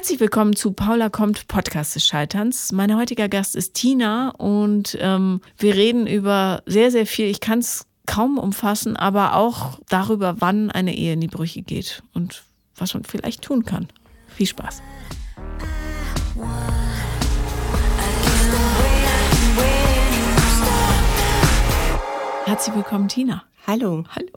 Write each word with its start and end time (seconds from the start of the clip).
Herzlich 0.00 0.20
willkommen 0.20 0.56
zu 0.56 0.72
Paula 0.72 1.10
kommt 1.10 1.46
Podcast 1.46 1.94
des 1.94 2.06
Scheiterns. 2.06 2.72
Mein 2.72 2.96
heutiger 2.96 3.28
Gast 3.28 3.54
ist 3.54 3.74
Tina 3.74 4.30
und 4.30 4.96
ähm, 4.98 5.42
wir 5.58 5.74
reden 5.74 6.06
über 6.06 6.62
sehr, 6.64 6.90
sehr 6.90 7.04
viel. 7.04 7.26
Ich 7.26 7.40
kann 7.40 7.58
es 7.58 7.84
kaum 8.06 8.38
umfassen, 8.38 8.96
aber 8.96 9.34
auch 9.34 9.78
darüber, 9.90 10.36
wann 10.38 10.70
eine 10.70 10.96
Ehe 10.96 11.12
in 11.12 11.20
die 11.20 11.28
Brüche 11.28 11.60
geht 11.60 12.02
und 12.14 12.44
was 12.76 12.94
man 12.94 13.04
vielleicht 13.04 13.42
tun 13.42 13.66
kann. 13.66 13.88
Viel 14.26 14.46
Spaß. 14.46 14.80
Herzlich 22.46 22.74
willkommen, 22.74 23.08
Tina. 23.08 23.44
Hallo. 23.66 24.04
Hallo. 24.16 24.30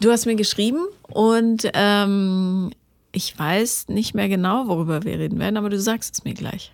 Du 0.00 0.10
hast 0.10 0.26
mir 0.26 0.34
geschrieben 0.34 0.84
und 1.08 1.70
ähm, 1.72 2.72
ich 3.14 3.38
weiß 3.38 3.88
nicht 3.88 4.14
mehr 4.14 4.28
genau, 4.28 4.68
worüber 4.68 5.04
wir 5.04 5.18
reden 5.18 5.38
werden, 5.38 5.56
aber 5.56 5.70
du 5.70 5.78
sagst 5.80 6.14
es 6.14 6.24
mir 6.24 6.34
gleich. 6.34 6.72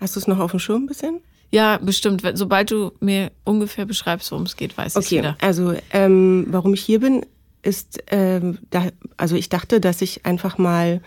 Hast 0.00 0.16
du 0.16 0.20
es 0.20 0.26
noch 0.26 0.38
auf 0.38 0.50
dem 0.52 0.60
Schirm 0.60 0.84
ein 0.84 0.86
bisschen? 0.86 1.20
Ja, 1.50 1.78
bestimmt. 1.78 2.22
Sobald 2.34 2.70
du 2.70 2.92
mir 3.00 3.30
ungefähr 3.44 3.84
beschreibst, 3.86 4.30
worum 4.32 4.44
es 4.46 4.56
geht, 4.56 4.76
weiß 4.76 4.96
ich 4.96 5.06
Okay, 5.06 5.18
wieder. 5.18 5.36
also 5.40 5.74
ähm, 5.92 6.46
warum 6.48 6.74
ich 6.74 6.80
hier 6.82 7.00
bin, 7.00 7.24
ist, 7.62 8.02
ähm, 8.08 8.58
da, 8.70 8.88
also 9.16 9.36
ich 9.36 9.48
dachte, 9.48 9.80
dass 9.80 10.02
ich 10.02 10.26
einfach 10.26 10.58
mal, 10.58 11.00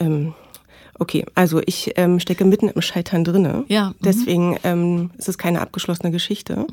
ähm, 0.00 0.34
okay, 0.98 1.24
also 1.34 1.62
ich 1.64 1.92
ähm, 1.96 2.18
stecke 2.20 2.44
mitten 2.44 2.68
im 2.68 2.82
Scheitern 2.82 3.22
drinne. 3.22 3.64
Ja, 3.68 3.90
mhm. 3.90 3.94
Deswegen 4.04 4.58
ähm, 4.64 5.10
ist 5.18 5.28
es 5.28 5.38
keine 5.38 5.60
abgeschlossene 5.60 6.10
Geschichte 6.10 6.66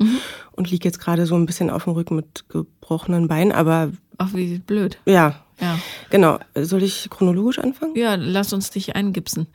und 0.52 0.70
liege 0.70 0.88
jetzt 0.88 0.98
gerade 0.98 1.24
so 1.26 1.36
ein 1.36 1.46
bisschen 1.46 1.70
auf 1.70 1.84
dem 1.84 1.92
Rücken 1.92 2.16
mit 2.16 2.48
gebrochenen 2.48 3.28
Beinen, 3.28 3.52
aber 3.52 3.92
Ach, 4.18 4.34
wie 4.34 4.58
blöd. 4.58 4.98
ja, 5.06 5.43
Ja. 5.60 5.78
genau. 6.10 6.38
Soll 6.54 6.82
ich 6.82 7.08
chronologisch 7.10 7.58
anfangen? 7.58 7.94
Ja, 7.96 8.14
lass 8.16 8.52
uns 8.52 8.70
dich 8.70 8.96
eingipsen, 8.96 9.46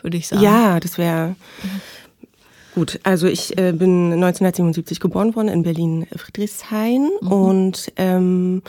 würde 0.00 0.16
ich 0.16 0.28
sagen. 0.28 0.42
Ja, 0.42 0.80
das 0.80 0.98
wäre 0.98 1.36
gut. 2.74 3.00
Also 3.02 3.26
ich 3.26 3.58
äh, 3.58 3.72
bin 3.72 4.12
1977 4.12 5.00
geboren 5.00 5.34
worden 5.36 5.48
in 5.48 5.62
Berlin-Friedrichshain 5.62 7.10
und 7.20 7.92
ähm, 7.96 8.62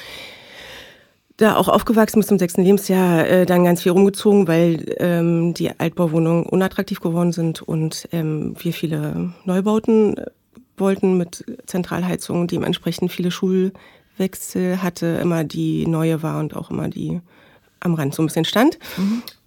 da 1.38 1.56
auch 1.56 1.67
aufgewachsen 1.67 2.20
bis 2.20 2.28
zum 2.28 2.38
sechsten 2.38 2.64
Lebensjahr, 2.64 3.28
äh, 3.28 3.45
dann 3.45 3.64
ganz 3.64 3.81
viel 3.81 3.92
rumgezogen, 3.92 4.47
weil 4.47 4.95
ähm, 5.00 5.53
die 5.53 5.78
Altbauwohnungen 5.80 6.45
unattraktiv 6.45 7.00
geworden 7.00 7.31
sind 7.31 7.62
und 7.62 8.08
ähm, 8.12 8.56
wir 8.59 8.73
viele 8.73 9.34
Neubauten 9.45 10.18
äh, 10.18 10.25
wollten 10.78 11.18
mit 11.18 11.44
Zentralheizung, 11.66 12.47
dementsprechend 12.47 13.12
viele 13.12 13.31
Schulwechsel 14.17 14.81
hatte, 14.81 15.06
immer 15.22 15.44
die 15.44 15.88
neue 15.88 16.23
war 16.23 16.39
und 16.39 16.56
auch 16.56 16.69
immer 16.69 16.88
die 16.89 17.22
am 17.80 17.95
Rand 17.95 18.16
so 18.16 18.23
ein 18.23 18.28
bisschen 18.28 18.45
stand. 18.45 18.80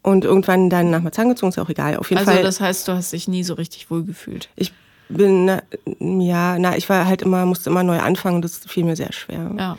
Und 0.02 0.24
irgendwann 0.24 0.68
dann 0.70 0.90
nach 0.90 1.00
Marzahn 1.02 1.28
gezogen, 1.28 1.48
ist 1.50 1.56
ja 1.56 1.62
auch 1.62 1.70
egal. 1.70 1.96
Auf 1.96 2.10
jeden 2.10 2.18
Also 2.20 2.32
Fall. 2.32 2.42
das 2.42 2.60
heißt, 2.60 2.86
du 2.86 2.92
hast 2.92 3.12
dich 3.12 3.28
nie 3.28 3.42
so 3.44 3.54
richtig 3.54 3.90
wohl 3.90 4.04
gefühlt. 4.04 4.50
Ich 4.56 4.72
bin, 5.08 5.46
na, 5.46 5.62
ja, 6.00 6.58
na, 6.58 6.76
ich 6.76 6.88
war 6.88 7.06
halt 7.06 7.22
immer, 7.22 7.46
musste 7.46 7.70
immer 7.70 7.82
neu 7.82 7.98
anfangen, 7.98 8.42
das 8.42 8.58
fiel 8.66 8.84
mir 8.84 8.96
sehr 8.96 9.12
schwer. 9.12 9.50
Ja. 9.58 9.78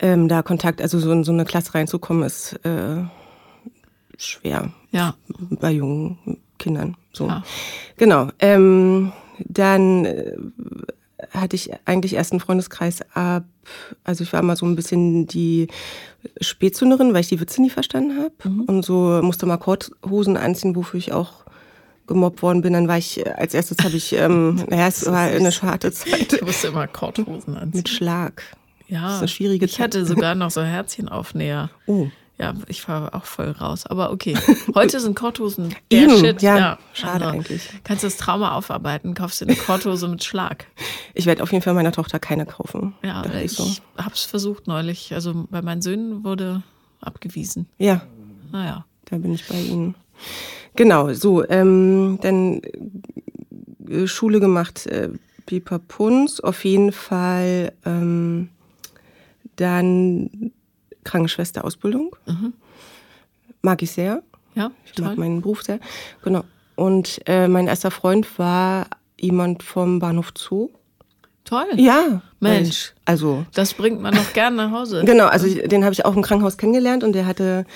Ähm, 0.00 0.28
da 0.28 0.42
Kontakt, 0.42 0.82
also 0.82 0.98
so 0.98 1.12
in 1.12 1.22
so 1.24 1.30
eine 1.32 1.44
Klasse 1.44 1.74
reinzukommen, 1.74 2.24
ist 2.24 2.54
äh, 2.64 3.04
schwer 4.18 4.72
Ja. 4.90 5.14
bei 5.50 5.70
jungen 5.70 6.18
Kindern. 6.58 6.96
So. 7.12 7.28
Ja. 7.28 7.44
Genau. 7.96 8.28
Ähm, 8.40 9.12
dann 9.38 10.04
äh, 10.06 10.32
hatte 11.32 11.56
ich 11.56 11.70
eigentlich 11.84 12.14
erst 12.14 12.32
einen 12.32 12.40
Freundeskreis 12.40 13.00
ab, 13.14 13.44
also 14.04 14.22
ich 14.24 14.32
war 14.32 14.40
immer 14.40 14.56
so 14.56 14.66
ein 14.66 14.76
bisschen 14.76 15.26
die 15.26 15.68
Spätzünderin, 16.40 17.12
weil 17.14 17.20
ich 17.20 17.28
die 17.28 17.40
Witze 17.40 17.62
nie 17.62 17.70
verstanden 17.70 18.18
habe. 18.18 18.62
Und 18.66 18.84
so 18.84 19.20
musste 19.22 19.46
mal 19.46 19.56
Korthosen 19.56 20.36
anziehen, 20.36 20.76
wofür 20.76 20.98
ich 20.98 21.12
auch 21.12 21.44
gemobbt 22.06 22.42
worden 22.42 22.62
bin. 22.62 22.72
Dann 22.74 22.88
war 22.88 22.98
ich, 22.98 23.26
als 23.38 23.54
erstes 23.54 23.78
habe 23.82 23.96
ich, 23.96 24.12
ähm, 24.14 24.56
naja, 24.68 24.88
es 24.88 25.06
war 25.06 25.20
eine 25.20 25.50
harte 25.50 25.92
Zeit 25.92 26.32
Ich 26.34 26.42
musste 26.42 26.68
immer 26.68 26.86
Korthosen 26.86 27.56
anziehen. 27.56 27.78
mit 27.78 27.88
Schlag. 27.88 28.42
ja. 28.88 29.02
das 29.02 29.12
ist 29.14 29.18
eine 29.20 29.28
schwierige 29.28 29.64
Ich 29.66 29.72
Zeit. 29.72 29.84
hatte 29.84 30.06
sogar 30.06 30.34
noch 30.34 30.50
so 30.50 30.62
Herzchenaufnäher. 30.62 31.70
Oh. 31.86 32.08
Ja, 32.36 32.52
ich 32.66 32.86
war 32.88 33.14
auch 33.14 33.24
voll 33.26 33.50
raus. 33.52 33.86
Aber 33.86 34.10
okay. 34.10 34.36
Heute 34.74 34.98
sind 34.98 35.14
Korthosen 35.14 35.74
der 35.92 36.02
Eben, 36.02 36.18
Shit. 36.18 36.42
ja, 36.42 36.78
schade 36.92 37.26
eigentlich. 37.28 37.68
Kannst 37.84 38.02
das 38.02 38.16
Trauma 38.16 38.52
aufarbeiten, 38.56 39.14
kaufst 39.14 39.40
dir 39.40 39.46
eine 39.46 39.56
Korthose 39.56 40.08
mit 40.08 40.24
Schlag. 40.24 40.66
Ich 41.14 41.26
werde 41.26 41.42
auf 41.44 41.52
jeden 41.52 41.62
Fall 41.62 41.74
meiner 41.74 41.92
Tochter 41.92 42.18
keine 42.18 42.44
kaufen. 42.44 42.94
Ja, 43.04 43.24
ich 43.36 43.52
so. 43.52 43.64
hab's 43.96 44.24
versucht 44.24 44.66
neulich. 44.66 45.14
Also 45.14 45.46
bei 45.48 45.62
meinen 45.62 45.80
Söhnen 45.80 46.24
wurde 46.24 46.62
abgewiesen. 47.00 47.66
Ja, 47.78 48.02
Naja. 48.50 48.84
da 49.04 49.18
bin 49.18 49.32
ich 49.34 49.46
bei 49.46 49.60
Ihnen. 49.60 49.94
Genau, 50.74 51.12
so, 51.12 51.48
ähm, 51.48 52.18
dann 52.20 52.62
äh, 53.88 54.08
Schule 54.08 54.40
gemacht, 54.40 54.86
äh, 54.88 55.10
Pipapunz, 55.46 56.40
auf 56.40 56.64
jeden 56.64 56.90
Fall 56.90 57.72
ähm, 57.84 58.48
dann 59.56 60.50
Krankenschwesterausbildung. 61.04 62.14
Mag 63.62 63.82
ich 63.82 63.92
sehr. 63.92 64.22
Ja, 64.54 64.70
Ich 64.84 64.98
mag 64.98 65.10
toll. 65.10 65.16
meinen 65.16 65.40
Beruf 65.42 65.62
sehr. 65.62 65.80
Genau. 66.22 66.44
Und 66.76 67.20
äh, 67.26 67.48
mein 67.48 67.66
erster 67.66 67.90
Freund 67.90 68.38
war 68.38 68.86
jemand 69.18 69.62
vom 69.62 69.98
Bahnhof 69.98 70.32
Zoo. 70.36 70.70
Toll. 71.44 71.66
Ja, 71.76 72.22
Mensch. 72.40 72.94
Also 73.04 73.44
Das 73.52 73.74
bringt 73.74 74.00
man 74.00 74.14
noch 74.14 74.32
gern 74.32 74.56
nach 74.56 74.70
Hause. 74.70 75.02
Genau, 75.06 75.26
also 75.26 75.46
den 75.46 75.84
habe 75.84 75.92
ich 75.92 76.04
auch 76.04 76.16
im 76.16 76.22
Krankenhaus 76.22 76.56
kennengelernt 76.56 77.04
und 77.04 77.12
der 77.12 77.26
hatte 77.26 77.66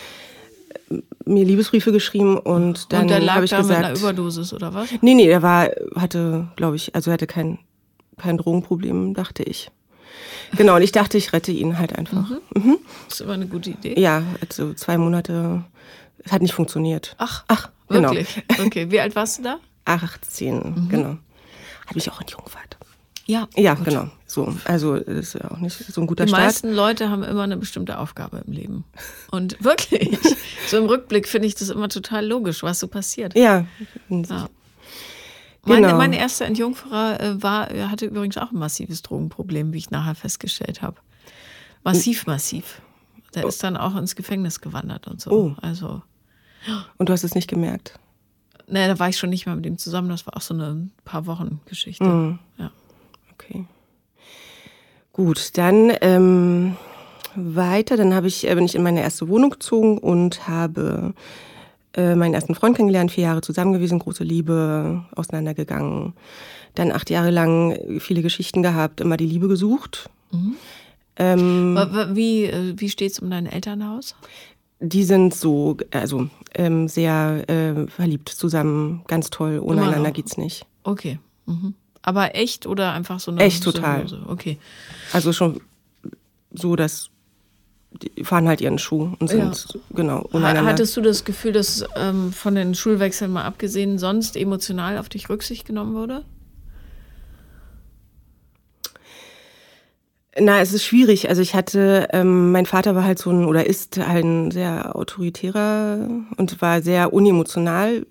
äh, 0.91 0.99
mir 1.27 1.45
Liebesbriefe 1.45 1.93
geschrieben 1.93 2.39
und 2.39 2.93
dann 2.93 3.03
Und 3.03 3.09
der 3.11 3.21
lag 3.21 3.35
habe 3.37 3.45
ich 3.45 3.51
da 3.51 3.63
mit 3.63 3.71
einer 3.71 3.91
gesagt, 3.91 3.99
Überdosis, 4.17 4.53
oder 4.55 4.73
was? 4.73 4.89
nee, 5.03 5.15
nee, 5.15 5.29
er 5.29 5.43
war 5.43 5.69
hatte, 5.97 6.49
glaube 6.57 6.77
ich, 6.77 6.95
also 6.95 7.11
er 7.11 7.15
hatte 7.15 7.27
kein 7.27 7.59
kein 8.17 8.37
Drogenproblem, 8.39 9.15
dachte 9.15 9.43
ich. 9.45 9.71
Genau, 10.57 10.77
und 10.77 10.83
ich 10.83 10.93
dachte, 10.93 11.19
ich 11.19 11.33
rette 11.33 11.53
ihn 11.53 11.79
halt 11.79 11.97
einfach. 11.97 12.29
Mhm. 12.55 12.79
Das 13.07 13.15
ist 13.15 13.21
immer 13.21 13.35
eine 13.35 13.47
gute 13.47 13.71
Idee. 13.71 13.99
Ja, 14.01 14.23
also 14.41 14.75
zwei 14.75 14.99
Monate, 14.99 15.65
es 16.25 16.33
hat 16.33 16.43
nicht 16.43 16.55
funktioniert. 16.55 17.15
Ach, 17.19 17.45
Ach, 17.49 17.71
genau. 17.89 18.11
wirklich? 18.11 18.43
Okay, 18.65 18.91
wie 18.91 19.01
alt 19.01 19.15
warst 19.17 19.39
du 19.39 19.43
da? 19.43 19.59
18, 19.85 20.89
genau. 20.91 21.17
Habe 21.87 21.99
ich 21.99 22.11
auch 22.11 22.21
in 22.21 22.27
die 22.27 22.33
Jungfahrt. 22.35 22.77
Ja. 23.27 23.47
Ja, 23.57 23.75
genau. 23.75 24.09
So, 24.27 24.55
also 24.65 24.99
das 24.99 25.07
ist 25.07 25.35
ja 25.35 25.51
auch 25.51 25.59
nicht 25.59 25.77
so 25.77 26.01
ein 26.01 26.07
guter 26.07 26.25
Die 26.25 26.31
Start. 26.31 26.45
meisten 26.45 26.73
Leute 26.73 27.11
haben 27.11 27.23
immer 27.23 27.43
eine 27.43 27.57
bestimmte 27.59 27.99
Aufgabe 27.99 28.43
im 28.47 28.53
Leben. 28.53 28.85
Und 29.31 29.63
wirklich, 29.63 30.19
so 30.69 30.79
im 30.79 30.87
Rückblick 30.87 31.29
finde 31.29 31.47
ich 31.49 31.55
das 31.55 31.69
immer 31.69 31.89
total 31.91 32.27
logisch, 32.27 32.63
was 32.63 32.79
so 32.81 32.89
passiert. 32.89 33.37
Ja. 33.37 33.67
Ja. 34.09 34.49
Meine, 35.65 35.87
Genau. 35.89 35.99
meine 35.99 36.19
erste 36.19 36.45
Entjungferer 36.45 37.21
äh, 37.21 37.43
war, 37.43 37.71
er 37.71 37.91
hatte 37.91 38.07
übrigens 38.07 38.37
auch 38.39 38.51
ein 38.53 38.59
massives 38.59 39.03
Drogenproblem, 39.03 39.73
wie 39.73 39.79
ich 39.79 39.91
nachher 39.91 40.15
festgestellt 40.15 40.81
habe. 40.83 40.97
Massiv, 41.85 42.27
massiv. 42.27 42.81
Der 43.35 43.47
ist 43.47 43.63
dann 43.63 43.77
auch 43.77 43.95
ins 43.97 44.17
Gefängnis 44.17 44.61
gewandert 44.61 45.07
und 45.09 45.21
so. 45.21 45.31
Oh. 45.31 45.55
Also, 45.61 46.03
Und 46.97 47.09
du 47.09 47.13
hast 47.13 47.25
es 47.25 47.35
nicht 47.35 47.49
gemerkt. 47.49 47.99
ne, 48.67 48.89
da 48.89 48.99
war 48.99 49.09
ich 49.11 49.19
schon 49.19 49.31
nicht 49.31 49.45
mehr 49.47 49.55
mit 49.57 49.67
ihm 49.67 49.77
zusammen. 49.79 50.09
Das 50.09 50.27
war 50.27 50.37
auch 50.37 50.41
so 50.41 50.55
eine 50.55 50.89
paar 51.05 51.27
Wochen 51.27 51.61
Geschichte. 51.67 52.05
Mhm. 52.05 52.39
Ja. 52.57 52.71
Okay. 53.35 53.67
Gut, 55.13 55.57
dann 55.59 55.93
ähm, 56.01 56.77
weiter. 57.35 57.97
Dann 57.97 58.15
habe 58.15 58.29
ich, 58.29 58.49
äh, 58.49 58.55
bin 58.55 58.65
ich 58.65 58.75
in 58.75 58.83
meine 58.83 59.01
erste 59.03 59.29
Wohnung 59.29 59.51
gezogen 59.51 59.99
und 59.99 60.49
habe 60.49 61.13
äh, 61.95 62.15
meinen 62.15 62.35
ersten 62.35 62.55
Freund 62.55 62.77
kennengelernt, 62.77 63.11
vier 63.11 63.25
Jahre 63.25 63.41
zusammen 63.41 63.73
gewesen, 63.73 63.99
große 63.99 64.25
Liebe, 64.25 65.05
auseinandergegangen. 65.15 66.13
Dann 66.75 66.93
acht 66.93 67.11
Jahre 67.11 67.31
lang 67.31 67.79
viele 68.01 68.23
Geschichten 68.23 68.63
gehabt, 68.63 69.01
immer 69.01 69.17
die 69.17 69.27
Liebe 69.27 69.49
gesucht. 69.49 70.09
Ähm, 71.17 71.75
Wa- 71.75 71.93
wa- 71.93 72.15
Wie, 72.15 72.45
äh, 72.45 72.75
wie 72.77 72.89
steht's 72.91 73.19
um 73.19 73.31
dein 73.31 73.47
Elternhaus? 73.47 74.15
die 74.81 75.03
sind 75.03 75.35
so, 75.35 75.77
also 75.91 76.29
ähm, 76.55 76.87
sehr 76.87 77.43
äh, 77.49 77.89
verliebt 77.89 78.29
zusammen, 78.29 79.03
ganz 79.09 79.29
toll. 79.29 79.59
Ohne 79.61 79.83
einander 79.83 80.11
noch. 80.11 80.13
geht's 80.15 80.37
nicht. 80.37 80.67
Okay. 80.85 81.19
Mhm. 81.47 81.75
Aber 82.03 82.37
echt 82.37 82.65
oder 82.65 82.93
einfach 82.93 83.19
so 83.19 83.33
eine 83.33 83.41
Echt, 83.43 83.65
total. 83.65 84.07
Symbiose? 84.09 84.31
Okay. 84.31 84.59
Also 85.13 85.33
schon 85.33 85.61
so, 86.53 86.77
dass 86.77 87.11
die 87.91 88.23
fahren 88.25 88.47
halt 88.49 88.61
ihren 88.61 88.79
Schuh 88.79 89.13
und 89.19 89.29
sind 89.29 89.79
genau 89.95 90.19
Ha- 90.19 90.23
untereinander. 90.33 90.71
Hattest 90.71 90.97
du 90.97 91.01
das 91.01 91.25
Gefühl, 91.25 91.53
dass 91.53 91.85
ähm, 91.97 92.33
von 92.33 92.55
den 92.55 92.75
Schulwechseln 92.75 93.31
mal 93.33 93.45
abgesehen 93.45 93.99
sonst 93.99 94.37
emotional 94.37 94.99
auf 94.99 95.09
dich 95.09 95.29
Rücksicht 95.31 95.67
genommen 95.67 95.95
wurde? 95.95 96.25
Na, 100.41 100.61
es 100.61 100.73
ist 100.73 100.85
schwierig. 100.85 101.29
Also 101.29 101.43
ich 101.43 101.55
hatte, 101.55 102.09
ähm, 102.13 102.53
mein 102.53 102.67
Vater 102.67 102.95
war 102.95 103.03
halt 103.05 103.19
so 103.19 103.31
ein, 103.31 103.45
oder 103.45 103.67
ist 103.67 103.99
halt 103.99 104.25
ein 104.25 104.51
sehr 104.53 104.95
autoritärer 104.95 106.09
und 106.37 106.61
war 106.63 106.81
sehr 106.83 107.13
unemotional 107.13 108.07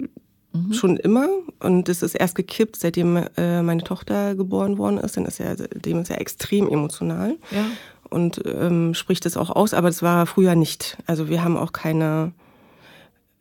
schon 0.71 0.97
immer. 0.97 1.27
Und 1.59 1.87
es 1.87 2.01
ist 2.01 2.15
erst 2.15 2.33
gekippt, 2.33 2.77
seitdem 2.77 3.15
äh, 3.37 3.61
meine 3.61 3.83
Tochter 3.83 4.33
geboren 4.33 4.79
worden 4.79 4.97
ist. 4.97 5.15
Dann 5.15 5.25
ist 5.25 5.39
er, 5.39 5.55
dem 5.55 5.99
ist 6.01 6.09
er 6.09 6.19
extrem 6.19 6.67
emotional 6.67 7.35
Ja. 7.51 7.65
Und 8.09 8.41
ähm, 8.45 8.93
spricht 8.93 9.25
es 9.25 9.37
auch 9.37 9.49
aus, 9.49 9.73
aber 9.73 9.87
das 9.87 10.01
war 10.01 10.23
er 10.23 10.25
früher 10.25 10.55
nicht. 10.55 10.97
Also 11.05 11.29
wir 11.29 11.43
haben 11.43 11.57
auch 11.57 11.71
keine, 11.71 12.31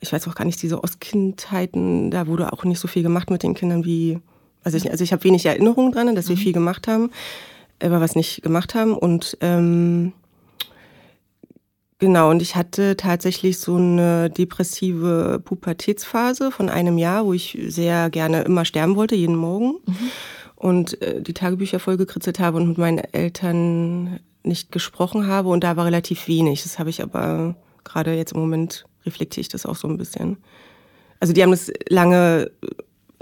ich 0.01 0.13
weiß 0.13 0.27
auch 0.29 0.35
gar 0.35 0.45
nicht, 0.45 0.63
diese 0.63 0.83
Ostkindheiten, 0.83 2.11
da 2.11 2.27
wurde 2.27 2.53
auch 2.53 2.65
nicht 2.65 2.81
so 2.81 2.89
viel 2.89 3.03
gemacht 3.03 3.31
mit 3.31 3.43
den 3.43 3.55
Kindern 3.55 3.85
wie, 3.85 4.19
also 4.65 4.77
ich, 4.77 4.91
also 4.91 5.05
ich 5.05 5.13
habe 5.13 5.25
wenig 5.25 5.47
Erinnerungen 5.47 5.93
dran, 5.93 6.15
dass 6.15 6.29
wir 6.29 6.37
mhm. 6.37 6.41
viel 6.41 6.53
gemacht 6.53 6.89
haben, 6.89 7.11
aber 7.83 8.01
was 8.01 8.15
nicht 8.15 8.43
gemacht 8.43 8.75
haben 8.75 8.95
und 8.97 9.37
ähm, 9.41 10.13
Genau, 11.99 12.31
und 12.31 12.43
ich 12.43 12.57
hatte 12.57 12.95
tatsächlich 12.97 13.59
so 13.59 13.77
eine 13.77 14.29
depressive 14.29 15.41
Pubertätsphase 15.43 16.51
von 16.51 16.69
einem 16.69 16.99
Jahr, 16.99 17.25
wo 17.25 17.33
ich 17.33 17.57
sehr 17.69 18.11
gerne 18.11 18.43
immer 18.43 18.67
sterben 18.67 18.97
wollte, 18.97 19.15
jeden 19.15 19.37
Morgen. 19.37 19.79
Mhm. 19.87 20.11
Und 20.57 21.01
äh, 21.01 21.23
die 21.23 21.33
Tagebücher 21.33 21.79
vollgekritzelt 21.79 22.39
habe 22.39 22.59
und 22.59 22.69
mit 22.69 22.79
meinen 22.79 22.99
Eltern 22.99 24.21
nicht 24.47 24.73
gesprochen 24.73 25.27
habe. 25.27 25.49
Und 25.49 25.65
da 25.65 25.77
war 25.77 25.85
relativ 25.85 26.29
wenig. 26.29 26.63
Das 26.63 26.79
habe 26.79 26.91
ich 26.91 27.03
aber 27.03 27.57
gerade 27.85 28.15
jetzt 28.15 28.33
im 28.33 28.41
Moment 28.41 28.87
reflektiere 29.05 29.43
ich 29.43 29.49
das 29.49 29.67
auch 29.67 29.77
so 29.77 29.89
ein 29.89 29.97
bisschen. 29.97 30.39
Also 31.21 31.33
die 31.33 31.43
haben 31.43 31.51
das 31.51 31.73
lange 31.89 32.51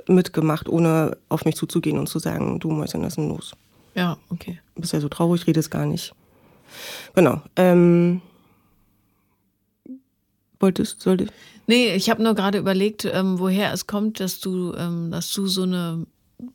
mitgemacht, 0.08 0.68
ohne 0.68 1.16
auf 1.28 1.44
mich 1.44 1.56
zuzugehen 1.56 1.98
und 1.98 2.08
zu 2.08 2.18
sagen, 2.18 2.58
du 2.60 2.70
Mäuschen, 2.70 3.02
was 3.02 3.08
ist 3.08 3.16
denn 3.16 3.28
los? 3.28 3.52
Ja, 3.94 4.16
okay. 4.30 4.60
Du 4.74 4.80
bist 4.80 4.92
ja 4.92 5.00
so 5.00 5.08
traurig, 5.08 5.46
redest 5.46 5.70
gar 5.70 5.86
nicht. 5.86 6.14
Genau. 7.14 7.40
Ähm, 7.56 8.20
wolltest, 10.58 11.00
sollte 11.00 11.24
ich? 11.24 11.30
Nee, 11.66 11.94
ich 11.94 12.10
habe 12.10 12.22
nur 12.22 12.34
gerade 12.34 12.58
überlegt, 12.58 13.04
ähm, 13.04 13.38
woher 13.38 13.72
es 13.72 13.86
kommt, 13.86 14.20
dass 14.20 14.40
du, 14.40 14.74
ähm, 14.74 15.10
dass 15.10 15.32
du 15.32 15.46
so 15.46 15.62
eine 15.62 16.06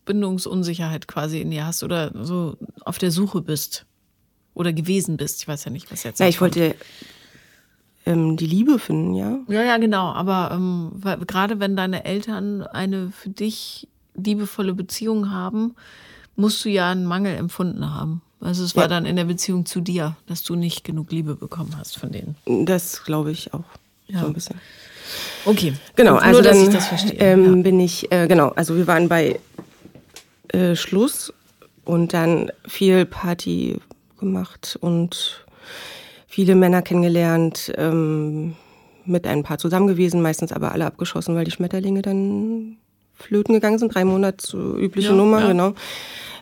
Bindungsunsicherheit 0.06 1.08
quasi 1.08 1.42
in 1.42 1.52
dir 1.52 1.66
hast 1.66 1.84
oder 1.84 2.12
so 2.24 2.58
auf 2.82 2.98
der 2.98 3.12
Suche 3.12 3.42
bist 3.42 3.86
oder 4.60 4.74
gewesen 4.74 5.16
bist. 5.16 5.42
Ich 5.42 5.48
weiß 5.48 5.64
ja 5.64 5.72
nicht, 5.72 5.90
was 5.90 6.04
jetzt. 6.04 6.20
Ja, 6.20 6.28
ich 6.28 6.38
kommt. 6.38 6.56
wollte 6.58 6.76
ähm, 8.06 8.36
die 8.36 8.46
Liebe 8.46 8.78
finden, 8.78 9.16
ja. 9.16 9.40
Ja, 9.48 9.64
ja, 9.64 9.78
genau. 9.78 10.08
Aber 10.12 10.52
ähm, 10.52 11.02
gerade 11.26 11.62
wenn 11.62 11.78
deine 11.78 12.04
Eltern 12.04 12.64
eine 12.64 13.12
für 13.12 13.30
dich 13.30 13.88
liebevolle 14.16 14.74
Beziehung 14.74 15.32
haben, 15.32 15.76
musst 16.36 16.64
du 16.66 16.70
ja 16.70 16.92
einen 16.92 17.06
Mangel 17.06 17.36
empfunden 17.36 17.94
haben. 17.94 18.22
Also 18.42 18.64
es 18.64 18.76
war 18.76 18.84
ja. 18.84 18.88
dann 18.90 19.06
in 19.06 19.16
der 19.16 19.26
Beziehung 19.26 19.66
zu 19.66 19.80
dir, 19.80 20.18
dass 20.28 20.44
du 20.44 20.56
nicht 20.56 20.84
genug 20.84 21.12
Liebe 21.12 21.36
bekommen 21.36 21.76
hast 21.78 21.98
von 21.98 22.12
denen. 22.12 22.36
Das 22.66 23.04
glaube 23.04 23.32
ich 23.32 23.54
auch 23.54 23.64
ja. 24.08 24.20
so 24.20 24.28
ein 24.28 24.34
bisschen. 24.34 24.56
Okay. 25.46 25.74
Genau, 25.96 26.12
Nur, 26.12 26.22
also 26.22 26.42
dann 26.42 26.58
ähm, 27.18 27.56
ja. 27.58 27.62
bin 27.62 27.80
ich, 27.80 28.12
äh, 28.12 28.28
genau, 28.28 28.50
also 28.50 28.76
wir 28.76 28.88
waren 28.88 29.08
bei 29.08 29.40
äh, 30.50 30.76
Schluss 30.76 31.34
und 31.86 32.14
dann 32.14 32.52
viel 32.68 33.06
Party 33.06 33.80
gemacht 34.20 34.78
und 34.82 35.46
viele 36.28 36.56
Männer 36.56 36.82
kennengelernt, 36.82 37.74
ähm, 37.78 38.56
mit 39.06 39.26
ein 39.26 39.44
paar 39.44 39.58
zusammen 39.58 39.88
gewesen, 39.88 40.22
meistens 40.22 40.52
aber 40.52 40.72
alle 40.72 40.86
abgeschossen, 40.86 41.36
weil 41.36 41.46
die 41.46 41.52
Schmetterlinge 41.52 42.02
dann 42.02 42.78
flöten 43.16 43.54
gegangen 43.54 43.80
sind. 43.80 43.94
Drei 43.94 44.06
Monate, 44.06 44.46
so 44.46 44.78
übliche 44.78 45.10
ja, 45.10 45.16
Nummer, 45.16 45.48
genau. 45.48 45.74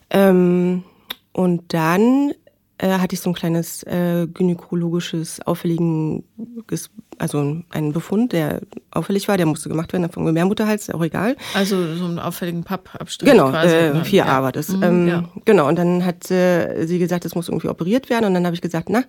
Ähm, 0.09 0.83
und 1.31 1.73
dann 1.73 2.33
äh, 2.77 2.99
hatte 2.99 3.15
ich 3.15 3.21
so 3.21 3.29
ein 3.29 3.33
kleines 3.33 3.83
äh, 3.83 4.27
gynäkologisches 4.27 5.41
auffälliges, 5.45 6.89
also 7.17 7.63
einen 7.69 7.93
Befund, 7.93 8.33
der 8.33 8.61
auffällig 8.91 9.27
war, 9.27 9.37
der 9.37 9.45
musste 9.45 9.69
gemacht 9.69 9.93
werden, 9.93 10.09
vom 10.09 10.25
Gebärmutterhals, 10.25 10.89
auch 10.91 11.01
egal. 11.03 11.35
Also 11.53 11.95
so 11.95 12.05
einen 12.05 12.19
auffälligen 12.19 12.63
Pappabstrich 12.63 13.31
Genau, 13.31 13.49
quasi. 13.49 13.73
äh, 13.73 13.91
4a 14.01 14.13
ja. 14.13 14.43
war 14.43 14.51
das. 14.51 14.69
Mhm, 14.69 14.83
ähm, 14.83 15.07
ja. 15.07 15.23
Genau, 15.45 15.67
und 15.67 15.77
dann 15.77 16.05
hat 16.05 16.29
äh, 16.29 16.85
sie 16.85 16.99
gesagt, 16.99 17.25
das 17.25 17.35
muss 17.35 17.49
irgendwie 17.49 17.69
operiert 17.69 18.09
werden 18.09 18.25
und 18.25 18.33
dann 18.33 18.45
habe 18.45 18.55
ich 18.55 18.61
gesagt, 18.61 18.89
na, 18.89 19.03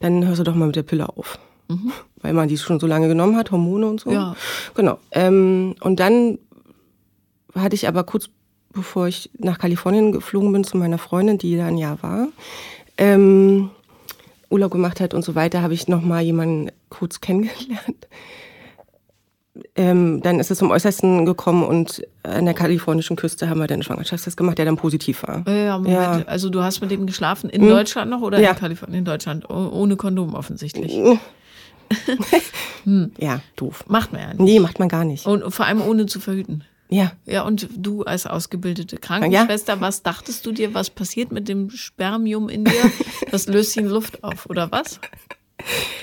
dann 0.00 0.26
hörst 0.26 0.40
du 0.40 0.44
doch 0.44 0.54
mal 0.54 0.66
mit 0.66 0.76
der 0.76 0.84
Pille 0.84 1.08
auf. 1.08 1.38
Mhm. 1.68 1.92
Weil 2.20 2.32
man 2.32 2.48
die 2.48 2.58
schon 2.58 2.80
so 2.80 2.86
lange 2.86 3.08
genommen 3.08 3.36
hat, 3.36 3.50
Hormone 3.50 3.86
und 3.88 4.00
so. 4.00 4.10
Ja. 4.10 4.36
Genau. 4.74 4.98
Ähm, 5.12 5.74
und 5.80 6.00
dann 6.00 6.38
hatte 7.54 7.74
ich 7.74 7.88
aber 7.88 8.04
kurz 8.04 8.30
bevor 8.72 9.08
ich 9.08 9.30
nach 9.38 9.58
Kalifornien 9.58 10.12
geflogen 10.12 10.52
bin 10.52 10.62
zu 10.62 10.76
meiner 10.76 10.98
Freundin, 10.98 11.38
die 11.38 11.56
da 11.56 11.66
ein 11.66 11.78
Jahr 11.78 12.02
war, 12.02 12.28
ähm, 12.98 13.70
Urlaub 14.50 14.72
gemacht 14.72 15.00
hat 15.00 15.14
und 15.14 15.24
so 15.24 15.34
weiter, 15.34 15.62
habe 15.62 15.74
ich 15.74 15.88
noch 15.88 16.02
mal 16.02 16.22
jemanden 16.22 16.70
kurz 16.88 17.20
kennengelernt. 17.20 18.08
Ähm, 19.74 20.20
dann 20.22 20.38
ist 20.38 20.50
es 20.50 20.58
zum 20.58 20.70
Äußersten 20.70 21.26
gekommen 21.26 21.64
und 21.64 22.06
an 22.22 22.44
der 22.44 22.54
kalifornischen 22.54 23.16
Küste 23.16 23.48
haben 23.48 23.58
wir 23.58 23.66
dann 23.66 23.76
einen 23.76 23.82
Schwangerschaftstest 23.82 24.36
gemacht, 24.36 24.58
der 24.58 24.64
dann 24.64 24.76
positiv 24.76 25.22
war. 25.24 25.44
Ja, 25.48 25.78
Moment. 25.78 25.94
Ja. 25.94 26.22
Also 26.26 26.48
du 26.48 26.62
hast 26.62 26.80
mit 26.80 26.90
dem 26.90 27.06
geschlafen 27.06 27.50
in 27.50 27.62
hm. 27.62 27.68
Deutschland 27.68 28.10
noch 28.10 28.20
oder 28.20 28.38
ja. 28.40 28.50
in 28.50 28.56
Kalifornien? 28.56 29.00
In 29.00 29.04
Deutschland, 29.04 29.48
ohne 29.50 29.96
Kondom 29.96 30.34
offensichtlich. 30.34 30.92
hm. 32.84 33.12
Ja, 33.18 33.40
doof. 33.56 33.84
Macht 33.88 34.12
man 34.12 34.20
ja 34.20 34.28
nicht. 34.28 34.40
Nee, 34.40 34.60
macht 34.60 34.78
man 34.78 34.88
gar 34.88 35.04
nicht. 35.04 35.26
Und 35.26 35.52
vor 35.52 35.66
allem 35.66 35.82
ohne 35.82 36.06
zu 36.06 36.20
verhüten. 36.20 36.64
Ja. 36.90 37.12
Ja, 37.26 37.42
und 37.42 37.68
du 37.76 38.02
als 38.04 38.26
ausgebildete 38.26 38.96
Krankenschwester, 38.96 39.74
ja. 39.74 39.80
was 39.80 40.02
dachtest 40.02 40.46
du 40.46 40.52
dir, 40.52 40.74
was 40.74 40.90
passiert 40.90 41.32
mit 41.32 41.48
dem 41.48 41.70
Spermium 41.70 42.48
in 42.48 42.64
dir? 42.64 42.90
Das 43.30 43.46
löst 43.46 43.72
sich 43.72 43.82
in 43.82 43.90
Luft 43.90 44.24
auf, 44.24 44.48
oder 44.48 44.72
was? 44.72 45.00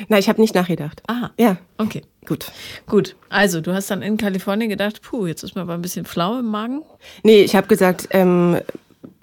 Nein, 0.10 0.20
ich 0.20 0.30
habe 0.30 0.42
nicht 0.42 0.54
nachgedacht. 0.54 1.02
Aha. 1.08 1.32
Ja. 1.40 1.58
Okay. 1.78 2.04
Gut. 2.26 2.52
Gut. 2.88 3.16
Also, 3.30 3.62
du 3.62 3.74
hast 3.74 3.90
dann 3.90 4.02
in 4.02 4.18
Kalifornien 4.18 4.70
gedacht, 4.70 5.02
puh, 5.02 5.26
jetzt 5.26 5.44
ist 5.44 5.56
mir 5.56 5.62
aber 5.62 5.74
ein 5.74 5.82
bisschen 5.82 6.06
flau 6.06 6.38
im 6.38 6.46
Magen. 6.46 6.84
Nee, 7.24 7.42
ich 7.42 7.56
habe 7.56 7.68
gesagt, 7.68 8.10
ähm, 8.12 8.60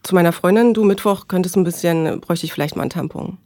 zu 0.02 0.14
meiner 0.14 0.32
Freundin, 0.32 0.74
du 0.74 0.84
Mittwoch 0.84 1.28
könntest 1.28 1.56
ein 1.56 1.64
bisschen, 1.64 2.20
bräuchte 2.20 2.46
ich 2.46 2.52
vielleicht 2.52 2.76
mal 2.76 2.82
einen 2.82 2.90
Tampon. 2.90 3.38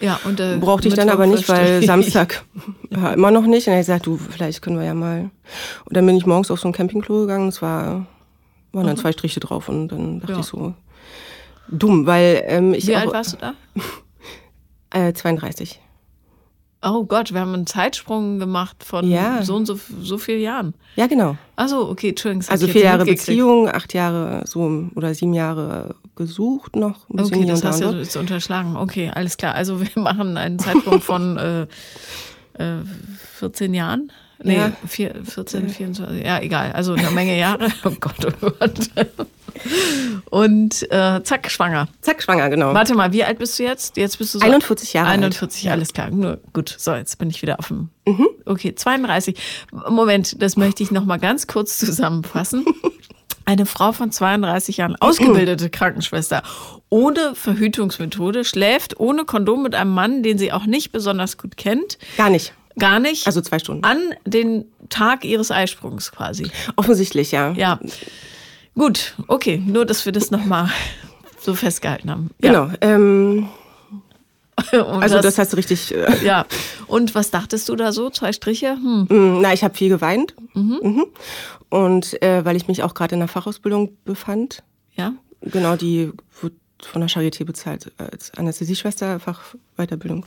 Ja, 0.00 0.18
und 0.24 0.40
äh, 0.40 0.56
brauchte 0.58 0.88
ich 0.88 0.94
dann 0.94 1.10
aber 1.10 1.26
nicht, 1.26 1.48
weil 1.48 1.82
Samstag 1.86 2.44
ja, 2.90 3.12
immer 3.12 3.30
noch 3.30 3.46
nicht. 3.46 3.66
Und 3.66 3.74
er 3.74 3.80
gesagt, 3.80 4.06
du, 4.06 4.16
vielleicht 4.16 4.62
können 4.62 4.78
wir 4.78 4.86
ja 4.86 4.94
mal. 4.94 5.30
Und 5.84 5.96
dann 5.96 6.06
bin 6.06 6.16
ich 6.16 6.26
morgens 6.26 6.50
auf 6.50 6.60
so 6.60 6.68
ein 6.68 6.72
Campingklo 6.72 7.20
gegangen. 7.20 7.48
Es 7.48 7.60
war 7.60 8.06
waren 8.72 8.86
dann 8.86 8.96
mhm. 8.96 9.00
zwei 9.00 9.12
Striche 9.12 9.40
drauf 9.40 9.68
und 9.68 9.88
dann 9.88 10.20
dachte 10.20 10.32
ja. 10.32 10.40
ich 10.40 10.46
so 10.46 10.74
dumm, 11.68 12.06
weil 12.06 12.42
ähm, 12.46 12.74
ich 12.74 12.86
wie 12.86 12.94
alt 12.94 13.12
warst 13.12 13.34
du 13.34 13.36
da? 13.38 13.54
äh, 14.90 15.12
32. 15.12 15.80
Oh 16.82 17.04
Gott, 17.04 17.34
wir 17.34 17.40
haben 17.40 17.52
einen 17.52 17.66
Zeitsprung 17.66 18.38
gemacht 18.38 18.84
von 18.84 19.06
ja. 19.08 19.42
so 19.42 19.54
und 19.54 19.66
so, 19.66 19.78
so 20.00 20.16
vielen 20.16 20.40
Jahren. 20.40 20.74
Ja, 20.96 21.08
genau. 21.08 21.36
Achso, 21.56 21.90
okay, 21.90 22.10
Entschuldigung. 22.10 22.48
Also 22.48 22.68
vier 22.68 22.84
Jahre 22.84 23.04
Beziehung, 23.04 23.68
acht 23.68 23.92
Jahre 23.92 24.44
so 24.46 24.88
oder 24.94 25.12
sieben 25.12 25.34
Jahre 25.34 25.94
gesucht 26.16 26.76
noch. 26.76 27.08
okay, 27.08 27.46
das 27.46 27.64
hast 27.64 27.82
du 27.82 27.90
jetzt 27.92 28.16
unterschlagen. 28.16 28.76
Okay, 28.76 29.10
alles 29.14 29.36
klar. 29.36 29.54
Also 29.54 29.80
wir 29.80 29.90
machen 30.02 30.36
einen 30.36 30.58
Zeitsprung 30.58 31.00
von 31.00 31.36
äh, 31.36 31.62
äh, 32.54 32.82
14 33.38 33.74
Jahren. 33.74 34.12
Nee, 34.42 34.56
ja. 34.56 34.72
vier, 34.86 35.14
14, 35.22 35.68
24, 35.68 36.24
ja, 36.24 36.40
egal. 36.40 36.72
Also 36.72 36.94
eine 36.94 37.10
Menge 37.10 37.38
Jahre. 37.38 37.68
Oh 37.84 37.90
Gott, 38.00 38.26
oh 38.40 38.50
Gott. 38.58 38.90
Und 40.30 40.90
äh, 40.90 41.22
zack, 41.22 41.50
schwanger. 41.50 41.88
Zack, 42.00 42.22
schwanger, 42.22 42.48
genau. 42.48 42.72
Warte 42.72 42.94
mal, 42.94 43.12
wie 43.12 43.24
alt 43.24 43.38
bist 43.38 43.58
du 43.58 43.64
jetzt? 43.64 43.96
Jetzt 43.96 44.18
bist 44.18 44.34
du 44.34 44.38
so 44.38 44.44
41 44.44 44.94
Jahre 44.94 45.08
41, 45.08 45.66
alt. 45.66 45.72
alles 45.72 45.92
klar. 45.92 46.10
Nur 46.10 46.38
gut, 46.52 46.74
so, 46.78 46.94
jetzt 46.94 47.18
bin 47.18 47.28
ich 47.28 47.42
wieder 47.42 47.58
auf 47.58 47.68
dem. 47.68 47.90
Mhm. 48.06 48.28
Okay, 48.46 48.74
32. 48.74 49.36
Moment, 49.88 50.40
das 50.40 50.56
möchte 50.56 50.82
ich 50.82 50.90
nochmal 50.90 51.18
ganz 51.18 51.46
kurz 51.46 51.78
zusammenfassen. 51.78 52.64
Eine 53.44 53.66
Frau 53.66 53.92
von 53.92 54.12
32 54.12 54.76
Jahren, 54.78 54.96
ausgebildete 54.96 55.70
Krankenschwester, 55.70 56.42
ohne 56.88 57.34
Verhütungsmethode, 57.34 58.44
schläft 58.44 58.98
ohne 59.00 59.24
Kondom 59.24 59.62
mit 59.62 59.74
einem 59.74 59.92
Mann, 59.92 60.22
den 60.22 60.38
sie 60.38 60.52
auch 60.52 60.66
nicht 60.66 60.92
besonders 60.92 61.38
gut 61.38 61.56
kennt. 61.56 61.98
Gar 62.16 62.30
nicht. 62.30 62.52
Gar 62.78 63.00
nicht. 63.00 63.26
Also 63.26 63.40
zwei 63.40 63.58
Stunden. 63.58 63.84
An 63.84 63.98
den 64.24 64.64
Tag 64.88 65.24
ihres 65.24 65.50
Eisprungs 65.50 66.12
quasi. 66.12 66.50
Offensichtlich, 66.76 67.32
ja. 67.32 67.52
Ja. 67.52 67.80
Gut, 68.74 69.14
okay. 69.26 69.62
Nur, 69.64 69.84
dass 69.84 70.04
wir 70.04 70.12
das 70.12 70.30
nochmal 70.30 70.70
so 71.40 71.54
festgehalten 71.54 72.10
haben. 72.10 72.30
Ja. 72.42 72.50
Genau. 72.50 72.72
Ähm, 72.80 73.48
also 74.72 75.16
das, 75.16 75.22
das 75.22 75.38
hast 75.38 75.52
du 75.52 75.56
richtig. 75.56 75.94
Äh, 75.94 76.06
ja. 76.24 76.46
Und 76.86 77.14
was 77.14 77.30
dachtest 77.30 77.68
du 77.68 77.76
da 77.76 77.92
so? 77.92 78.10
Zwei 78.10 78.32
Striche? 78.32 78.72
Hm. 78.72 79.06
Mm, 79.08 79.40
na, 79.40 79.52
ich 79.52 79.64
habe 79.64 79.74
viel 79.74 79.88
geweint. 79.88 80.34
Mhm. 80.54 80.80
Mhm. 80.82 81.06
Und 81.70 82.20
äh, 82.22 82.44
weil 82.44 82.56
ich 82.56 82.68
mich 82.68 82.82
auch 82.82 82.94
gerade 82.94 83.14
in 83.14 83.20
der 83.20 83.28
Fachausbildung 83.28 83.96
befand. 84.04 84.62
Ja. 84.96 85.14
Genau, 85.40 85.76
die 85.76 86.12
wird 86.40 86.54
von 86.82 87.00
der 87.00 87.08
Charité 87.08 87.44
bezahlt 87.44 87.92
als 87.96 88.32
Anästhesieschwester, 88.34 89.20
Fachweiterbildung. 89.20 90.26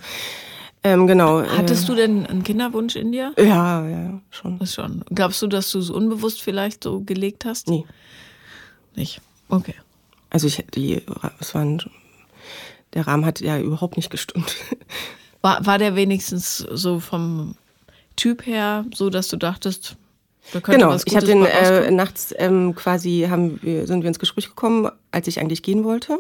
Ähm, 0.83 1.07
genau. 1.07 1.43
Hattest 1.43 1.83
äh, 1.83 1.88
du 1.88 1.95
denn 1.95 2.25
einen 2.25 2.43
Kinderwunsch 2.43 2.95
in 2.95 3.12
dir? 3.12 3.33
Ja, 3.38 3.88
ja, 3.88 4.21
schon. 4.31 4.59
Das 4.59 4.73
schon. 4.73 5.03
Glaubst 5.13 5.41
du, 5.41 5.47
dass 5.47 5.71
du 5.71 5.79
es 5.79 5.89
unbewusst 5.89 6.41
vielleicht 6.41 6.83
so 6.83 7.01
gelegt 7.01 7.45
hast? 7.45 7.69
Nee. 7.69 7.85
Nicht? 8.95 9.21
Okay. 9.50 9.75
Also 10.29 10.47
ich, 10.47 10.65
die, 10.73 11.01
es 11.39 11.53
waren, 11.53 11.81
der 12.93 13.07
Rahmen 13.07 13.25
hat 13.25 13.39
ja 13.39 13.59
überhaupt 13.59 13.97
nicht 13.97 14.09
gestimmt. 14.09 14.55
War, 15.41 15.65
war 15.65 15.77
der 15.77 15.97
wenigstens 15.97 16.57
so 16.57 17.01
vom 17.01 17.55
Typ 18.15 18.45
her, 18.45 18.85
so 18.93 19.09
dass 19.09 19.27
du 19.27 19.35
dachtest, 19.35 19.97
genau, 20.63 20.95
ich 21.05 21.15
habe 21.15 21.25
den 21.25 21.45
äh, 21.45 21.91
nachts 21.91 22.33
ähm, 22.38 22.75
quasi 22.75 23.27
haben 23.29 23.59
wir, 23.62 23.88
sind 23.88 24.01
wir 24.01 24.07
ins 24.07 24.19
Gespräch 24.19 24.47
gekommen, 24.47 24.89
als 25.12 25.27
ich 25.27 25.39
eigentlich 25.39 25.63
gehen 25.63 25.83
wollte. 25.83 26.19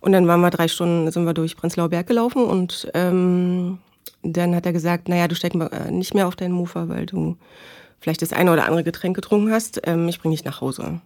Und 0.00 0.12
dann 0.12 0.26
waren 0.26 0.40
wir 0.40 0.50
drei 0.50 0.68
Stunden, 0.68 1.10
sind 1.10 1.24
wir 1.26 1.34
durch 1.34 1.56
Prenzlauer 1.56 1.88
Berg 1.88 2.08
gelaufen 2.08 2.44
und 2.44 2.90
ähm, 2.94 3.78
dann 4.22 4.54
hat 4.54 4.66
er 4.66 4.72
gesagt, 4.72 5.08
naja, 5.08 5.28
du 5.28 5.34
steigst 5.34 5.58
nicht 5.90 6.14
mehr 6.14 6.26
auf 6.26 6.36
deinen 6.36 6.52
Mofa, 6.52 6.88
weil 6.88 7.06
du 7.06 7.36
vielleicht 8.00 8.22
das 8.22 8.32
eine 8.32 8.52
oder 8.52 8.64
andere 8.64 8.84
Getränk 8.84 9.14
getrunken 9.14 9.52
hast. 9.52 9.80
Ähm, 9.84 10.08
ich 10.08 10.20
bringe 10.20 10.34
dich 10.34 10.44
nach 10.44 10.60
Hause. 10.60 11.00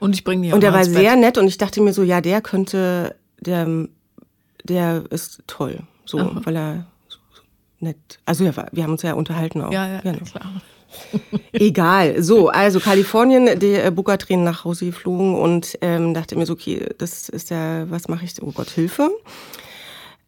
Und 0.00 0.14
ich 0.14 0.24
bringe 0.24 0.42
dich 0.42 0.52
Und 0.52 0.62
der 0.62 0.72
war 0.72 0.84
sehr 0.84 1.12
Bett. 1.12 1.20
nett 1.20 1.38
und 1.38 1.46
ich 1.46 1.58
dachte 1.58 1.80
mir 1.80 1.92
so, 1.92 2.02
ja, 2.02 2.20
der 2.20 2.40
könnte, 2.40 3.14
der, 3.40 3.88
der 4.64 5.04
ist 5.10 5.42
toll. 5.46 5.80
So, 6.04 6.18
Aha. 6.18 6.40
weil 6.44 6.56
er 6.56 6.86
so, 7.08 7.18
so 7.34 7.42
nett. 7.80 8.18
Also 8.24 8.44
ja, 8.44 8.52
wir 8.72 8.82
haben 8.82 8.92
uns 8.92 9.02
ja 9.02 9.14
unterhalten 9.14 9.60
auch. 9.62 9.72
Ja, 9.72 9.86
ja, 9.86 10.00
genau. 10.00 10.24
klar. 10.24 10.50
Egal. 11.52 12.22
So, 12.22 12.48
also 12.48 12.80
Kalifornien, 12.80 13.58
die 13.58 13.74
äh, 13.74 13.90
Booker-Tränen 13.90 14.44
nach 14.44 14.64
Hause 14.64 14.86
geflogen 14.86 15.34
und 15.34 15.78
ähm, 15.80 16.14
dachte 16.14 16.36
mir 16.36 16.46
so, 16.46 16.54
okay, 16.54 16.86
das 16.98 17.28
ist 17.28 17.50
ja, 17.50 17.90
was 17.90 18.08
mache 18.08 18.24
ich? 18.24 18.42
Oh 18.42 18.52
Gott, 18.52 18.70
Hilfe. 18.70 19.10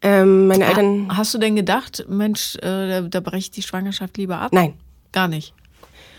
Ähm, 0.00 0.46
meine 0.46 0.64
Eltern. 0.64 1.16
Hast 1.16 1.34
du 1.34 1.38
denn 1.38 1.56
gedacht, 1.56 2.06
Mensch, 2.08 2.56
äh, 2.56 2.60
da, 2.60 3.00
da 3.02 3.20
breche 3.20 3.50
die 3.50 3.62
Schwangerschaft 3.62 4.16
lieber 4.16 4.38
ab? 4.38 4.52
Nein. 4.52 4.74
Gar 5.12 5.28
nicht. 5.28 5.54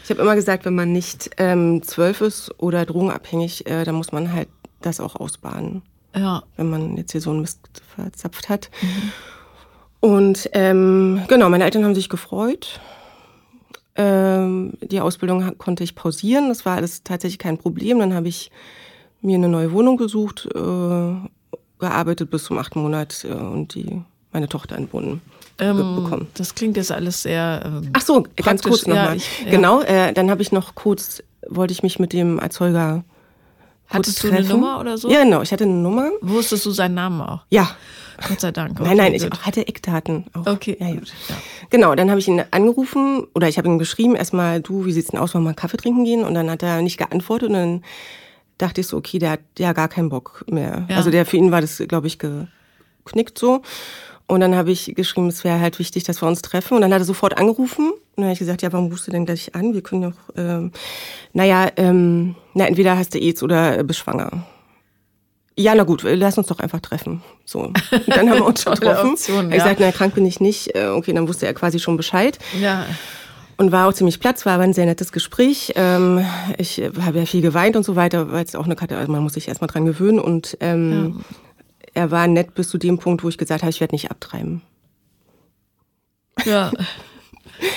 Ich 0.03 0.09
habe 0.09 0.21
immer 0.21 0.35
gesagt, 0.35 0.65
wenn 0.65 0.75
man 0.75 0.91
nicht 0.91 1.29
ähm, 1.37 1.83
zwölf 1.83 2.21
ist 2.21 2.51
oder 2.57 2.85
drogenabhängig, 2.85 3.67
äh, 3.67 3.83
dann 3.83 3.95
muss 3.95 4.11
man 4.11 4.33
halt 4.33 4.49
das 4.81 4.99
auch 4.99 5.15
ausbaden. 5.15 5.83
Ja. 6.15 6.43
Wenn 6.57 6.69
man 6.69 6.97
jetzt 6.97 7.11
hier 7.11 7.21
so 7.21 7.29
einen 7.29 7.41
Mist 7.41 7.59
verzapft 7.95 8.49
hat. 8.49 8.71
Mhm. 8.81 9.11
Und 9.99 10.49
ähm, 10.53 11.21
genau, 11.27 11.49
meine 11.49 11.63
Eltern 11.65 11.83
haben 11.83 11.95
sich 11.95 12.09
gefreut. 12.09 12.79
Ähm, 13.99 14.73
die 14.81 15.01
Ausbildung 15.01 15.57
konnte 15.57 15.83
ich 15.83 15.93
pausieren. 15.93 16.47
Das 16.47 16.65
war 16.65 16.77
alles 16.77 17.03
tatsächlich 17.03 17.37
kein 17.37 17.57
Problem. 17.57 17.99
Dann 17.99 18.13
habe 18.13 18.29
ich 18.29 18.49
mir 19.21 19.35
eine 19.35 19.49
neue 19.49 19.73
Wohnung 19.73 19.97
gesucht, 19.97 20.47
äh, 20.55 21.13
gearbeitet 21.79 22.29
bis 22.29 22.45
zum 22.45 22.57
achten 22.57 22.81
Monat 22.81 23.25
äh, 23.25 23.33
und 23.33 23.75
die 23.75 24.01
meine 24.31 24.47
Tochter 24.47 24.77
entbunden 24.77 25.21
ähm, 25.57 25.95
bekommen. 25.95 26.27
Das 26.35 26.55
klingt 26.55 26.77
jetzt 26.77 26.93
alles 26.93 27.23
sehr. 27.23 27.61
Ähm, 27.65 27.89
Ach 27.91 28.01
so, 28.01 28.25
ganz 28.37 28.63
kurz 28.63 28.87
nochmal. 28.87 29.17
Ja, 29.17 29.23
ja. 29.45 29.51
Genau, 29.51 29.81
äh, 29.81 30.13
dann 30.13 30.29
habe 30.29 30.41
ich 30.41 30.53
noch 30.53 30.75
kurz, 30.75 31.21
wollte 31.47 31.73
ich 31.73 31.83
mich 31.83 31.99
mit 31.99 32.13
dem 32.13 32.39
Erzeuger. 32.39 33.03
Hattest 33.89 34.23
du 34.23 34.31
eine 34.31 34.47
Nummer 34.47 34.79
oder 34.79 34.97
so? 34.97 35.09
Ja, 35.09 35.23
genau, 35.23 35.41
ich 35.41 35.51
hatte 35.51 35.63
eine 35.63 35.73
Nummer. 35.73 36.11
Wusstest 36.21 36.65
du 36.65 36.71
seinen 36.71 36.93
Namen 36.93 37.21
auch? 37.21 37.41
Ja. 37.49 37.69
Gott 38.27 38.41
sei 38.41 38.51
Dank. 38.51 38.79
Okay, 38.79 38.89
nein, 38.89 38.97
nein, 38.97 39.13
ich 39.13 39.23
hatte 39.23 39.67
Eckdaten 39.67 40.25
auch. 40.33 40.45
Okay. 40.45 40.77
Ja, 40.79 40.89
ja. 40.89 41.01
Genau, 41.69 41.95
dann 41.95 42.09
habe 42.09 42.19
ich 42.19 42.27
ihn 42.27 42.43
angerufen 42.51 43.25
oder 43.33 43.47
ich 43.47 43.57
habe 43.57 43.67
ihm 43.67 43.79
geschrieben, 43.79 44.15
erstmal, 44.15 44.61
du, 44.61 44.85
wie 44.85 44.91
sieht's 44.91 45.09
denn 45.09 45.19
aus, 45.19 45.33
wollen 45.33 45.43
wir 45.43 45.51
mal 45.51 45.55
Kaffee 45.55 45.77
trinken 45.77 46.03
gehen? 46.03 46.23
Und 46.23 46.33
dann 46.33 46.49
hat 46.49 46.61
er 46.61 46.81
nicht 46.81 46.97
geantwortet 46.97 47.49
und 47.49 47.55
dann 47.55 47.83
dachte 48.57 48.81
ich 48.81 48.87
so, 48.87 48.97
okay, 48.97 49.19
der 49.19 49.31
hat 49.31 49.39
ja 49.57 49.73
gar 49.73 49.87
keinen 49.87 50.09
Bock 50.09 50.43
mehr. 50.47 50.85
Ja. 50.89 50.97
Also 50.97 51.11
der 51.11 51.25
für 51.25 51.37
ihn 51.37 51.51
war 51.51 51.61
das, 51.61 51.81
glaube 51.87 52.07
ich, 52.07 52.19
geknickt 52.19 53.39
so. 53.39 53.61
Und 54.29 54.41
dann 54.41 54.55
habe 54.55 54.69
ich 54.69 54.93
geschrieben, 54.95 55.27
es 55.27 55.43
wäre 55.43 55.59
halt 55.59 55.79
wichtig, 55.79 56.03
dass 56.03 56.21
wir 56.21 56.27
uns 56.27 56.43
treffen. 56.43 56.75
Und 56.75 56.81
dann 56.81 56.93
hat 56.93 57.01
er 57.01 57.05
sofort 57.05 57.35
angerufen. 57.39 57.89
Und 57.89 57.99
dann 58.15 58.25
habe 58.25 58.33
ich 58.33 58.39
gesagt, 58.39 58.61
ja, 58.61 58.71
warum 58.71 58.91
rufst 58.91 59.07
du 59.07 59.11
denn 59.11 59.25
gleich 59.25 59.55
an? 59.55 59.73
Wir 59.73 59.81
können 59.81 60.03
doch, 60.03 60.35
ähm, 60.37 60.71
naja, 61.33 61.69
ähm, 61.77 62.35
na, 62.53 62.67
entweder 62.67 62.95
hast 62.95 63.15
du 63.15 63.19
AIDS 63.19 63.41
oder 63.41 63.83
bist 63.83 63.99
schwanger. 63.99 64.45
Ja, 65.57 65.73
na 65.73 65.83
gut, 65.83 66.03
lass 66.03 66.37
uns 66.37 66.45
doch 66.45 66.59
einfach 66.59 66.79
treffen. 66.79 67.23
So. 67.43 67.61
Und 67.61 67.81
dann 68.05 68.29
haben 68.29 68.37
wir 68.37 68.45
uns 68.45 68.63
getroffen. 68.65 69.13
Option, 69.13 69.49
ja. 69.49 69.57
Ich 69.57 69.63
sagte, 69.63 69.81
na, 69.81 69.91
krank 69.91 70.13
bin 70.13 70.27
ich 70.27 70.39
nicht. 70.39 70.75
Äh, 70.75 70.89
okay, 70.89 71.11
dann 71.11 71.27
wusste 71.27 71.47
er 71.47 71.55
quasi 71.55 71.79
schon 71.79 71.97
Bescheid. 71.97 72.37
Ja. 72.61 72.85
Und 73.57 73.71
war 73.71 73.89
auch 73.89 73.93
ziemlich 73.93 74.19
platz, 74.19 74.45
war 74.45 74.53
aber 74.53 74.63
ein 74.63 74.73
sehr 74.73 74.85
nettes 74.85 75.11
Gespräch. 75.11 75.73
Ähm, 75.75 76.23
ich 76.59 76.79
habe 77.03 77.17
ja 77.17 77.25
viel 77.25 77.41
geweint 77.41 77.75
und 77.75 77.83
so 77.83 77.95
weiter, 77.95 78.31
weil 78.31 78.45
es 78.45 78.53
auch 78.53 78.65
eine 78.65 78.75
Karte, 78.75 78.95
also 78.95 79.11
man 79.11 79.23
muss 79.23 79.33
sich 79.33 79.47
erstmal 79.47 79.69
dran 79.69 79.85
gewöhnen. 79.85 80.19
Und 80.19 80.55
ähm, 80.61 81.15
ja 81.17 81.23
er 81.99 82.11
war 82.11 82.27
nett 82.27 82.55
bis 82.55 82.69
zu 82.69 82.77
dem 82.77 82.97
Punkt, 82.97 83.25
wo 83.25 83.29
ich 83.29 83.37
gesagt 83.37 83.61
habe, 83.61 83.69
ich 83.69 83.81
werde 83.81 83.93
nicht 83.93 84.09
abtreiben. 84.09 84.61
Ja. 86.45 86.71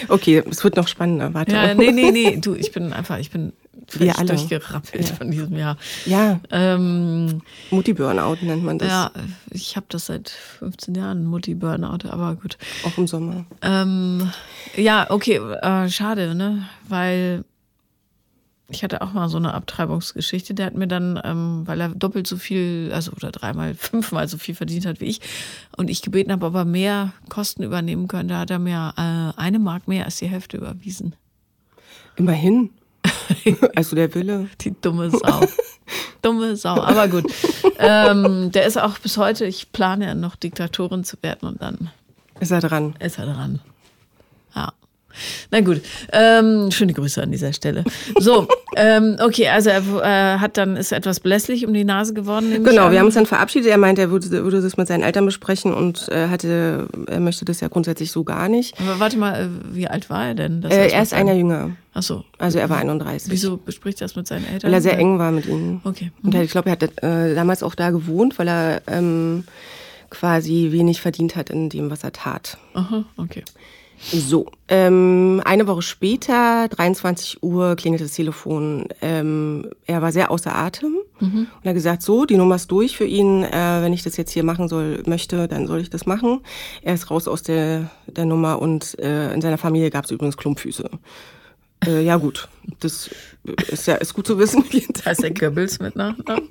Okay, 0.07 0.45
es 0.49 0.62
wird 0.62 0.76
noch 0.76 0.87
spannender. 0.87 1.35
Warte. 1.35 1.57
Ja, 1.57 1.75
nee, 1.75 1.91
nee, 1.91 2.12
nee. 2.12 2.37
Du, 2.37 2.55
ich 2.55 2.71
bin 2.71 2.93
einfach, 2.93 3.19
ich 3.19 3.33
bin 3.33 3.52
völlig 3.88 4.14
durchgerappelt 4.14 5.09
ja. 5.09 5.14
von 5.17 5.29
diesem 5.33 5.57
Jahr. 5.57 5.76
Ja. 6.07 6.38
Ähm, 6.52 7.43
Mutti-Burnout 7.73 8.37
nennt 8.43 8.62
man 8.62 8.79
das. 8.79 8.88
Ja, 8.88 9.11
ich 9.50 9.75
habe 9.75 9.87
das 9.88 10.07
seit 10.07 10.31
15 10.31 10.95
Jahren, 10.95 11.25
Mutti-Burnout, 11.25 12.09
aber 12.09 12.37
gut. 12.37 12.59
Auch 12.85 12.97
im 12.97 13.09
Sommer. 13.09 13.45
Ähm, 13.61 14.31
ja, 14.76 15.11
okay, 15.11 15.38
äh, 15.38 15.88
schade, 15.88 16.37
ne? 16.37 16.69
Weil 16.88 17.45
ich 18.73 18.83
hatte 18.83 19.02
auch 19.02 19.12
mal 19.12 19.29
so 19.29 19.37
eine 19.37 19.55
Abtreibungsgeschichte. 19.55 20.55
Der 20.55 20.67
hat 20.67 20.75
mir 20.75 20.88
dann, 20.88 21.21
ähm, 21.25 21.62
weil 21.67 21.81
er 21.81 21.91
doppelt 21.91 22.26
so 22.26 22.37
viel, 22.37 22.91
also 22.93 23.12
oder 23.12 23.31
dreimal, 23.31 23.75
fünfmal 23.79 24.29
so 24.29 24.38
viel 24.38 24.55
verdient 24.55 24.87
hat 24.87 25.00
wie 25.00 25.07
ich, 25.07 25.21
und 25.76 25.91
ich 25.91 26.02
gebeten 26.02 26.33
habe, 26.33 26.47
ob 26.47 26.55
er 26.55 26.64
mehr 26.64 27.12
Kosten 27.29 27.62
übernehmen 27.62 28.09
könnte, 28.09 28.37
hat 28.37 28.50
er 28.50 28.59
mir 28.59 28.95
äh, 28.97 29.41
eine 29.41 29.59
Mark 29.59 29.88
mehr 29.88 30.05
als 30.05 30.17
die 30.17 30.29
Hälfte 30.29 30.57
überwiesen. 30.57 31.14
Immerhin. 32.17 32.71
also 33.75 33.97
der 33.97 34.14
Wille. 34.14 34.49
Die 34.61 34.75
dumme 34.81 35.11
Sau. 35.11 35.41
dumme 36.23 36.57
Sau. 36.57 36.81
Aber 36.81 37.09
gut. 37.09 37.33
Ähm, 37.79 38.52
der 38.52 38.67
ist 38.67 38.81
auch 38.81 38.99
bis 38.99 39.17
heute, 39.17 39.45
ich 39.47 39.73
plane 39.73 40.07
ja 40.07 40.14
noch 40.14 40.37
Diktatorin 40.37 41.05
zu 41.05 41.17
werden 41.23 41.49
und 41.49 41.62
dann. 41.62 41.91
Ist 42.41 42.50
er 42.50 42.61
dran? 42.61 42.95
Ist 42.99 43.19
er 43.19 43.26
dran. 43.26 43.61
Ja. 44.55 44.73
Na 45.50 45.61
gut, 45.61 45.81
ähm, 46.12 46.71
schöne 46.71 46.92
Grüße 46.92 47.23
an 47.23 47.31
dieser 47.31 47.52
Stelle. 47.52 47.85
So, 48.19 48.49
ähm, 48.76 49.16
okay, 49.21 49.49
also 49.49 49.71
er 49.71 49.81
äh, 49.81 50.38
hat 50.38 50.57
dann 50.57 50.76
ist 50.76 50.92
etwas 50.92 51.21
belässlich 51.21 51.66
um 51.66 51.75
die 51.75 51.85
Nase 51.85 52.14
geworden. 52.14 52.64
Genau, 52.64 52.90
wir 52.90 52.99
haben 52.99 53.07
uns 53.07 53.14
dann 53.14 53.26
verabschiedet. 53.26 53.71
Er 53.71 53.78
meinte, 53.78 54.02
er 54.02 54.11
würde, 54.11 54.31
würde 54.31 54.61
das 54.61 54.76
mit 54.76 54.88
seinen 54.88 55.02
Eltern 55.02 55.25
besprechen 55.26 55.73
und 55.73 56.09
äh, 56.09 56.28
hatte, 56.28 56.88
er 57.07 57.21
möchte 57.21 57.45
das 57.45 57.61
ja 57.61 57.69
grundsätzlich 57.69 58.11
so 58.11 58.25
gar 58.25 58.49
nicht. 58.49 58.78
Aber 58.81 59.00
warte 59.00 59.19
mal, 59.19 59.42
äh, 59.42 59.75
wie 59.75 59.88
alt 59.88 60.11
war 60.11 60.28
er 60.28 60.35
denn? 60.35 60.62
Äh, 60.64 60.88
er 60.88 61.02
ist 61.02 61.14
ein 61.14 61.26
Jahr 61.26 61.37
jünger. 61.37 61.71
Ach 61.95 62.02
so. 62.02 62.25
Also 62.38 62.59
er 62.59 62.71
war 62.71 62.78
31. 62.78 63.31
Wieso 63.31 63.59
bespricht 63.59 64.00
er 64.00 64.07
das 64.07 64.16
mit 64.16 64.26
seinen 64.26 64.47
Eltern? 64.47 64.69
Weil 64.69 64.75
er 64.75 64.81
sehr 64.81 64.99
eng 64.99 65.19
war 65.19 65.31
mit 65.31 65.47
ihnen. 65.47 65.81
Okay. 65.85 66.11
Mhm. 66.23 66.28
Und 66.28 66.40
ich 66.40 66.50
glaube, 66.50 66.71
er 66.71 66.73
hat 66.73 66.83
äh, 67.02 67.35
damals 67.35 67.62
auch 67.62 67.75
da 67.75 67.90
gewohnt, 67.90 68.38
weil 68.38 68.49
er 68.49 68.83
ähm, 68.87 69.45
quasi 70.09 70.69
wenig 70.73 71.00
verdient 71.00 71.37
hat 71.37 71.50
in 71.50 71.69
dem, 71.69 71.90
was 71.90 72.04
er 72.04 72.12
tat. 72.12 72.59
Aha, 72.75 73.04
okay. 73.16 73.45
So, 74.11 74.47
ähm, 74.68 75.40
eine 75.44 75.66
Woche 75.68 75.82
später, 75.82 76.66
23 76.68 77.42
Uhr, 77.42 77.76
klingelt 77.76 78.02
das 78.02 78.12
Telefon. 78.12 78.88
Ähm, 79.00 79.71
er 79.87 80.02
war 80.02 80.11
sehr 80.11 80.30
außer 80.30 80.54
Atem 80.54 80.97
mhm. 81.21 81.38
und 81.38 81.64
er 81.64 81.71
hat 81.71 81.75
gesagt, 81.75 82.02
so, 82.02 82.25
die 82.25 82.37
Nummer 82.37 82.56
ist 82.56 82.71
durch 82.71 82.97
für 82.97 83.04
ihn. 83.04 83.44
Äh, 83.44 83.80
wenn 83.80 83.92
ich 83.92 84.02
das 84.02 84.16
jetzt 84.16 84.32
hier 84.32 84.42
machen 84.42 84.68
soll, 84.68 85.02
möchte, 85.06 85.47
dann 85.47 85.66
soll 85.66 85.80
ich 85.80 85.88
das 85.88 86.04
machen. 86.04 86.40
Er 86.82 86.94
ist 86.94 87.11
raus 87.11 87.28
aus 87.28 87.42
der, 87.42 87.90
der 88.06 88.25
Nummer 88.25 88.61
und 88.61 88.99
äh, 88.99 89.32
in 89.32 89.40
seiner 89.40 89.59
Familie 89.59 89.90
gab 89.90 90.04
es 90.04 90.11
übrigens 90.11 90.37
Klumpfüße. 90.37 90.90
Äh, 91.87 92.02
ja 92.02 92.16
gut, 92.16 92.49
das 92.80 93.09
ist 93.68 93.87
ja 93.87 93.94
ist 93.94 94.14
gut 94.14 94.26
zu 94.26 94.38
wissen. 94.38 94.64
heißt 95.04 95.23
der 95.23 95.32
Goebbels 95.32 95.78
mit 95.78 95.94
Nachnamen? 95.97 96.49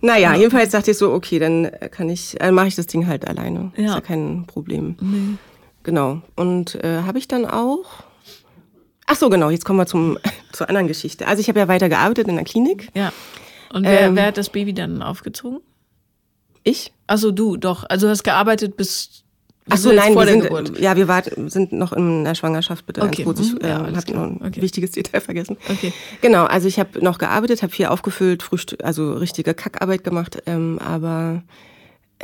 Naja, 0.00 0.34
jedenfalls 0.34 0.70
dachte 0.70 0.90
ich 0.90 0.98
so, 0.98 1.12
okay, 1.12 1.38
dann 1.38 1.70
kann 1.90 2.10
ich, 2.10 2.36
dann 2.38 2.54
mache 2.54 2.68
ich 2.68 2.74
das 2.74 2.86
Ding 2.86 3.06
halt 3.06 3.26
alleine. 3.26 3.72
Ja. 3.76 3.84
Ist 3.84 3.94
ja 3.94 4.00
kein 4.00 4.44
Problem. 4.46 4.96
Nee. 5.00 5.38
Genau. 5.84 6.22
Und 6.34 6.74
äh, 6.82 7.02
habe 7.02 7.18
ich 7.18 7.28
dann 7.28 7.46
auch. 7.46 7.84
Ach 9.06 9.16
so, 9.16 9.30
genau. 9.30 9.50
Jetzt 9.50 9.64
kommen 9.64 9.78
wir 9.78 9.86
zum, 9.86 10.18
zur 10.52 10.68
anderen 10.68 10.88
Geschichte. 10.88 11.28
Also 11.28 11.40
ich 11.40 11.48
habe 11.48 11.60
ja 11.60 11.68
weiter 11.68 11.88
gearbeitet 11.88 12.26
in 12.26 12.34
der 12.34 12.44
Klinik. 12.44 12.88
Ja. 12.94 13.12
Und 13.72 13.84
wer, 13.84 14.02
ähm, 14.02 14.16
wer 14.16 14.26
hat 14.26 14.36
das 14.38 14.50
Baby 14.50 14.72
dann 14.72 15.02
aufgezogen? 15.02 15.60
Ich? 16.64 16.92
Also 17.06 17.30
du, 17.30 17.56
doch. 17.56 17.84
Also 17.88 18.06
du 18.06 18.10
hast 18.10 18.24
gearbeitet 18.24 18.76
bis 18.76 19.24
Ach 19.70 19.78
so, 19.78 19.92
nein, 19.92 20.14
wir 20.14 20.26
sind, 20.26 20.78
ja, 20.78 20.94
wir 20.94 21.08
war, 21.08 21.22
sind 21.24 21.72
noch 21.72 21.94
in 21.94 22.24
der 22.24 22.34
Schwangerschaft, 22.34 22.84
bitte. 22.84 23.00
Okay. 23.00 23.24
Ganz 23.24 23.38
kurz. 23.38 23.40
Ich 23.40 23.64
äh, 23.64 23.68
ja, 23.68 23.78
habe 23.78 24.12
noch 24.12 24.22
ein 24.24 24.40
okay. 24.44 24.60
wichtiges 24.60 24.90
Detail 24.90 25.20
vergessen. 25.20 25.56
Okay. 25.70 25.90
Genau, 26.20 26.44
also 26.44 26.68
ich 26.68 26.78
habe 26.78 27.02
noch 27.02 27.16
gearbeitet, 27.16 27.62
habe 27.62 27.72
viel 27.72 27.86
aufgefüllt, 27.86 28.42
Frühstück, 28.42 28.84
also 28.84 29.14
richtige 29.14 29.54
Kackarbeit 29.54 30.04
gemacht, 30.04 30.42
ähm, 30.44 30.78
aber 30.80 31.42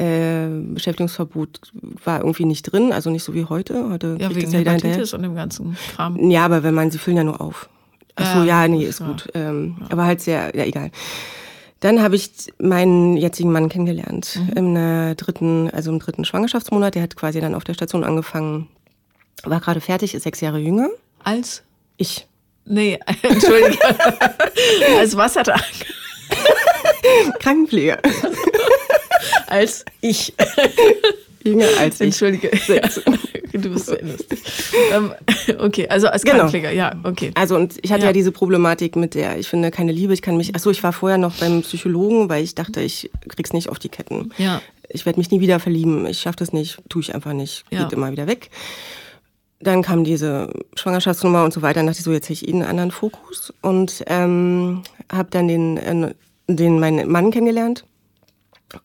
äh, 0.00 0.48
Beschäftigungsverbot 0.48 1.72
war 2.04 2.20
irgendwie 2.20 2.46
nicht 2.46 2.62
drin, 2.62 2.92
also 2.92 3.10
nicht 3.10 3.22
so 3.22 3.34
wie 3.34 3.44
heute. 3.44 3.90
heute 3.90 4.16
ja, 4.18 4.34
wegen 4.34 4.50
Hepatitis 4.50 5.12
und 5.12 5.22
dem 5.22 5.34
ganzen 5.34 5.76
Kram. 5.94 6.30
Ja, 6.30 6.44
aber 6.44 6.62
wenn 6.62 6.74
man, 6.74 6.90
sie 6.90 6.98
füllen 6.98 7.18
ja 7.18 7.24
nur 7.24 7.40
auf. 7.40 7.68
Ach 8.16 8.34
so, 8.34 8.38
ja, 8.40 8.62
ja 8.62 8.68
nee, 8.68 8.84
ist 8.84 9.00
ja. 9.00 9.06
gut. 9.06 9.28
Ähm, 9.34 9.76
ja. 9.80 9.86
Aber 9.90 10.04
halt 10.06 10.20
sehr, 10.20 10.56
ja, 10.56 10.64
egal. 10.64 10.90
Dann 11.80 12.02
habe 12.02 12.16
ich 12.16 12.30
meinen 12.58 13.16
jetzigen 13.16 13.52
Mann 13.52 13.68
kennengelernt 13.68 14.38
mhm. 14.38 14.52
im 14.56 14.76
äh, 14.76 15.14
dritten, 15.14 15.70
also 15.70 15.90
im 15.90 15.98
dritten 15.98 16.24
Schwangerschaftsmonat. 16.24 16.94
Der 16.94 17.02
hat 17.02 17.16
quasi 17.16 17.40
dann 17.40 17.54
auf 17.54 17.64
der 17.64 17.74
Station 17.74 18.04
angefangen, 18.04 18.68
war 19.44 19.60
gerade 19.60 19.80
fertig, 19.80 20.14
ist 20.14 20.22
sechs 20.22 20.40
Jahre 20.40 20.58
jünger. 20.58 20.88
Als? 21.24 21.62
Ich. 21.96 22.26
Nee, 22.64 22.98
entschuldige. 23.22 23.78
Als 24.98 25.16
was 25.16 25.36
hat 25.36 25.48
er 25.48 25.54
angefangen? 25.54 25.94
Krankenpfleger 27.40 27.98
als 29.50 29.84
ich. 30.00 30.34
Jünger 31.44 31.66
als 31.78 32.00
ich. 32.00 32.06
Entschuldige. 32.06 32.50
du 33.52 33.70
bist 33.70 33.86
so 33.86 33.94
lustig. 34.00 34.40
Ähm, 34.92 35.12
okay, 35.58 35.88
also 35.88 36.08
als 36.08 36.22
genau. 36.22 36.36
Krankenpfleger, 36.36 36.72
ja, 36.72 36.94
okay. 37.04 37.32
Also 37.34 37.56
und 37.56 37.76
ich 37.82 37.92
hatte 37.92 38.02
ja. 38.02 38.08
ja. 38.08 38.12
diese 38.12 38.32
Problematik 38.32 38.96
mit 38.96 39.14
der, 39.14 39.38
ich 39.38 39.48
finde 39.48 39.70
keine 39.70 39.92
Liebe, 39.92 40.12
ich 40.12 40.22
kann 40.22 40.36
mich, 40.36 40.54
achso, 40.54 40.70
ich 40.70 40.82
war 40.82 40.92
vorher 40.92 41.18
noch 41.18 41.36
beim 41.36 41.62
Psychologen, 41.62 42.28
weil 42.28 42.44
ich 42.44 42.54
dachte, 42.54 42.80
ich 42.80 43.10
krieg's 43.28 43.52
nicht 43.52 43.68
auf 43.68 43.78
die 43.78 43.88
Ketten. 43.88 44.32
Ja. 44.38 44.60
ich 44.88 45.06
werde 45.06 45.18
mich 45.18 45.30
nie 45.30 45.40
wieder 45.40 45.60
verlieben, 45.60 46.06
ich 46.06 46.20
schaffe 46.20 46.36
das 46.36 46.52
nicht, 46.52 46.78
tue 46.88 47.02
ich 47.02 47.14
einfach 47.14 47.32
nicht, 47.32 47.68
geht 47.70 47.80
ja. 47.80 47.88
immer 47.88 48.12
wieder 48.12 48.26
weg. 48.26 48.50
Dann 49.62 49.82
kam 49.82 50.04
diese 50.04 50.50
Schwangerschaftsnummer 50.74 51.44
und 51.44 51.52
so 51.52 51.60
weiter. 51.60 51.80
Dann 51.80 51.86
dachte 51.86 51.98
ich 51.98 52.04
so, 52.04 52.12
jetzt 52.12 52.30
hätte 52.30 52.44
ich 52.44 52.48
eh 52.48 52.52
einen 52.52 52.62
anderen 52.62 52.90
Fokus 52.90 53.52
und 53.60 54.02
ähm, 54.06 54.82
habe 55.12 55.28
dann 55.30 55.48
den, 55.48 55.76
äh, 55.76 56.14
den 56.48 56.80
meinen 56.80 57.10
Mann 57.10 57.30
kennengelernt 57.30 57.84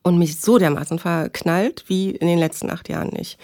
und 0.03 0.17
mich 0.17 0.39
so 0.39 0.57
dermaßen 0.57 0.99
verknallt 0.99 1.85
wie 1.87 2.11
in 2.11 2.27
den 2.27 2.39
letzten 2.39 2.69
acht 2.69 2.89
Jahren 2.89 3.09
nicht. 3.09 3.37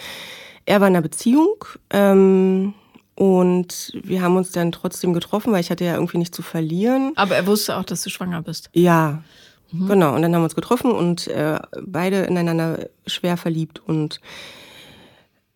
Er 0.65 0.81
war 0.81 0.87
in 0.87 0.95
einer 0.95 1.01
Beziehung 1.01 1.65
ähm, 1.89 2.73
und 3.15 3.91
wir 4.03 4.21
haben 4.21 4.37
uns 4.37 4.51
dann 4.51 4.71
trotzdem 4.71 5.13
getroffen, 5.13 5.51
weil 5.51 5.61
ich 5.61 5.71
hatte 5.71 5.85
ja 5.85 5.95
irgendwie 5.95 6.17
nichts 6.17 6.35
zu 6.35 6.41
verlieren. 6.41 7.13
Aber 7.15 7.35
er 7.35 7.47
wusste 7.47 7.77
auch, 7.77 7.83
dass 7.83 8.03
du 8.03 8.09
schwanger 8.09 8.41
bist. 8.41 8.69
Ja, 8.73 9.23
mhm. 9.71 9.87
genau. 9.87 10.15
Und 10.15 10.21
dann 10.21 10.33
haben 10.33 10.41
wir 10.41 10.45
uns 10.45 10.55
getroffen 10.55 10.91
und 10.91 11.27
äh, 11.27 11.59
beide 11.81 12.21
ineinander 12.21 12.87
schwer 13.05 13.37
verliebt 13.37 13.81
und 13.85 14.19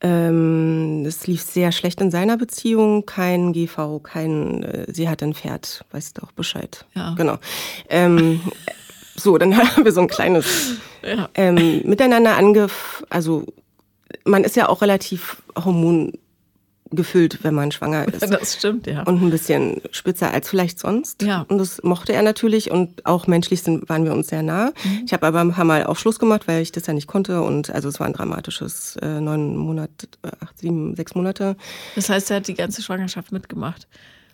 ähm, 0.02 1.04
es 1.06 1.26
lief 1.26 1.42
sehr 1.42 1.72
schlecht 1.72 2.02
in 2.02 2.12
seiner 2.12 2.38
Beziehung, 2.38 3.06
kein 3.06 3.54
GV, 3.54 4.00
kein, 4.04 4.64
äh, 4.64 4.86
sie 4.94 5.10
hat 5.10 5.24
ein 5.24 5.34
Pferd, 5.34 5.86
weißt 5.92 6.18
du 6.18 6.24
auch 6.24 6.32
Bescheid. 6.32 6.86
Ja. 6.94 7.16
Genau. 7.16 7.38
Ähm, 7.90 8.42
so, 9.16 9.38
dann 9.38 9.56
haben 9.76 9.86
wir 9.86 9.92
so 9.92 10.02
ein 10.02 10.08
kleines 10.08 10.76
ja. 11.04 11.30
ähm, 11.34 11.82
Miteinander 11.86 12.38
angef, 12.38 13.04
also 13.10 13.46
man 14.24 14.44
ist 14.44 14.56
ja 14.56 14.70
auch 14.70 14.82
relativ 14.82 15.42
hormon 15.58 16.14
gefüllt, 16.92 17.44
wenn 17.44 17.54
man 17.54 17.72
schwanger 17.72 18.08
ist. 18.14 18.22
Das 18.32 18.56
stimmt, 18.56 18.88
ja. 18.88 19.04
Und 19.04 19.22
ein 19.22 19.30
bisschen 19.30 19.82
spitzer 19.92 20.32
als 20.32 20.50
vielleicht 20.50 20.80
sonst. 20.80 21.24
Ja. 21.24 21.46
Und 21.48 21.58
das 21.58 21.82
mochte 21.84 22.14
er 22.14 22.22
natürlich 22.22 22.72
und 22.72 23.06
auch 23.06 23.28
menschlich 23.28 23.64
sind, 23.64 23.90
waren 23.90 24.06
wir 24.06 24.14
uns 24.14 24.28
sehr 24.28 24.44
nah. 24.44 24.68
Mhm. 24.84 25.02
Ich 25.06 25.14
habe 25.14 25.26
aber 25.26 25.42
ein 25.42 25.52
paar 25.52 25.66
Mal 25.66 25.86
auch 25.86 25.98
Schluss 25.98 26.20
gemacht, 26.20 26.48
weil 26.48 26.62
ich 26.62 26.72
das 26.72 26.86
ja 26.86 26.94
nicht 26.94 27.08
konnte 27.08 27.42
und 27.42 27.70
also 27.72 27.90
es 27.90 28.00
war 28.00 28.08
ein 28.08 28.14
dramatisches 28.14 28.98
äh, 28.98 29.20
neun 29.20 29.56
Monate, 29.58 30.08
äh, 30.22 30.30
acht, 30.40 30.58
sieben, 30.60 30.96
sechs 30.96 31.16
Monate. 31.16 31.56
Das 31.96 32.10
heißt, 32.10 32.30
er 32.32 32.38
hat 32.38 32.48
die 32.48 32.54
ganze 32.54 32.82
Schwangerschaft 32.82 33.32
mitgemaft. 33.32 33.88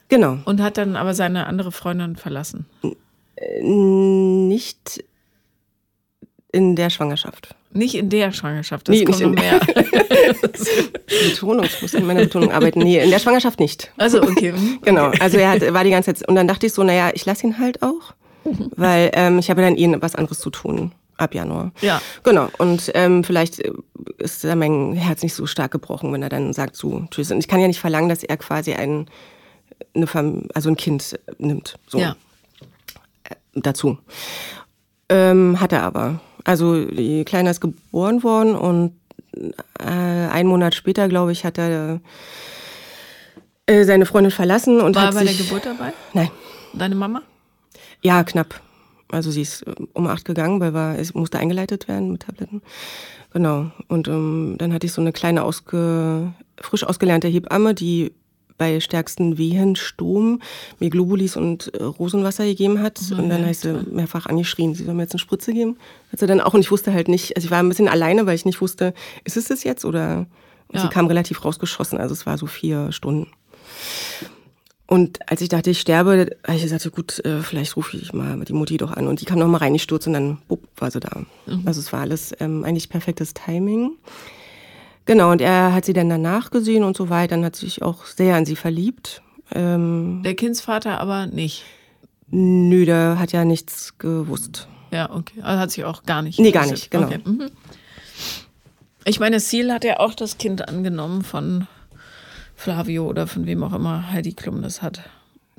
Genau. 0.09 0.39
Und 0.43 0.61
hat 0.61 0.77
dann 0.77 0.97
aber 0.97 1.13
seine 1.13 1.47
andere 1.47 1.71
Freundin 1.71 2.17
verlassen. 2.17 2.65
Nicht 3.61 5.03
in 6.51 6.75
der 6.75 6.89
Schwangerschaft. 6.89 7.55
Nicht 7.73 7.95
in 7.95 8.09
der 8.09 8.33
Schwangerschaft, 8.33 8.89
das 8.89 8.95
nee, 8.95 9.05
kommt 9.05 9.19
nicht 9.19 9.27
in 9.27 9.33
mehr. 9.33 9.59
Betonung, 11.29 11.65
ich 11.65 11.81
muss 11.81 11.93
in 11.93 12.05
meiner 12.05 12.21
Betonung 12.21 12.51
arbeiten. 12.51 12.79
Nee, 12.79 13.01
in 13.01 13.09
der 13.09 13.19
Schwangerschaft 13.19 13.59
nicht. 13.59 13.91
Also 13.97 14.21
okay. 14.21 14.53
genau, 14.81 15.11
also 15.19 15.37
er 15.37 15.51
hat, 15.51 15.73
war 15.73 15.83
die 15.85 15.91
ganze 15.91 16.13
Zeit, 16.13 16.27
und 16.27 16.35
dann 16.35 16.47
dachte 16.47 16.65
ich 16.65 16.73
so, 16.73 16.83
naja, 16.83 17.11
ich 17.13 17.25
lasse 17.25 17.47
ihn 17.47 17.59
halt 17.59 17.81
auch, 17.81 18.13
weil 18.75 19.11
ähm, 19.13 19.39
ich 19.39 19.49
habe 19.49 19.61
dann 19.61 19.77
eh 19.77 19.95
was 20.01 20.15
anderes 20.15 20.39
zu 20.39 20.49
tun 20.49 20.91
ab 21.17 21.33
Januar. 21.33 21.71
Ja. 21.81 22.01
Genau. 22.23 22.49
Und 22.57 22.91
ähm, 22.95 23.23
vielleicht 23.23 23.59
ist 24.17 24.43
da 24.43 24.55
mein 24.55 24.93
Herz 24.93 25.23
nicht 25.23 25.35
so 25.35 25.45
stark 25.45 25.71
gebrochen, 25.71 26.11
wenn 26.11 26.23
er 26.23 26.29
dann 26.29 26.51
sagt 26.51 26.75
so 26.75 27.05
tschüss. 27.11 27.31
Und 27.31 27.39
ich 27.39 27.47
kann 27.47 27.59
ja 27.59 27.67
nicht 27.67 27.79
verlangen, 27.79 28.09
dass 28.09 28.23
er 28.23 28.37
quasi 28.37 28.73
ein, 28.73 29.05
eine 29.95 30.07
Fam 30.07 30.47
also 30.53 30.69
ein 30.69 30.77
Kind 30.77 31.19
nimmt. 31.37 31.77
So. 31.87 31.99
Ja. 31.99 32.15
Dazu. 33.53 33.97
Ähm, 35.09 35.59
hat 35.59 35.73
er 35.73 35.83
aber. 35.83 36.21
Also 36.43 36.85
die 36.85 37.25
Kleine 37.25 37.49
ist 37.51 37.61
geboren 37.61 38.23
worden 38.23 38.55
und 38.55 38.93
äh, 39.79 39.85
einen 39.85 40.49
Monat 40.49 40.75
später, 40.75 41.07
glaube 41.07 41.31
ich, 41.31 41.45
hat 41.45 41.57
er 41.57 41.99
äh, 43.65 43.83
seine 43.83 44.05
Freundin 44.05 44.31
verlassen 44.31 44.81
und 44.81 44.95
War 44.95 45.03
hat 45.03 45.13
er 45.13 45.19
bei 45.19 45.25
sich, 45.25 45.37
der 45.37 45.45
Geburt 45.45 45.65
dabei? 45.65 45.93
Nein. 46.13 46.29
Deine 46.73 46.95
Mama? 46.95 47.21
Ja, 48.01 48.23
knapp. 48.23 48.61
Also 49.09 49.29
sie 49.31 49.41
ist 49.41 49.63
äh, 49.63 49.75
um 49.93 50.07
acht 50.07 50.25
gegangen, 50.25 50.59
weil 50.59 50.73
war, 50.73 50.97
es 50.97 51.13
musste 51.13 51.39
eingeleitet 51.39 51.87
werden 51.87 52.11
mit 52.11 52.23
Tabletten. 52.23 52.61
Genau. 53.33 53.71
Und 53.87 54.07
ähm, 54.07 54.55
dann 54.57 54.73
hatte 54.73 54.87
ich 54.87 54.93
so 54.93 55.01
eine 55.01 55.11
kleine 55.11 55.43
ausge, 55.43 56.33
frisch 56.59 56.83
ausgelernte 56.83 57.27
Hebamme, 57.27 57.73
die 57.73 58.13
bei 58.61 58.79
stärksten 58.79 59.39
Wehen, 59.39 59.75
Sturm, 59.75 60.39
mir 60.77 60.91
Globulis 60.91 61.35
und 61.35 61.73
äh, 61.73 61.81
Rosenwasser 61.81 62.45
gegeben 62.45 62.79
hat. 62.79 63.01
Mhm, 63.09 63.19
und 63.19 63.29
dann 63.29 63.43
heißt 63.43 63.61
sie 63.61 63.73
mehrfach 63.89 64.27
angeschrien, 64.27 64.75
sie 64.75 64.83
soll 64.83 64.93
mir 64.93 65.01
jetzt 65.01 65.13
eine 65.13 65.19
Spritze 65.19 65.51
geben. 65.51 65.77
Hat 66.11 66.19
sie 66.19 66.27
dann 66.27 66.39
auch, 66.39 66.53
und 66.53 66.59
ich 66.59 66.69
wusste 66.69 66.93
halt 66.93 67.07
nicht, 67.07 67.35
also 67.35 67.47
ich 67.47 67.51
war 67.51 67.57
ein 67.57 67.69
bisschen 67.69 67.87
alleine, 67.87 68.27
weil 68.27 68.35
ich 68.35 68.45
nicht 68.45 68.61
wusste, 68.61 68.93
ist 69.23 69.35
es 69.35 69.45
das 69.45 69.63
jetzt 69.63 69.83
oder 69.83 70.27
und 70.67 70.75
ja. 70.75 70.81
sie 70.83 70.89
kam 70.89 71.07
relativ 71.07 71.43
rausgeschossen, 71.43 71.97
also 71.97 72.13
es 72.13 72.27
war 72.27 72.37
so 72.37 72.45
vier 72.45 72.91
Stunden. 72.91 73.31
Und 74.85 75.27
als 75.27 75.41
ich 75.41 75.49
dachte, 75.49 75.71
ich 75.71 75.79
sterbe, 75.79 76.37
habe 76.45 76.55
ich 76.55 76.61
gesagt, 76.61 76.91
gut, 76.91 77.17
äh, 77.25 77.41
vielleicht 77.41 77.75
rufe 77.77 77.97
ich 77.97 78.13
mal 78.13 78.45
die 78.45 78.53
Mutti 78.53 78.77
doch 78.77 78.91
an. 78.91 79.07
Und 79.07 79.21
die 79.21 79.25
kam 79.25 79.39
noch 79.39 79.47
mal 79.47 79.57
reingestürzt 79.57 80.05
und 80.05 80.13
dann 80.13 80.37
bupp, 80.47 80.67
war 80.77 80.91
sie 80.91 80.99
da. 80.99 81.23
Mhm. 81.47 81.63
Also 81.65 81.79
es 81.79 81.91
war 81.91 82.01
alles 82.01 82.31
ähm, 82.39 82.63
eigentlich 82.63 82.89
perfektes 82.89 83.33
Timing. 83.33 83.93
Genau, 85.05 85.31
und 85.31 85.41
er 85.41 85.73
hat 85.73 85.85
sie 85.85 85.93
dann 85.93 86.09
danach 86.09 86.51
gesehen 86.51 86.83
und 86.83 86.95
so 86.95 87.09
weiter 87.09 87.35
und 87.35 87.45
hat 87.45 87.55
sich 87.55 87.81
auch 87.81 88.05
sehr 88.05 88.35
an 88.35 88.45
sie 88.45 88.55
verliebt. 88.55 89.21
Ähm, 89.53 90.21
der 90.23 90.35
Kindsvater 90.35 90.99
aber 90.99 91.27
nicht. 91.27 91.63
Nö, 92.29 92.85
der 92.85 93.19
hat 93.19 93.31
ja 93.31 93.43
nichts 93.43 93.97
gewusst. 93.97 94.67
Ja, 94.91 95.09
okay. 95.13 95.41
Also 95.41 95.59
hat 95.59 95.71
sich 95.71 95.83
auch 95.83 96.03
gar 96.03 96.21
nicht. 96.21 96.39
Nee, 96.39 96.51
gar 96.51 96.65
nicht, 96.65 96.91
genau. 96.91 97.07
Okay. 97.07 97.19
Mhm. 97.23 97.49
Ich 99.03 99.19
meine, 99.19 99.39
Seal 99.39 99.71
hat 99.73 99.83
ja 99.83 99.99
auch 99.99 100.13
das 100.13 100.37
Kind 100.37 100.67
angenommen 100.67 101.23
von 101.23 101.67
Flavio 102.55 103.07
oder 103.07 103.25
von 103.25 103.47
wem 103.47 103.63
auch 103.63 103.73
immer 103.73 104.11
Heidi 104.11 104.33
Klum 104.33 104.61
das 104.61 104.81
hat. 104.81 105.01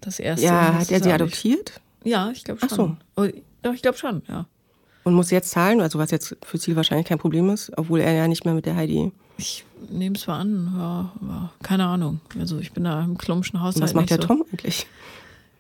Das 0.01 0.21
erste. 0.21 0.47
Ja, 0.47 0.75
hat 0.75 0.91
er 0.91 1.03
sie 1.03 1.13
adoptiert? 1.13 1.81
Ja, 2.05 2.31
ich 2.31 2.45
glaube 2.45 2.61
schon. 2.61 2.69
Ach 2.71 2.77
so. 2.77 2.97
Oh, 3.17 3.29
doch, 3.63 3.75
ich 3.75 3.83
glaube 3.83 3.99
schon, 3.99 4.23
ja. 4.29 4.47
Und 5.05 5.15
muss 5.15 5.31
jetzt 5.31 5.51
zahlen, 5.51 5.81
also 5.81 5.99
was 5.99 6.13
jetzt 6.13 6.37
für 6.45 6.59
Ziel 6.59 6.77
wahrscheinlich 6.77 7.07
kein 7.07 7.19
Problem 7.19 7.51
ist, 7.51 7.73
obwohl 7.77 8.01
er 8.01 8.13
ja 8.13 8.29
nicht 8.29 8.45
mehr 8.45 8.55
mit 8.55 8.67
der 8.67 8.77
Heidi. 8.77 9.11
Ich 9.43 9.65
nehme 9.91 10.15
es 10.15 10.29
mal 10.29 10.39
an, 10.39 10.73
ja, 10.79 11.13
ja, 11.27 11.51
keine 11.63 11.87
Ahnung. 11.87 12.21
Also 12.39 12.59
ich 12.59 12.73
bin 12.73 12.85
da 12.85 13.03
im 13.03 13.19
Klumpschen 13.19 13.61
Haushalt. 13.61 13.83
was 13.83 13.95
macht 13.95 14.11
der 14.11 14.19
so. 14.21 14.29
Tom 14.29 14.45
eigentlich? 14.53 14.87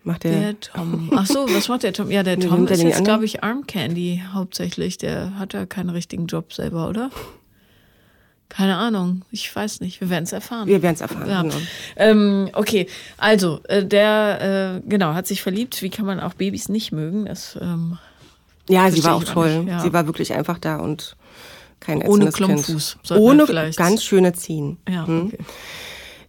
Macht 0.04 0.24
der, 0.24 0.52
der 0.52 0.60
Tom. 0.60 1.10
Ach 1.16 1.26
so, 1.26 1.46
was 1.48 1.68
macht 1.68 1.82
der 1.82 1.92
Tom? 1.92 2.10
Ja, 2.10 2.22
der 2.22 2.38
Tom 2.38 2.66
ist 2.66 2.82
jetzt, 2.82 3.04
glaube 3.04 3.24
ich, 3.24 3.42
Arm 3.42 3.66
Candy 3.66 4.22
hauptsächlich. 4.32 4.98
Der 4.98 5.38
hat 5.38 5.52
ja 5.52 5.66
keinen 5.66 5.90
richtigen 5.90 6.26
Job 6.26 6.52
selber, 6.52 6.88
oder? 6.88 7.10
Keine 8.48 8.76
Ahnung, 8.76 9.22
ich 9.30 9.54
weiß 9.54 9.80
nicht. 9.80 10.00
Wir 10.00 10.10
werden 10.10 10.24
es 10.24 10.32
erfahren. 10.32 10.68
Wir 10.68 10.82
werden 10.82 10.94
es 10.94 11.00
erfahren. 11.00 11.28
Ja. 11.28 11.42
Genau. 11.42 11.54
Ähm, 11.96 12.50
okay, 12.52 12.86
also 13.16 13.60
äh, 13.64 13.84
der 13.84 14.82
äh, 14.84 14.88
genau 14.88 15.14
hat 15.14 15.26
sich 15.26 15.42
verliebt. 15.42 15.82
Wie 15.82 15.90
kann 15.90 16.06
man 16.06 16.20
auch 16.20 16.34
Babys 16.34 16.68
nicht 16.68 16.92
mögen? 16.92 17.24
Das 17.24 17.58
ähm, 17.60 17.98
ja, 18.68 18.90
sie 18.90 19.02
war 19.04 19.14
auch 19.14 19.24
toll. 19.24 19.64
Ja. 19.66 19.80
Sie 19.80 19.92
war 19.92 20.06
wirklich 20.06 20.34
einfach 20.34 20.58
da 20.58 20.76
und 20.76 21.16
kein 21.82 22.02
Ohne 22.02 22.30
Klumpfuß. 22.30 22.98
Ohne 23.10 23.46
ganz 23.76 24.04
schöne 24.04 24.32
Ziehen. 24.32 24.78
Ja, 24.88 25.06
hm? 25.06 25.26
okay. 25.26 25.38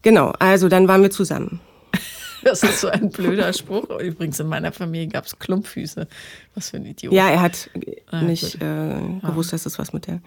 Genau, 0.01 0.33
also 0.39 0.67
dann 0.67 0.87
waren 0.87 1.01
wir 1.01 1.11
zusammen. 1.11 1.61
Das 2.43 2.61
ist 2.61 2.81
so 2.81 2.89
ein 2.89 3.09
blöder 3.09 3.53
Spruch. 3.53 3.89
Übrigens, 4.01 4.37
in 4.37 4.47
meiner 4.47 4.73
Familie 4.73 5.07
gab 5.07 5.25
es 5.25 5.39
Klumpfüße. 5.39 6.09
Was 6.55 6.71
für 6.71 6.75
ein 6.75 6.85
Idiot. 6.85 7.13
Ja, 7.13 7.29
er 7.29 7.41
hat 7.41 7.69
ah, 8.11 8.21
nicht 8.21 8.55
äh, 8.55 8.97
gewusst, 9.21 9.53
dass 9.53 9.63
das 9.63 9.79
was 9.79 9.93
mit 9.93 10.07
der. 10.07 10.19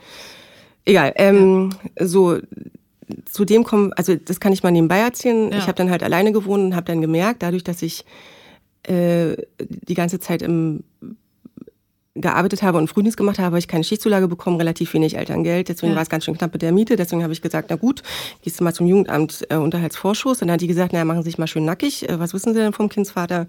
Egal. 0.87 1.13
Ähm, 1.17 1.77
ja. 1.99 2.07
So, 2.07 2.39
zu 3.31 3.45
dem 3.45 3.65
kommen, 3.65 3.93
also 3.93 4.17
das 4.17 4.41
kann 4.41 4.55
ich 4.55 4.63
mal 4.63 4.71
nebenbei 4.71 5.01
erzählen. 5.01 5.53
Ja. 5.53 5.59
Ich 5.59 5.65
habe 5.65 5.75
dann 5.75 5.91
halt 5.91 6.03
alleine 6.03 6.33
gewohnt 6.33 6.65
und 6.65 6.75
habe 6.75 6.87
dann 6.87 7.03
gemerkt, 7.03 7.43
dadurch, 7.43 7.65
dass 7.65 7.83
ich 7.83 8.07
äh, 8.85 9.37
die 9.61 9.95
ganze 9.95 10.19
Zeit 10.19 10.41
im 10.41 10.85
gearbeitet 12.21 12.63
habe 12.63 12.79
und 12.79 12.89
Frühdienst 12.89 13.17
gemacht 13.17 13.39
habe, 13.39 13.47
habe 13.47 13.59
ich 13.59 13.69
keine 13.69 13.85
Schichtzulage 13.85 14.29
bekommen, 14.29 14.57
relativ 14.57 14.93
wenig 14.95 15.17
Elterngeld. 15.17 15.69
Deswegen 15.69 15.93
ja. 15.93 15.97
war 15.97 16.03
es 16.03 16.09
ganz 16.09 16.25
schön 16.25 16.37
knapp 16.37 16.53
mit 16.53 16.63
der 16.63 16.73
Miete. 16.73 16.97
Deswegen 16.97 17.23
habe 17.23 17.33
ich 17.33 17.43
gesagt, 17.43 17.71
na 17.71 17.77
gut, 17.77 18.03
gehst 18.43 18.61
du 18.61 18.65
mal 18.65 18.75
zum 18.75 18.87
Jugendamt 18.87 19.47
äh, 19.51 19.57
Unterhaltsvorschuss. 19.57 20.43
Und 20.43 20.49
dann 20.49 20.55
hat 20.55 20.61
die 20.61 20.67
gesagt, 20.67 20.93
naja, 20.93 21.05
machen 21.05 21.23
Sie 21.23 21.31
sich 21.31 21.39
mal 21.39 21.47
schön 21.47 21.65
nackig. 21.65 22.09
Äh, 22.09 22.19
was 22.19 22.35
wissen 22.35 22.55
Sie 22.55 22.61
denn 22.61 22.73
vom 22.73 22.89
Kindsvater? 22.89 23.47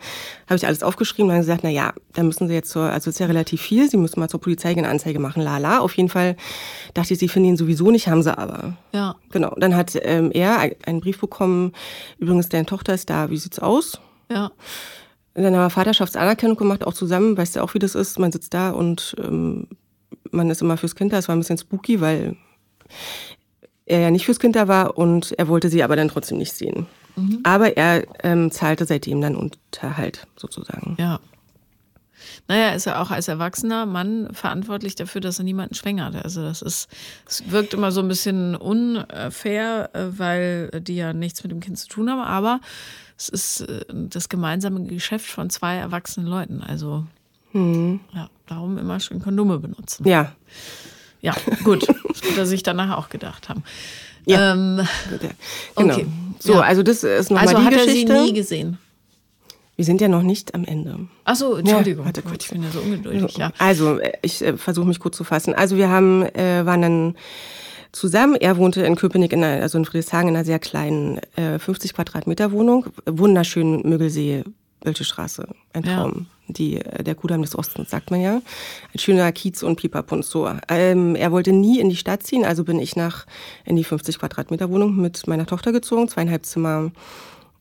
Habe 0.47 0.56
ich 0.56 0.67
alles 0.67 0.84
aufgeschrieben. 0.84 1.30
Dann 1.30 1.39
gesagt, 1.39 1.63
na 1.63 1.69
ja, 1.69 1.93
da 2.13 2.23
müssen 2.23 2.47
Sie 2.47 2.53
jetzt 2.53 2.69
zur, 2.71 2.84
also 2.84 3.10
ist 3.10 3.19
ja 3.19 3.25
relativ 3.27 3.62
viel. 3.62 3.89
Sie 3.89 3.97
müssen 3.97 4.19
mal 4.19 4.30
zur 4.30 4.41
Polizei 4.41 4.69
eine 4.69 4.88
Anzeige 4.88 5.19
machen. 5.19 5.41
Lala. 5.41 5.80
Auf 5.80 5.95
jeden 5.95 6.10
Fall 6.10 6.36
dachte 6.93 7.13
ich, 7.13 7.19
Sie 7.19 7.27
finden 7.27 7.49
ihn 7.49 7.58
sowieso 7.58 7.91
nicht, 7.91 8.08
haben 8.08 8.23
Sie 8.23 8.38
aber. 8.38 8.77
Ja. 8.93 9.15
Genau. 9.32 9.56
Dann 9.58 9.75
hat 9.75 9.97
ähm, 10.01 10.32
er 10.34 10.71
einen 10.86 11.01
Brief 11.01 11.19
bekommen. 11.19 11.73
Übrigens, 12.19 12.49
deine 12.49 12.65
Tochter 12.65 12.93
ist 12.93 13.10
da. 13.10 13.30
Wie 13.30 13.38
sieht's 13.38 13.60
aus? 13.60 13.99
Ja. 14.30 14.51
Dann 15.43 15.56
haben 15.56 15.62
wir 15.62 15.69
Vaterschaftsanerkennung 15.69 16.58
gemacht, 16.58 16.86
auch 16.86 16.93
zusammen. 16.93 17.38
Weißt 17.38 17.56
du 17.56 17.63
auch, 17.63 17.76
wie 17.76 17.80
das 17.80 17.93
ist? 17.93 18.17
Man 18.17 18.32
sitzt 18.32 18.56
da 18.56 18.71
und 18.71 19.15
ähm, 19.19 19.67
man 20.32 20.50
ist 20.50 20.63
immer 20.63 20.78
fürs 20.78 20.95
Kind 20.95 21.13
da. 21.13 21.19
Es 21.19 21.28
war 21.28 21.36
ein 21.36 21.39
bisschen 21.39 21.60
spooky, 21.60 22.02
weil 22.02 22.36
er 23.86 24.00
ja 24.00 24.10
nicht 24.10 24.26
fürs 24.26 24.39
Kind 24.39 24.56
da 24.56 24.67
war 24.67 24.97
und 24.97 25.34
er 25.38 25.47
wollte 25.47 25.69
sie 25.69 25.84
aber 25.84 25.95
dann 25.95 26.08
trotzdem 26.08 26.39
nicht 26.39 26.54
sehen. 26.54 26.88
Mhm. 27.15 27.41
Aber 27.43 27.78
er 27.78 28.04
ähm, 28.23 28.50
zahlte 28.50 28.86
seitdem 28.86 29.21
dann 29.21 29.36
Unterhalt 29.36 30.26
sozusagen. 30.36 30.95
Ja. 31.00 31.19
Naja, 32.47 32.69
ist 32.71 32.88
er 32.88 33.00
auch 33.00 33.12
als 33.12 33.28
erwachsener 33.28 33.86
Mann 33.86 34.30
verantwortlich 34.34 34.95
dafür, 34.95 35.21
dass 35.21 35.38
er 35.38 35.45
niemanden 35.45 35.76
schwängert. 35.76 36.15
Also 36.15 36.41
das 36.41 36.63
ist, 36.63 36.89
es 37.28 37.52
wirkt 37.52 37.76
immer 37.76 37.91
so 37.91 38.02
ein 38.02 38.08
bisschen 38.08 38.56
unfair, 38.56 39.91
äh, 39.93 40.17
weil 40.17 40.71
die 40.82 40.95
ja 40.95 41.13
nichts 41.13 41.43
mit 41.43 41.52
dem 41.52 41.60
Kind 41.60 41.78
zu 41.78 41.88
tun 41.88 42.10
haben, 42.10 42.21
aber 42.21 42.60
es 43.17 43.30
ist 43.30 43.62
äh, 43.62 43.86
das 43.89 44.30
gemeinsame 44.30 44.84
Geschäft 44.86 45.25
von 45.25 45.49
zwei 45.49 45.75
erwachsenen 45.75 46.27
Leuten. 46.27 46.62
Also 46.62 47.06
hm. 47.51 47.99
ja, 48.13 48.30
darum 48.45 48.77
immer 48.77 48.99
schön 48.99 49.21
Kondome 49.21 49.60
benutzen. 49.60 50.08
Ja. 50.08 50.34
Ja, 51.21 51.36
gut. 51.63 51.88
Das 52.08 52.23
wird 52.23 52.38
er 52.38 52.45
sich 52.45 52.63
danach 52.63 52.95
auch 52.97 53.10
gedacht 53.10 53.49
haben. 53.49 53.63
Ja. 54.25 54.53
Ähm, 54.53 54.88
Genau. 55.75 55.93
Okay. 55.95 56.06
So, 56.39 56.53
Ja. 56.53 56.60
also 56.62 56.84
das 56.84 57.03
ist 57.03 57.32
nochmal 57.32 57.47
also 57.47 57.60
die 57.60 57.65
hat 57.65 57.73
er 57.73 57.80
sie 57.80 57.86
Geschichte. 58.06 58.13
nie 58.23 58.34
gesehen. 58.34 58.77
Wir 59.75 59.86
sind 59.86 60.01
ja 60.01 60.08
noch 60.08 60.23
nicht 60.23 60.56
am 60.56 60.65
Ende. 60.65 61.08
Achso, 61.23 61.56
Entschuldigung. 61.56 62.06
warte 62.06 62.21
Gott, 62.23 62.32
kurz. 62.32 62.45
ich 62.45 62.51
bin 62.51 62.63
ja 62.63 62.71
so 62.71 62.80
ungeduldig, 62.80 63.38
ja. 63.38 63.51
Also, 63.60 63.99
äh, 63.99 64.12
ich 64.23 64.41
äh, 64.43 64.58
versuche 64.58 64.88
mich 64.88 64.99
kurz 64.99 65.17
zu 65.17 65.23
fassen. 65.23 65.53
Also, 65.53 65.77
wir 65.77 65.89
haben, 65.89 66.23
äh, 66.23 66.65
waren 66.65 66.82
dann 66.82 67.15
zusammen. 67.97 68.36
Er 68.36 68.57
wohnte 68.57 68.81
in 68.83 68.95
Köpenick, 68.95 69.33
in 69.33 69.43
einer, 69.43 69.62
also 69.62 69.77
in 69.77 69.86
Friedrichshagen, 69.86 70.29
in 70.29 70.36
einer 70.36 70.45
sehr 70.45 70.60
kleinen 70.60 71.19
äh, 71.36 71.60
50 71.60 71.93
Quadratmeter 71.93 72.51
Wohnung. 72.51 72.86
Wunderschön 73.05 73.81
Mögelsee, 73.81 74.43
Wölsche 74.81 75.03
Straße. 75.03 75.47
Ein 75.73 75.83
Ja. 75.83 75.95
Traum. 76.01 76.27
Die, 76.49 76.77
äh, 76.79 77.03
der 77.03 77.15
Kudamm 77.15 77.41
des 77.41 77.57
Ostens, 77.57 77.89
sagt 77.89 78.10
man 78.12 78.21
ja. 78.21 78.41
Ein 78.93 78.99
schöner 78.99 79.29
Kiez 79.33 79.63
und 79.63 79.75
Pipapunz. 79.77 80.29
So. 80.29 80.49
Ähm, 80.69 81.15
er 81.15 81.31
wollte 81.33 81.51
nie 81.51 81.79
in 81.79 81.89
die 81.89 81.95
Stadt 81.97 82.23
ziehen, 82.23 82.45
also 82.45 82.63
bin 82.63 82.79
ich 82.79 82.95
nach 82.95 83.25
in 83.65 83.75
die 83.75 83.83
50 83.83 84.17
Quadratmeter 84.19 84.69
Wohnung 84.69 84.95
mit 84.95 85.27
meiner 85.27 85.45
Tochter 85.45 85.71
gezogen, 85.73 86.07
zweieinhalb 86.07 86.45
Zimmer. 86.45 86.91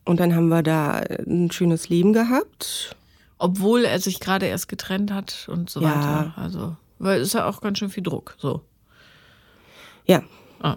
Und 0.05 0.21
dann 0.21 0.37
haben 0.37 0.49
wir 0.49 0.63
da 0.63 1.01
ein 1.27 1.51
schönes 1.51 1.89
Leben 1.89 2.13
gehabt. 2.13 2.95
Obwohl 3.39 3.85
er 3.85 3.99
sich 3.99 4.21
gerade 4.21 4.47
erst 4.47 4.69
getrennt 4.69 5.13
hat 5.13 5.49
und 5.51 5.69
so 5.69 5.81
Ja. 5.81 5.89
weiter. 5.89 6.35
Also, 6.37 6.77
weil 7.01 7.21
es 7.21 7.29
ist 7.29 7.33
ja 7.35 7.49
auch 7.49 7.61
ganz 7.61 7.79
schön 7.79 7.91
viel 7.91 8.05
Druck. 8.05 8.37
So. 8.39 8.61
Ja, 10.07 10.23
Ah. 10.61 10.77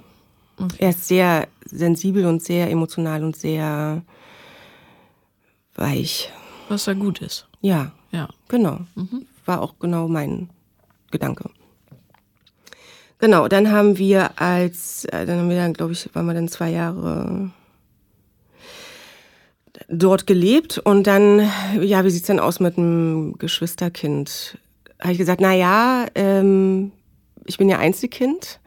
Er 0.78 0.90
ist 0.90 1.08
sehr 1.08 1.48
sensibel 1.66 2.26
und 2.26 2.44
sehr 2.44 2.70
emotional 2.70 3.24
und 3.24 3.38
sehr 3.38 4.04
weich. 5.76 6.30
Was 6.68 6.86
ja 6.88 6.94
gut 6.94 7.22
ist. 7.22 7.48
Ja, 7.62 7.94
Ja. 8.12 8.28
genau. 8.50 8.80
War 9.46 9.62
auch 9.62 9.76
genau 9.80 10.08
mein 10.10 10.50
Gedanke. 11.12 11.50
Genau, 13.20 13.48
dann 13.48 13.72
haben 13.72 13.98
wir 13.98 14.40
als, 14.42 15.06
äh, 15.06 15.26
dann 15.26 15.40
haben 15.40 15.50
wir 15.50 15.56
dann, 15.58 15.74
glaube 15.74 15.94
ich, 15.94 16.10
waren 16.14 16.26
wir 16.26 16.34
dann 16.34 16.48
zwei 16.50 16.72
Jahre 16.72 17.52
dort 19.88 20.28
gelebt 20.28 20.78
und 20.78 21.08
dann, 21.08 21.50
ja, 21.82 22.04
wie 22.04 22.10
sieht's 22.10 22.28
denn 22.28 22.40
aus 22.40 22.60
mit 22.60 22.78
einem 22.78 23.38
Geschwisterkind? 23.38 24.58
Habe 25.00 25.14
ich 25.14 25.18
gesagt, 25.18 25.40
na 25.42 25.54
ja, 25.54 26.06
ähm, 26.16 26.92
ich 27.46 27.58
bin 27.58 27.70
ja 27.70 27.80
Einzelkind. 27.80 28.60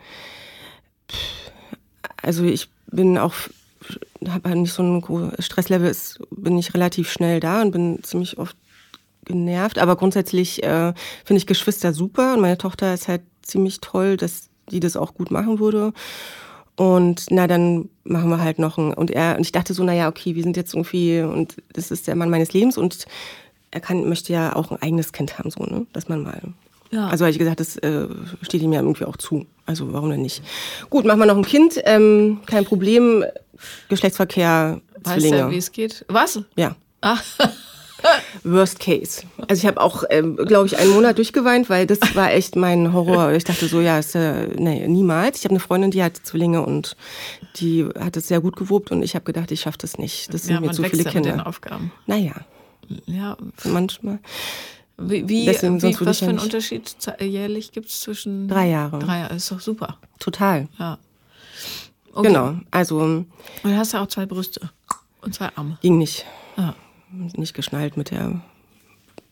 Also 2.22 2.44
ich 2.44 2.68
bin 2.86 3.18
auch, 3.18 3.34
habe 4.28 4.48
halt 4.48 4.58
nicht 4.58 4.72
so 4.72 4.82
ein 4.82 5.32
Stresslevel, 5.38 5.90
ist, 5.90 6.20
bin 6.30 6.56
ich 6.58 6.74
relativ 6.74 7.10
schnell 7.10 7.40
da 7.40 7.62
und 7.62 7.72
bin 7.72 8.02
ziemlich 8.02 8.38
oft 8.38 8.56
genervt. 9.24 9.78
Aber 9.78 9.96
grundsätzlich 9.96 10.62
äh, 10.62 10.92
finde 11.24 11.38
ich 11.38 11.46
Geschwister 11.46 11.92
super 11.92 12.34
und 12.34 12.40
meine 12.40 12.58
Tochter 12.58 12.94
ist 12.94 13.08
halt 13.08 13.22
ziemlich 13.42 13.80
toll, 13.80 14.16
dass 14.16 14.48
die 14.70 14.80
das 14.80 14.96
auch 14.96 15.14
gut 15.14 15.30
machen 15.30 15.58
würde. 15.58 15.92
Und 16.76 17.26
na, 17.30 17.46
dann 17.46 17.88
machen 18.04 18.30
wir 18.30 18.40
halt 18.40 18.58
noch 18.58 18.78
ein. 18.78 18.94
Und 18.94 19.10
er, 19.10 19.36
und 19.36 19.42
ich 19.42 19.52
dachte 19.52 19.74
so, 19.74 19.84
na 19.84 19.92
ja, 19.92 20.08
okay, 20.08 20.34
wir 20.34 20.42
sind 20.42 20.56
jetzt 20.56 20.74
irgendwie, 20.74 21.20
und 21.20 21.56
das 21.72 21.90
ist 21.90 22.06
der 22.06 22.16
Mann 22.16 22.30
meines 22.30 22.52
Lebens 22.52 22.78
und 22.78 23.06
er 23.70 23.80
kann, 23.80 24.08
möchte 24.08 24.32
ja 24.32 24.54
auch 24.54 24.70
ein 24.70 24.82
eigenes 24.82 25.12
Kind 25.12 25.38
haben, 25.38 25.50
so, 25.50 25.64
ne? 25.64 25.86
Dass 25.92 26.08
man 26.08 26.22
mal. 26.22 26.40
Ja. 26.92 27.06
Also 27.08 27.24
habe 27.24 27.32
ich 27.32 27.38
gesagt, 27.38 27.58
das 27.60 27.76
äh, 27.78 28.06
steht 28.42 28.62
ihm 28.62 28.72
ja 28.72 28.80
irgendwie 28.80 29.04
auch 29.06 29.16
zu. 29.16 29.46
Also 29.66 29.92
warum 29.92 30.10
denn 30.10 30.22
nicht? 30.22 30.42
Gut, 30.90 31.04
machen 31.04 31.18
wir 31.20 31.26
noch 31.26 31.36
ein 31.36 31.44
Kind, 31.44 31.80
ähm, 31.84 32.40
kein 32.46 32.64
Problem. 32.64 33.24
Geschlechtsverkehr, 33.88 34.80
Weißt 35.02 35.14
Zwillinge. 35.20 35.36
ja, 35.38 35.50
wie 35.50 35.56
es 35.56 35.72
geht? 35.72 36.04
Was? 36.08 36.40
ja. 36.56 36.76
Ah, 37.00 37.18
Worst 38.44 38.80
case. 38.80 39.22
Also 39.48 39.60
ich 39.62 39.66
habe 39.66 39.80
auch, 39.80 40.04
ähm, 40.10 40.36
glaube 40.36 40.66
ich, 40.66 40.76
einen 40.78 40.90
Monat 40.90 41.18
durchgeweint, 41.18 41.70
weil 41.70 41.86
das 41.86 41.98
war 42.14 42.32
echt 42.32 42.56
mein 42.56 42.92
Horror. 42.92 43.32
Ich 43.32 43.44
dachte 43.44 43.66
so, 43.68 43.80
ja, 43.80 43.98
ist, 43.98 44.14
äh, 44.14 44.48
nee, 44.56 44.86
niemals. 44.88 45.38
Ich 45.38 45.44
habe 45.44 45.52
eine 45.52 45.60
Freundin, 45.60 45.90
die 45.92 46.02
hat 46.02 46.16
Zwillinge 46.16 46.62
und 46.62 46.96
die 47.56 47.86
hat 47.98 48.16
es 48.16 48.28
sehr 48.28 48.40
gut 48.40 48.56
gewobt 48.56 48.90
und 48.90 49.02
ich 49.02 49.14
habe 49.14 49.24
gedacht, 49.24 49.50
ich 49.52 49.60
schaffe 49.60 49.78
das 49.78 49.98
nicht. 49.98 50.32
Das 50.34 50.42
sind 50.44 50.54
ja, 50.54 50.60
mir 50.60 50.66
man 50.66 50.74
zu 50.74 50.82
viele 50.82 51.02
ja 51.02 51.08
mit 51.08 51.14
den 51.14 51.22
Kinder. 51.24 51.46
Aufgaben. 51.46 51.92
Naja, 52.06 52.32
Ja, 53.06 53.36
manchmal. 53.64 54.18
Wie, 54.98 55.28
wie, 55.28 55.44
Deswegen, 55.46 55.82
wie 55.82 55.96
was 56.00 56.18
für 56.20 56.28
einen. 56.28 56.38
Unterschied 56.38 56.88
ze- 56.98 57.16
jährlich 57.22 57.72
gibt 57.72 57.88
es 57.88 58.00
zwischen 58.00 58.48
Drei 58.48 58.68
Jahre. 58.68 58.98
Drei 58.98 59.20
Jahre, 59.20 59.34
ist 59.34 59.50
doch 59.50 59.60
super. 59.60 59.98
Total. 60.18 60.68
Ja. 60.78 60.98
Okay. 62.12 62.28
Genau. 62.28 62.54
Also 62.70 62.98
Und 62.98 63.26
du 63.62 63.76
hast 63.76 63.92
ja 63.92 64.02
auch 64.02 64.06
zwei 64.08 64.26
Brüste 64.26 64.70
und 65.22 65.34
zwei 65.34 65.48
Arme. 65.56 65.78
ging 65.80 65.98
nicht. 65.98 66.26
Ja. 66.56 66.74
Nicht 67.10 67.54
geschnallt 67.54 67.96
mit 67.96 68.10
der 68.10 68.40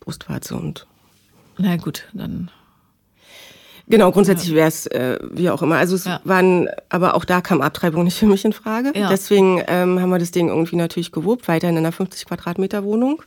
Brustwarze 0.00 0.56
und 0.56 0.86
Na 1.58 1.76
gut, 1.76 2.08
dann. 2.14 2.50
Genau, 3.86 4.12
grundsätzlich 4.12 4.54
wäre 4.54 4.68
es 4.68 4.86
äh, 4.86 5.18
wie 5.32 5.50
auch 5.50 5.62
immer. 5.62 5.76
Also 5.76 5.96
es 5.96 6.04
Ja. 6.04 6.20
waren, 6.24 6.68
aber 6.90 7.14
auch 7.14 7.24
da 7.24 7.40
kam 7.40 7.60
Abtreibung 7.60 8.04
nicht 8.04 8.16
für 8.18 8.26
mich 8.26 8.44
in 8.44 8.52
Frage. 8.52 8.92
Ja. 8.96 9.08
Deswegen 9.08 9.62
ähm, 9.66 9.98
haben 10.00 10.10
wir 10.10 10.18
das 10.20 10.30
Ding 10.30 10.48
irgendwie 10.48 10.76
natürlich 10.76 11.10
gewobt, 11.10 11.48
weiterhin 11.48 11.76
in 11.76 11.84
einer 11.84 11.92
50 11.92 12.24
Quadratmeter 12.26 12.84
Wohnung. 12.84 13.20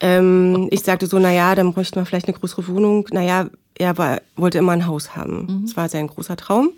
Ähm, 0.00 0.68
ich 0.70 0.80
sagte 0.82 1.06
so, 1.06 1.18
na 1.18 1.32
ja, 1.32 1.54
dann 1.54 1.72
bräuchten 1.72 1.96
wir 1.96 2.06
vielleicht 2.06 2.28
eine 2.28 2.36
größere 2.38 2.66
Wohnung. 2.68 3.06
Naja, 3.10 3.48
er 3.76 3.98
war, 3.98 4.20
wollte 4.36 4.58
immer 4.58 4.72
ein 4.72 4.86
Haus 4.86 5.16
haben. 5.16 5.46
Mhm. 5.46 5.62
Das 5.66 5.76
war 5.76 5.88
sein 5.88 6.06
großer 6.06 6.36
Traum. 6.36 6.70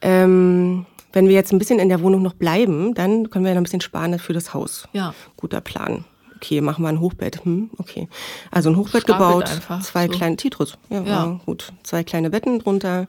Ähm, 0.00 0.86
wenn 1.12 1.26
wir 1.28 1.34
jetzt 1.34 1.52
ein 1.52 1.58
bisschen 1.58 1.78
in 1.78 1.88
der 1.88 2.00
Wohnung 2.02 2.22
noch 2.22 2.34
bleiben, 2.34 2.94
dann 2.94 3.30
können 3.30 3.44
wir 3.44 3.50
ja 3.50 3.54
noch 3.54 3.60
ein 3.60 3.64
bisschen 3.64 3.80
sparen 3.80 4.18
für 4.18 4.32
das 4.32 4.54
Haus. 4.54 4.88
Ja. 4.92 5.12
Guter 5.36 5.60
Plan. 5.60 6.04
Okay, 6.36 6.60
machen 6.62 6.82
wir 6.82 6.88
ein 6.88 7.00
Hochbett. 7.00 7.44
Hm, 7.44 7.68
okay. 7.76 8.08
Also 8.50 8.70
ein 8.70 8.76
Hochbett 8.76 9.02
Stapelt 9.02 9.18
gebaut, 9.28 9.50
einfach, 9.50 9.82
zwei 9.82 10.06
so. 10.06 10.12
kleine 10.12 10.36
Titrus. 10.36 10.78
Ja, 10.88 11.02
Ja. 11.02 11.40
gut. 11.44 11.72
Zwei 11.82 12.02
kleine 12.04 12.30
Betten 12.30 12.58
drunter. 12.60 13.08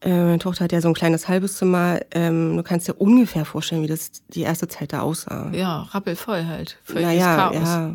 Äh, 0.00 0.10
meine 0.10 0.38
Tochter 0.38 0.64
hat 0.64 0.72
ja 0.72 0.80
so 0.80 0.88
ein 0.88 0.94
kleines 0.94 1.26
halbes 1.28 1.56
Zimmer. 1.56 1.98
Ähm, 2.12 2.56
du 2.56 2.62
kannst 2.62 2.86
dir 2.86 2.94
ungefähr 2.94 3.44
vorstellen, 3.44 3.82
wie 3.82 3.86
das 3.88 4.12
die 4.28 4.42
erste 4.42 4.68
Zeit 4.68 4.92
da 4.92 5.00
aussah. 5.00 5.50
Ja, 5.52 5.82
rappelvoll 5.90 6.44
halt. 6.46 6.78
Völliges 6.84 7.08
naja, 7.14 7.36
Chaos. 7.36 7.56
ja. 7.64 7.94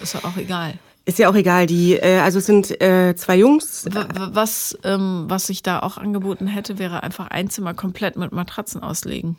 Ist 0.00 0.14
ja 0.14 0.24
auch 0.24 0.36
egal. 0.36 0.74
Ist 1.04 1.18
ja 1.18 1.30
auch 1.30 1.34
egal. 1.34 1.66
Die, 1.66 1.94
äh, 1.94 2.18
also 2.18 2.38
es 2.38 2.46
sind 2.46 2.80
äh, 2.82 3.14
zwei 3.16 3.36
Jungs. 3.36 3.86
Was, 3.90 4.76
ähm, 4.84 5.24
was 5.28 5.46
sich 5.46 5.62
da 5.62 5.80
auch 5.80 5.96
angeboten 5.96 6.46
hätte, 6.46 6.78
wäre 6.78 7.02
einfach 7.02 7.28
ein 7.28 7.48
Zimmer 7.48 7.72
komplett 7.74 8.16
mit 8.16 8.32
Matratzen 8.32 8.82
auslegen. 8.82 9.36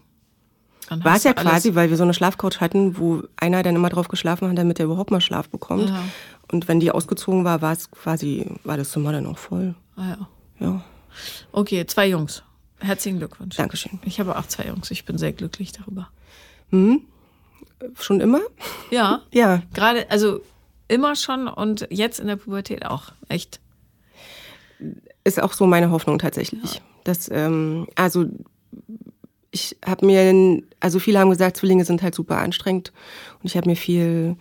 Dann 0.89 1.03
War 1.03 1.15
es 1.15 1.23
ja 1.23 1.33
quasi, 1.33 1.75
weil 1.75 1.91
wir 1.91 1.97
so 1.97 2.03
eine 2.03 2.15
Schlafcouch 2.15 2.59
hatten, 2.59 2.97
wo 2.97 3.21
einer 3.37 3.61
dann 3.61 3.75
immer 3.75 3.89
drauf 3.89 4.07
geschlafen 4.07 4.49
hat, 4.49 4.57
damit 4.57 4.79
er 4.79 4.85
überhaupt 4.85 5.11
mal 5.11 5.21
Schlaf 5.21 5.47
bekommt. 5.49 5.89
Ja. 5.89 6.03
Und 6.51 6.67
wenn 6.67 6.79
die 6.79 6.89
ausgezogen 6.91 7.43
war, 7.43 7.61
war 7.61 7.73
es 7.73 7.91
quasi, 7.91 8.47
war 8.63 8.75
das 8.75 8.89
Zimmer 8.89 9.11
dann 9.11 9.27
auch 9.27 9.37
voll. 9.37 9.75
Ah, 9.95 10.07
ja. 10.07 10.27
Ja, 10.59 10.83
Okay, 11.51 11.85
zwei 11.85 12.07
Jungs. 12.07 12.43
Herzlichen 12.79 13.19
Glückwunsch. 13.19 13.55
Dankeschön. 13.57 13.99
Ich 14.05 14.19
habe 14.19 14.37
auch 14.37 14.47
zwei 14.47 14.65
Jungs. 14.65 14.89
Ich 14.91 15.05
bin 15.05 15.17
sehr 15.17 15.33
glücklich 15.33 15.71
darüber. 15.71 16.09
Schon 17.99 18.19
immer? 18.21 18.41
Ja, 18.91 19.21
Ja. 19.33 19.61
gerade, 19.73 20.09
also 20.09 20.41
immer 20.87 21.15
schon 21.15 21.47
und 21.47 21.87
jetzt 21.89 22.19
in 22.19 22.27
der 22.27 22.35
Pubertät 22.35 22.85
auch. 22.85 23.11
Echt. 23.27 23.59
ist 25.23 25.41
auch 25.41 25.53
so 25.53 25.65
meine 25.67 25.91
Hoffnung 25.91 26.19
tatsächlich. 26.19 26.81
Dass, 27.03 27.29
ähm, 27.31 27.87
also 27.95 28.25
ich 29.51 29.77
habe 29.85 30.05
mir, 30.05 30.61
also 30.79 30.99
viele 30.99 31.19
haben 31.19 31.29
gesagt, 31.29 31.57
Zwillinge 31.57 31.85
sind 31.85 32.01
halt 32.03 32.15
super 32.15 32.37
anstrengend 32.37 32.91
und 33.41 33.45
ich 33.49 33.57
habe 33.57 33.69
mir 33.69 33.75
viel, 33.75 34.35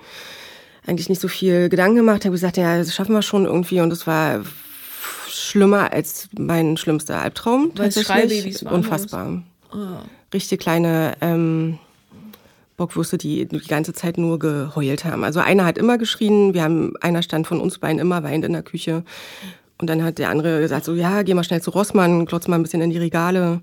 eigentlich 0.86 1.08
nicht 1.08 1.20
so 1.20 1.28
viel 1.28 1.68
Gedanken 1.68 1.96
gemacht, 1.96 2.24
habe 2.24 2.32
gesagt, 2.32 2.56
ja, 2.56 2.78
das 2.78 2.94
schaffen 2.94 3.14
wir 3.14 3.22
schon 3.22 3.44
irgendwie 3.46 3.80
und 3.80 3.92
es 3.92 4.06
war 4.06 4.42
schlimmer 5.28 5.92
als 5.92 6.28
mein 6.38 6.76
schlimmster 6.76 7.20
Albtraum 7.20 7.70
Weil 7.74 7.90
tatsächlich. 7.90 8.06
Schreibabys 8.06 8.64
waren, 8.64 8.74
Unfassbar. 8.74 9.42
Richtig 10.32 10.60
kleine 10.60 11.14
ähm, 11.20 11.78
Bockwürste, 12.78 13.18
die 13.18 13.46
die 13.46 13.58
ganze 13.58 13.92
Zeit 13.92 14.16
nur 14.16 14.38
geheult 14.38 15.04
haben. 15.04 15.24
Also 15.24 15.40
einer 15.40 15.66
hat 15.66 15.76
immer 15.76 15.98
geschrien, 15.98 16.54
wir 16.54 16.62
haben, 16.62 16.94
einer 17.02 17.22
stand 17.22 17.46
von 17.46 17.60
uns 17.60 17.78
beiden 17.78 17.98
immer 17.98 18.22
weinend 18.22 18.46
in 18.46 18.52
der 18.54 18.62
Küche. 18.62 19.04
Und 19.76 19.90
dann 19.90 20.02
hat 20.02 20.18
der 20.18 20.30
andere 20.30 20.60
gesagt, 20.60 20.86
so, 20.86 20.94
ja, 20.94 21.22
geh 21.22 21.34
mal 21.34 21.44
schnell 21.44 21.60
zu 21.60 21.70
Rossmann, 21.70 22.24
klotz 22.24 22.48
mal 22.48 22.56
ein 22.56 22.62
bisschen 22.62 22.80
in 22.80 22.90
die 22.90 22.98
Regale. 22.98 23.60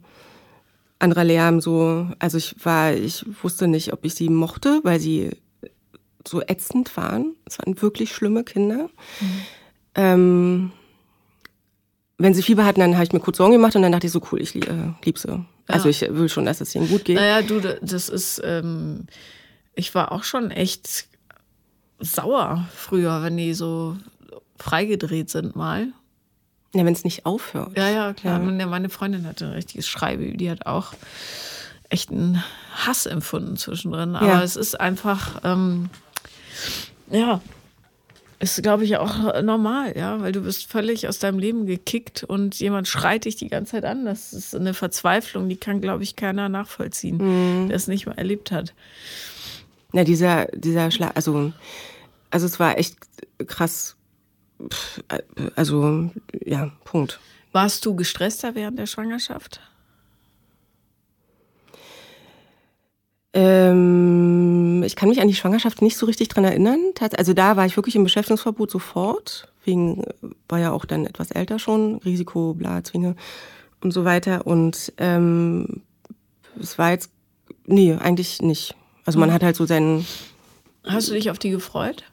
Anderer 0.99 1.23
Lärm, 1.23 1.61
so. 1.61 2.07
Also 2.19 2.37
ich 2.37 2.55
war, 2.63 2.93
ich 2.93 3.25
wusste 3.41 3.67
nicht, 3.67 3.91
ob 3.91 4.05
ich 4.05 4.13
sie 4.13 4.29
mochte, 4.29 4.81
weil 4.83 4.99
sie 4.99 5.31
so 6.27 6.41
ätzend 6.41 6.95
waren. 6.95 7.35
Es 7.45 7.57
waren 7.59 7.81
wirklich 7.81 8.13
schlimme 8.13 8.43
Kinder. 8.43 8.89
Ähm, 9.95 10.71
wenn 12.17 12.33
sie 12.33 12.43
Fieber 12.43 12.65
hatten, 12.65 12.81
dann 12.81 12.95
habe 12.95 13.05
ich 13.05 13.13
mir 13.13 13.19
kurz 13.19 13.37
Sorgen 13.37 13.53
gemacht 13.53 13.75
und 13.75 13.81
dann 13.81 13.91
dachte 13.91 14.07
ich 14.07 14.13
so, 14.13 14.21
cool, 14.31 14.41
ich 14.41 14.55
äh, 14.55 14.93
lieb 15.03 15.17
sie. 15.17 15.45
Also 15.67 15.89
ich 15.89 16.01
will 16.01 16.29
schon, 16.29 16.45
dass 16.45 16.61
es 16.61 16.75
ihnen 16.75 16.87
gut 16.87 17.05
geht. 17.05 17.15
Naja, 17.15 17.41
du, 17.41 17.59
das 17.59 18.09
ist, 18.09 18.41
ähm, 18.43 19.07
ich 19.73 19.95
war 19.95 20.11
auch 20.11 20.23
schon 20.23 20.51
echt 20.51 21.07
sauer 21.99 22.67
früher, 22.75 23.23
wenn 23.23 23.37
die 23.37 23.53
so 23.53 23.97
freigedreht 24.57 25.29
sind 25.29 25.55
mal. 25.55 25.87
Ja, 26.73 26.83
wenn 26.85 26.93
es 26.93 27.03
nicht 27.03 27.25
aufhört. 27.25 27.77
Ja, 27.77 27.89
ja, 27.89 28.13
klar. 28.13 28.39
Meine- 28.39 28.65
Meine 28.67 28.89
Freundin 28.89 29.25
hatte 29.25 29.45
ein 29.45 29.51
richtiges 29.53 29.87
Schreibe, 29.87 30.35
die 30.35 30.49
hat 30.51 30.65
auch 30.65 30.93
echt 31.89 32.11
einen 32.11 32.43
Hass 32.85 33.05
empfunden 33.05 33.55
zwischendrin. 33.57 34.15
Aber 34.15 34.27
Ja. 34.27 34.43
es 34.43 34.55
ist 34.57 34.79
einfach, 34.79 35.39
ähm, 35.43 35.89
ja, 37.09 37.39
Ist, 38.45 38.61
glaube 38.61 38.83
ich, 38.83 38.95
auch 38.97 39.41
normal, 39.41 39.97
ja, 39.97 40.21
weil 40.21 40.31
du 40.31 40.41
bist 40.41 40.67
völlig 40.67 41.07
aus 41.07 41.17
deinem 41.17 41.39
Leben 41.39 41.65
gekickt 41.65 42.23
und 42.23 42.53
jemand 42.59 42.87
schreit 42.87 43.25
dich 43.25 43.37
die 43.37 43.47
ganze 43.47 43.71
Zeit 43.71 43.85
an. 43.85 44.05
Das 44.05 44.33
ist 44.33 44.55
eine 44.55 44.75
Verzweiflung, 44.75 45.49
die 45.49 45.55
kann, 45.55 45.81
glaube 45.81 46.03
ich, 46.03 46.15
keiner 46.15 46.47
nachvollziehen, 46.47 47.17
mhm. 47.17 47.69
der 47.69 47.75
es 47.75 47.87
nicht 47.87 48.05
mal 48.05 48.19
erlebt 48.19 48.51
hat. 48.51 48.75
Na, 49.93 50.03
dieser, 50.03 50.45
dieser 50.53 50.91
Schlag, 50.91 51.13
also, 51.15 51.53
also 52.29 52.45
es 52.45 52.59
war 52.59 52.77
echt 52.77 52.97
krass. 53.47 53.95
Also, 55.55 56.11
ja, 56.45 56.71
Punkt. 56.83 57.19
Warst 57.51 57.83
du 57.83 57.95
gestresster 57.95 58.53
während 58.53 58.77
der 58.77 58.85
Schwangerschaft? 58.85 59.59
Ähm, 63.35 64.81
ich 64.85 64.95
kann 64.95 65.09
mich 65.09 65.19
an 65.19 65.27
die 65.27 65.35
Schwangerschaft 65.35 65.81
nicht 65.81 65.97
so 65.97 66.05
richtig 66.05 66.29
dran 66.29 66.45
erinnern. 66.45 66.79
Also 67.17 67.33
da 67.33 67.57
war 67.57 67.65
ich 67.65 67.75
wirklich 67.75 67.97
im 67.97 68.05
Beschäftigungsverbot 68.05 68.71
sofort. 68.71 69.49
Wegen, 69.65 70.03
war 70.47 70.59
ja 70.59 70.71
auch 70.71 70.85
dann 70.85 71.05
etwas 71.05 71.31
älter 71.31 71.59
schon, 71.59 71.95
Risiko, 71.97 72.53
bla, 72.53 72.81
Zwinge 72.83 73.15
und 73.81 73.91
so 73.91 74.05
weiter. 74.05 74.47
Und 74.47 74.93
ähm, 74.97 75.81
es 76.59 76.77
war 76.77 76.91
jetzt, 76.91 77.11
nee, 77.65 77.93
eigentlich 77.93 78.41
nicht. 78.41 78.73
Also 79.03 79.19
man 79.19 79.29
mhm. 79.29 79.33
hat 79.33 79.43
halt 79.43 79.57
so 79.57 79.65
seinen. 79.65 80.07
Hast 80.85 81.09
du 81.09 81.13
dich 81.13 81.29
auf 81.29 81.37
die 81.37 81.49
gefreut? 81.49 82.05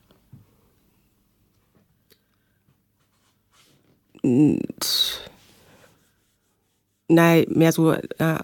Nein, 7.08 7.46
mehr 7.48 7.72
so, 7.72 7.92
äh, 7.92 8.38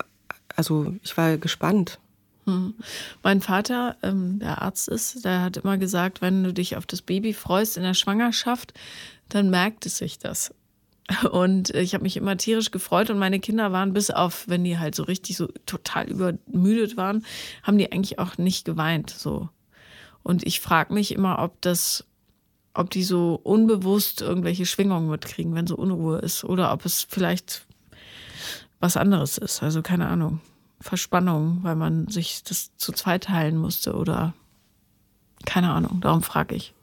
also 0.54 0.94
ich 1.02 1.16
war 1.16 1.38
gespannt. 1.38 1.98
Hm. 2.48 2.74
Mein 3.22 3.42
Vater, 3.42 3.96
ähm, 4.02 4.38
der 4.38 4.62
Arzt 4.62 4.88
ist, 4.88 5.22
der 5.22 5.42
hat 5.42 5.58
immer 5.58 5.76
gesagt, 5.76 6.22
wenn 6.22 6.42
du 6.42 6.54
dich 6.54 6.78
auf 6.78 6.86
das 6.86 7.02
Baby 7.02 7.34
freust 7.34 7.76
in 7.76 7.82
der 7.82 7.92
Schwangerschaft, 7.92 8.72
dann 9.28 9.50
merkt 9.50 9.84
es 9.84 9.98
sich 9.98 10.18
das. 10.18 10.54
Und 11.30 11.68
ich 11.74 11.92
habe 11.92 12.04
mich 12.04 12.16
immer 12.16 12.38
tierisch 12.38 12.70
gefreut 12.70 13.10
und 13.10 13.18
meine 13.18 13.40
Kinder 13.40 13.72
waren 13.72 13.94
bis 13.94 14.10
auf, 14.10 14.46
wenn 14.46 14.64
die 14.64 14.78
halt 14.78 14.94
so 14.94 15.02
richtig 15.04 15.38
so 15.38 15.48
total 15.64 16.06
übermüdet 16.06 16.98
waren, 16.98 17.24
haben 17.62 17.78
die 17.78 17.90
eigentlich 17.90 18.18
auch 18.18 18.36
nicht 18.36 18.66
geweint 18.66 19.10
so. 19.10 19.48
Und 20.22 20.46
ich 20.46 20.60
frage 20.60 20.92
mich 20.92 21.12
immer, 21.12 21.38
ob 21.38 21.60
das, 21.62 22.04
ob 22.74 22.90
die 22.90 23.04
so 23.04 23.40
unbewusst 23.42 24.20
irgendwelche 24.20 24.66
Schwingungen 24.66 25.08
mitkriegen, 25.08 25.54
wenn 25.54 25.66
so 25.66 25.76
Unruhe 25.76 26.18
ist, 26.18 26.44
oder 26.44 26.72
ob 26.72 26.84
es 26.84 27.06
vielleicht 27.08 27.66
was 28.80 28.98
anderes 28.98 29.38
ist. 29.38 29.62
Also 29.62 29.80
keine 29.80 30.08
Ahnung. 30.08 30.40
Verspannung, 30.80 31.58
weil 31.62 31.76
man 31.76 32.08
sich 32.08 32.42
das 32.44 32.76
zu 32.76 32.92
zweit 32.92 33.24
teilen 33.24 33.56
musste 33.56 33.94
oder 33.94 34.34
keine 35.44 35.70
Ahnung. 35.70 36.00
Darum 36.00 36.22
frage 36.22 36.54
ich. 36.54 36.74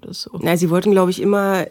Das 0.00 0.22
so. 0.22 0.38
Na, 0.42 0.56
sie 0.56 0.70
wollten, 0.70 0.92
glaube 0.92 1.10
ich, 1.10 1.20
immer 1.20 1.66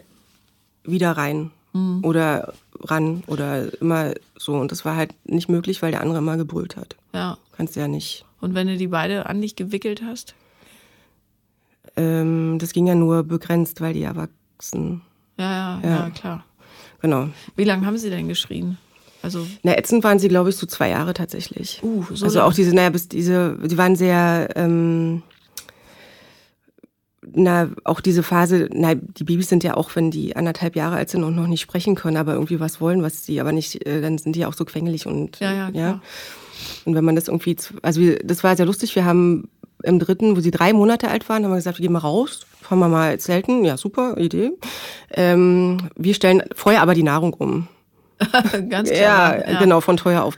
wieder 0.84 1.12
rein 1.12 1.50
mhm. 1.72 2.00
oder 2.02 2.54
ran 2.80 3.22
oder 3.26 3.80
immer 3.80 4.12
so. 4.36 4.54
Und 4.54 4.72
das 4.72 4.84
war 4.84 4.96
halt 4.96 5.14
nicht 5.24 5.48
möglich, 5.48 5.82
weil 5.82 5.90
der 5.90 6.00
andere 6.00 6.18
immer 6.18 6.36
gebrüllt 6.36 6.76
hat. 6.76 6.96
Ja. 7.12 7.38
Kannst 7.56 7.76
du 7.76 7.80
ja 7.80 7.88
nicht. 7.88 8.24
Und 8.40 8.54
wenn 8.54 8.66
du 8.66 8.76
die 8.76 8.88
beide 8.88 9.26
an 9.26 9.40
dich 9.40 9.56
gewickelt 9.56 10.02
hast? 10.02 10.34
Ähm, 11.96 12.58
das 12.58 12.72
ging 12.72 12.86
ja 12.86 12.94
nur 12.94 13.22
begrenzt, 13.22 13.80
weil 13.80 13.94
die 13.94 14.02
erwachsen. 14.02 15.02
Ja, 15.38 15.52
ja, 15.52 15.80
ja, 15.82 15.90
ja 15.90 16.10
klar. 16.10 16.44
Genau. 17.00 17.28
Wie 17.56 17.64
lange 17.64 17.86
haben 17.86 17.98
sie 17.98 18.10
denn 18.10 18.28
geschrien? 18.28 18.78
Also 19.24 19.46
Na, 19.62 19.76
ätzend 19.78 20.04
waren 20.04 20.18
sie, 20.18 20.28
glaube 20.28 20.50
ich, 20.50 20.56
so 20.56 20.66
zwei 20.66 20.90
Jahre 20.90 21.14
tatsächlich. 21.14 21.80
Uh, 21.82 22.04
so 22.12 22.26
also 22.26 22.42
auch 22.42 22.52
diese, 22.52 22.74
naja, 22.74 22.90
bis 22.90 23.08
diese, 23.08 23.56
sie 23.62 23.78
waren 23.78 23.96
sehr, 23.96 24.50
ähm, 24.54 25.22
na, 27.32 27.70
auch 27.84 28.02
diese 28.02 28.22
Phase, 28.22 28.68
na, 28.70 28.94
die 28.94 29.24
Babys 29.24 29.48
sind 29.48 29.64
ja 29.64 29.78
auch, 29.78 29.96
wenn 29.96 30.10
die 30.10 30.36
anderthalb 30.36 30.76
Jahre 30.76 30.96
alt 30.96 31.08
sind 31.08 31.24
und 31.24 31.34
noch 31.34 31.46
nicht 31.46 31.62
sprechen 31.62 31.94
können, 31.94 32.18
aber 32.18 32.34
irgendwie 32.34 32.60
was 32.60 32.82
wollen, 32.82 33.02
was 33.02 33.24
sie 33.24 33.40
aber 33.40 33.52
nicht, 33.52 33.86
äh, 33.86 34.02
dann 34.02 34.18
sind 34.18 34.36
die 34.36 34.44
auch 34.44 34.52
so 34.52 34.66
quengelig 34.66 35.06
und, 35.06 35.40
ja, 35.40 35.52
ja, 35.54 35.70
ja. 35.70 36.02
Und 36.84 36.94
wenn 36.94 37.04
man 37.04 37.16
das 37.16 37.28
irgendwie, 37.28 37.56
also 37.80 38.00
wir, 38.02 38.18
das 38.18 38.44
war 38.44 38.56
sehr 38.56 38.66
lustig, 38.66 38.94
wir 38.94 39.06
haben 39.06 39.48
im 39.82 39.98
dritten, 39.98 40.36
wo 40.36 40.40
sie 40.40 40.50
drei 40.50 40.74
Monate 40.74 41.08
alt 41.08 41.28
waren, 41.30 41.44
haben 41.44 41.50
wir 41.50 41.56
gesagt, 41.56 41.78
wir 41.78 41.82
gehen 41.82 41.92
mal 41.92 41.98
raus, 41.98 42.40
fahren 42.60 42.78
wir 42.78 42.88
mal 42.88 43.18
zelten, 43.18 43.64
ja, 43.64 43.78
super 43.78 44.18
Idee. 44.18 44.52
Ähm, 45.14 45.78
wir 45.96 46.12
stellen 46.12 46.42
vorher 46.54 46.82
aber 46.82 46.94
die 46.94 47.02
Nahrung 47.02 47.32
um. 47.32 47.68
Ganz 48.68 48.90
klar. 48.90 49.38
Ja, 49.38 49.52
ja, 49.52 49.58
genau, 49.58 49.80
von 49.80 49.96
Teuer 49.96 50.22
auf 50.22 50.36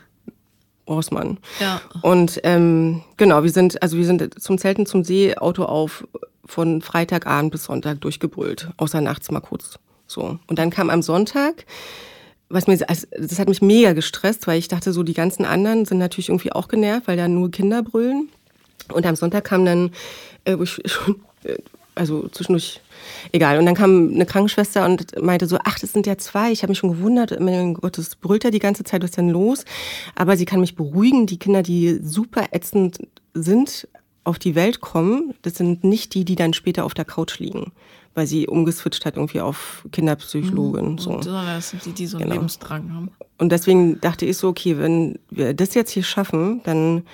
Rossmann. 0.89 1.39
Ja. 1.61 1.81
Und 2.03 2.41
ähm, 2.45 3.03
genau, 3.17 3.43
wir 3.43 3.51
sind, 3.51 3.83
also 3.83 3.97
wir 3.97 4.05
sind 4.05 4.41
zum 4.41 4.59
Zelten 4.59 4.87
zum 4.87 5.05
See, 5.05 5.37
Auto 5.37 5.65
auf, 5.65 6.07
von 6.45 6.81
Freitagabend 6.81 7.51
bis 7.51 7.65
Sonntag 7.65 8.01
durchgebrüllt, 8.01 8.69
außer 8.77 9.01
nachts 9.01 9.31
mal 9.31 9.41
kurz. 9.41 9.79
So. 10.07 10.39
Und 10.47 10.59
dann 10.59 10.71
kam 10.71 10.91
am 10.91 11.03
Sonntag, 11.03 11.67
was 12.49 12.69
mir, 12.69 12.79
also 12.89 13.07
das 13.19 13.39
hat 13.39 13.49
mich 13.49 13.63
mega 13.63 13.93
gestresst, 13.93 14.47
weil 14.47 14.59
ich 14.59 14.69
dachte, 14.69 14.93
so 14.93 15.03
die 15.03 15.15
ganzen 15.15 15.45
anderen 15.45 15.85
sind 15.85 15.99
natürlich 15.99 16.29
irgendwie 16.29 16.53
auch 16.53 16.69
genervt, 16.69 17.09
weil 17.09 17.17
da 17.17 17.27
nur 17.27 17.51
Kinder 17.51 17.83
brüllen. 17.83 18.29
Und 18.93 19.05
am 19.05 19.17
Sonntag 19.17 19.45
kam 19.45 19.65
dann, 19.65 19.91
äh, 20.45 20.57
wo 20.57 20.63
ich 20.63 20.81
schon, 20.87 21.17
äh, 21.43 21.57
also 21.97 22.29
zwischendurch 22.29 22.81
egal. 23.33 23.59
Und 23.59 23.67
dann 23.67 23.75
kam 23.75 24.13
eine 24.15 24.27
Krankenschwester 24.27 24.85
und 24.85 25.21
meinte 25.23 25.47
so, 25.47 25.59
ach, 25.65 25.79
das 25.79 25.93
sind 25.93 26.07
ja 26.07 26.19
zwei. 26.19 26.53
Ich 26.53 26.63
habe 26.63 26.71
mich 26.71 26.79
schon 26.79 26.91
gewundert, 26.91 27.39
mein 27.41 27.75
Gott, 27.75 27.99
das 27.99 28.17
brüllt 28.17 28.45
ja 28.45 28.51
die 28.51 28.59
ganze 28.59 28.85
Zeit, 28.85 29.03
was 29.03 29.11
ist 29.11 29.19
denn 29.19 29.31
los? 29.31 29.65
Aber 30.15 30.37
sie 30.37 30.45
kann 30.45 30.61
mich 30.61 30.77
beruhigen, 30.77 31.27
die 31.27 31.39
Kinder, 31.39 31.63
die 31.63 32.01
super 32.03 32.47
ätzend 32.53 32.99
sind, 33.35 33.89
auf 34.27 34.39
die 34.39 34.55
Welt 34.55 34.81
kommen, 34.81 35.35
das 35.43 35.55
sind 35.55 35.85
nicht 35.85 36.15
die, 36.15 36.25
die 36.25 36.35
dann 36.35 36.53
später 36.53 36.85
auf 36.85 36.95
der 36.95 37.05
Couch 37.05 37.39
liegen, 37.39 37.73
weil 38.15 38.27
sie 38.27 38.49
umgeswitcht 38.49 39.07
hat 39.07 39.17
irgendwie 39.17 39.41
auf 39.41 39.87
Kinderpsychologin. 39.93 40.93
Mhm. 40.93 40.99
So. 40.99 41.23
Sondern 41.23 41.47
das 41.47 41.71
sind 41.71 41.87
die, 41.87 41.93
die 41.93 42.07
so 42.07 42.17
einen 42.17 42.25
genau. 42.25 42.35
Lebensdrang 42.35 42.93
haben. 42.93 43.11
Und 43.39 43.53
deswegen 43.53 44.01
dachte 44.01 44.27
ich 44.27 44.37
so, 44.37 44.49
okay, 44.49 44.79
wenn 44.79 45.19
wir 45.31 45.55
das 45.55 45.75
jetzt 45.75 45.93
hier 45.93 46.03
schaffen, 46.03 46.61
dann 46.65 47.05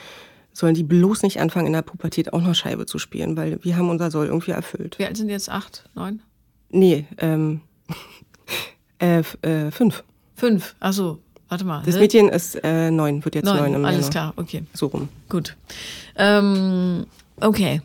sollen 0.53 0.75
die 0.75 0.83
bloß 0.83 1.23
nicht 1.23 1.41
anfangen, 1.41 1.67
in 1.67 1.73
der 1.73 1.83
Pubertät 1.83 2.33
auch 2.33 2.41
noch 2.43 2.55
Scheibe 2.55 2.87
zu 2.87 2.99
spielen, 2.99 3.37
weil 3.37 3.59
wir 3.62 3.77
haben 3.77 3.88
unser 3.88 4.11
Soll 4.11 4.27
irgendwie 4.27 4.53
erfüllt. 4.53 4.99
Wie 4.99 5.05
alt 5.07 5.17
sind 5.17 5.29
die 5.29 5.33
jetzt? 5.33 5.49
Acht, 5.49 5.88
neun? 5.95 6.21
Nee, 6.71 7.07
ähm, 7.19 7.61
äh, 8.99 9.23
äh, 9.43 9.71
fünf. 9.71 10.05
Fünf, 10.37 10.75
achso, 10.81 11.19
warte 11.49 11.65
mal. 11.65 11.83
Das 11.85 11.97
Mädchen 11.97 12.29
ist 12.29 12.57
äh, 12.62 12.91
neun, 12.91 13.25
wird 13.25 13.35
jetzt 13.35 13.45
neun, 13.45 13.59
neun 13.59 13.75
im 13.75 13.85
Alles 13.85 14.07
Januar. 14.07 14.11
klar, 14.11 14.33
okay. 14.37 14.65
So 14.75 14.87
rum. 14.87 15.09
Gut. 15.29 15.57
Ähm, 16.17 17.07
okay, 17.41 17.81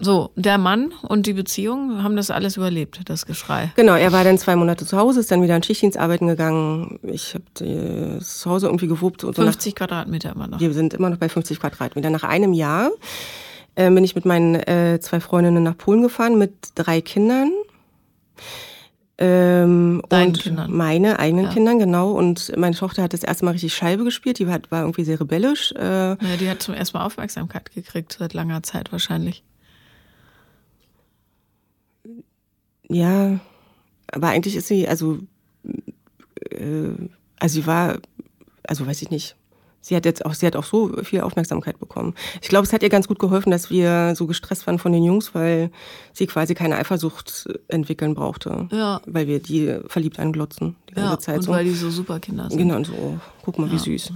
so, 0.00 0.30
der 0.36 0.58
Mann 0.58 0.92
und 1.02 1.26
die 1.26 1.32
Beziehung 1.32 2.04
haben 2.04 2.14
das 2.14 2.30
alles 2.30 2.56
überlebt, 2.56 3.00
das 3.06 3.26
Geschrei. 3.26 3.72
Genau, 3.74 3.94
er 3.94 4.12
war 4.12 4.22
dann 4.22 4.38
zwei 4.38 4.54
Monate 4.54 4.86
zu 4.86 4.96
Hause, 4.96 5.20
ist 5.20 5.30
dann 5.32 5.42
wieder 5.42 5.56
in 5.56 5.62
Schichtdienst 5.62 5.98
arbeiten 5.98 6.28
gegangen. 6.28 7.00
Ich 7.02 7.34
habe 7.34 7.44
das 7.54 8.46
Hause 8.46 8.66
irgendwie 8.66 8.86
gewuppt. 8.86 9.24
Und 9.24 9.34
50 9.34 9.72
nach, 9.72 9.78
Quadratmeter 9.78 10.32
immer 10.32 10.46
noch. 10.46 10.60
Wir 10.60 10.72
sind 10.72 10.94
immer 10.94 11.10
noch 11.10 11.18
bei 11.18 11.28
50 11.28 11.58
Quadratmeter. 11.58 12.10
Nach 12.10 12.22
einem 12.22 12.52
Jahr 12.52 12.90
äh, 13.74 13.90
bin 13.90 14.04
ich 14.04 14.14
mit 14.14 14.24
meinen 14.24 14.54
äh, 14.54 15.00
zwei 15.00 15.18
Freundinnen 15.18 15.64
nach 15.64 15.76
Polen 15.76 16.02
gefahren 16.02 16.38
mit 16.38 16.52
drei 16.76 17.00
Kindern. 17.00 17.50
Ähm, 19.20 20.00
Deinen 20.08 20.28
und 20.28 20.40
Kindern. 20.40 20.72
meine 20.72 21.18
eigenen 21.18 21.46
ja. 21.46 21.52
Kindern, 21.52 21.80
genau. 21.80 22.12
Und 22.12 22.56
meine 22.56 22.76
Tochter 22.76 23.02
hat 23.02 23.12
das 23.12 23.24
erste 23.24 23.44
Mal 23.44 23.50
richtig 23.50 23.74
Scheibe 23.74 24.04
gespielt. 24.04 24.38
Die 24.38 24.46
war, 24.46 24.60
war 24.70 24.82
irgendwie 24.82 25.02
sehr 25.02 25.18
rebellisch. 25.18 25.72
Äh, 25.72 26.10
ja, 26.10 26.16
die 26.38 26.48
hat 26.48 26.62
zum 26.62 26.74
ersten 26.74 26.96
Mal 26.96 27.04
Aufmerksamkeit 27.04 27.74
gekriegt, 27.74 28.16
seit 28.16 28.32
langer 28.32 28.62
Zeit 28.62 28.92
wahrscheinlich. 28.92 29.42
Ja, 32.88 33.38
aber 34.10 34.28
eigentlich 34.28 34.56
ist 34.56 34.68
sie, 34.68 34.88
also, 34.88 35.18
äh, 36.50 36.90
also 37.38 37.60
sie 37.60 37.66
war, 37.66 37.98
also 38.66 38.86
weiß 38.86 39.02
ich 39.02 39.10
nicht. 39.10 39.36
Sie 39.80 39.94
hat 39.94 40.04
jetzt 40.04 40.26
auch, 40.26 40.34
sie 40.34 40.46
hat 40.46 40.56
auch 40.56 40.64
so 40.64 40.92
viel 41.04 41.20
Aufmerksamkeit 41.20 41.78
bekommen. 41.78 42.14
Ich 42.42 42.48
glaube, 42.48 42.66
es 42.66 42.72
hat 42.72 42.82
ihr 42.82 42.88
ganz 42.88 43.06
gut 43.06 43.18
geholfen, 43.18 43.50
dass 43.50 43.70
wir 43.70 44.14
so 44.16 44.26
gestresst 44.26 44.66
waren 44.66 44.78
von 44.78 44.92
den 44.92 45.04
Jungs, 45.04 45.34
weil 45.34 45.70
sie 46.12 46.26
quasi 46.26 46.54
keine 46.54 46.76
Eifersucht 46.76 47.48
entwickeln 47.68 48.14
brauchte. 48.14 48.68
Ja. 48.72 49.00
Weil 49.06 49.28
wir 49.28 49.38
die 49.38 49.78
verliebt 49.86 50.18
anglotzen 50.18 50.76
die 50.90 50.94
ganze 50.94 51.10
ja, 51.10 51.18
Zeit. 51.18 51.36
Und 51.38 51.42
so. 51.44 51.52
weil 51.52 51.64
die 51.64 51.72
so 51.72 51.90
super 51.90 52.18
Kinder 52.18 52.50
sind. 52.50 52.58
Genau, 52.58 52.76
und 52.76 52.86
so, 52.86 52.92
oh, 52.92 53.18
guck 53.42 53.58
mal, 53.58 53.70
wie 53.70 53.78
süß. 53.78 54.12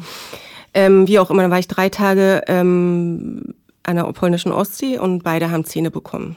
Ähm, 0.74 1.06
wie 1.06 1.18
auch 1.18 1.30
immer, 1.30 1.42
dann 1.42 1.50
war 1.50 1.58
ich 1.58 1.68
drei 1.68 1.88
Tage 1.88 2.42
ähm, 2.48 3.54
an 3.82 3.96
der 3.96 4.04
polnischen 4.12 4.52
Ostsee 4.52 4.98
und 4.98 5.22
beide 5.22 5.50
haben 5.50 5.64
Zähne 5.64 5.90
bekommen. 5.90 6.36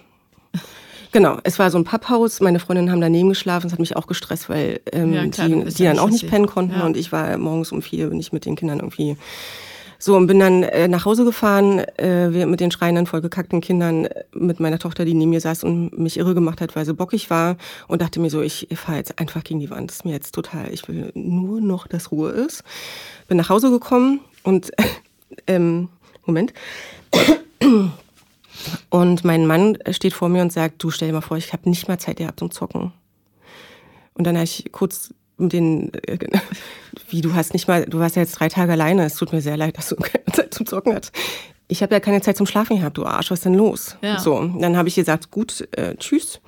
Genau, 1.15 1.37
es 1.43 1.59
war 1.59 1.71
so 1.71 1.77
ein 1.77 1.85
Papphaus. 1.85 2.41
Meine 2.41 2.59
Freundinnen 2.59 2.91
haben 2.91 2.99
daneben 2.99 3.29
geschlafen. 3.29 3.67
Das 3.67 3.71
hat 3.71 3.79
mich 3.79 3.95
auch 3.95 4.05
gestresst, 4.05 4.49
weil 4.49 4.81
ähm, 4.91 5.13
ja, 5.13 5.25
klar, 5.27 5.47
die, 5.47 5.63
die 5.63 5.83
dann 5.85 5.97
auch 5.97 6.09
nicht 6.09 6.27
pennen 6.27 6.45
konnten. 6.45 6.73
Ja. 6.77 6.85
Und 6.85 6.97
ich 6.97 7.13
war 7.13 7.37
morgens 7.37 7.71
um 7.71 7.81
vier, 7.81 8.09
bin 8.09 8.19
ich 8.19 8.33
mit 8.33 8.43
den 8.43 8.57
Kindern 8.57 8.79
irgendwie 8.79 9.15
so 9.97 10.17
und 10.17 10.27
bin 10.27 10.39
dann 10.39 10.63
äh, 10.63 10.89
nach 10.89 11.05
Hause 11.05 11.23
gefahren, 11.23 11.79
äh, 11.97 12.45
mit 12.45 12.59
den 12.59 12.69
schreienden, 12.69 13.05
vollgekackten 13.05 13.61
Kindern, 13.61 14.09
mit 14.33 14.59
meiner 14.59 14.77
Tochter, 14.77 15.05
die 15.05 15.13
neben 15.13 15.29
mir 15.29 15.39
saß 15.39 15.63
und 15.63 15.97
mich 15.97 16.17
irre 16.17 16.33
gemacht 16.33 16.59
hat, 16.59 16.75
weil 16.75 16.83
sie 16.83 16.93
bockig 16.93 17.29
war 17.29 17.55
und 17.87 18.01
dachte 18.01 18.19
mir 18.19 18.29
so, 18.29 18.41
ich 18.41 18.67
fahre 18.75 18.97
jetzt 18.97 19.17
einfach 19.17 19.45
gegen 19.45 19.61
die 19.61 19.69
Wand. 19.69 19.91
Das 19.91 19.99
ist 19.99 20.05
mir 20.05 20.11
jetzt 20.11 20.35
total, 20.35 20.73
ich 20.73 20.85
will 20.89 21.13
nur 21.13 21.61
noch, 21.61 21.87
dass 21.87 22.11
Ruhe 22.11 22.31
ist. 22.31 22.65
Bin 23.29 23.37
nach 23.37 23.47
Hause 23.47 23.69
gekommen 23.69 24.19
und 24.43 24.69
ähm, 25.47 25.87
Moment. 26.25 26.51
Und 28.89 29.23
mein 29.23 29.45
Mann 29.47 29.77
steht 29.91 30.13
vor 30.13 30.29
mir 30.29 30.41
und 30.41 30.53
sagt, 30.53 30.83
du 30.83 30.89
stell 30.89 31.09
dir 31.09 31.15
mal 31.15 31.21
vor, 31.21 31.37
ich 31.37 31.53
habe 31.53 31.69
nicht 31.69 31.87
mal 31.87 31.99
Zeit 31.99 32.17
gehabt 32.17 32.39
zum 32.39 32.51
Zocken. 32.51 32.93
Und 34.13 34.25
dann 34.25 34.35
habe 34.35 34.45
ich 34.45 34.65
kurz 34.71 35.13
den, 35.37 35.93
äh, 35.93 36.17
wie 37.09 37.21
du 37.21 37.33
hast 37.33 37.53
nicht 37.53 37.67
mal, 37.67 37.85
du 37.85 37.99
warst 37.99 38.15
ja 38.15 38.21
jetzt 38.21 38.39
drei 38.39 38.49
Tage 38.49 38.71
alleine, 38.71 39.05
es 39.05 39.15
tut 39.15 39.33
mir 39.33 39.41
sehr 39.41 39.57
leid, 39.57 39.77
dass 39.77 39.89
du 39.89 39.95
keine 40.01 40.25
Zeit 40.31 40.53
zum 40.53 40.65
Zocken 40.65 40.95
hast. 40.95 41.11
Ich 41.67 41.81
habe 41.81 41.95
ja 41.95 41.99
keine 41.99 42.21
Zeit 42.21 42.37
zum 42.37 42.45
Schlafen 42.45 42.77
gehabt, 42.77 42.95
du 42.95 43.05
Arsch, 43.05 43.31
was 43.31 43.39
ist 43.39 43.45
denn 43.45 43.55
los? 43.55 43.97
Ja. 44.03 44.19
So, 44.19 44.51
dann 44.59 44.77
habe 44.77 44.87
ich 44.87 44.93
gesagt, 44.93 45.31
gut, 45.31 45.67
äh, 45.71 45.95
tschüss. 45.95 46.39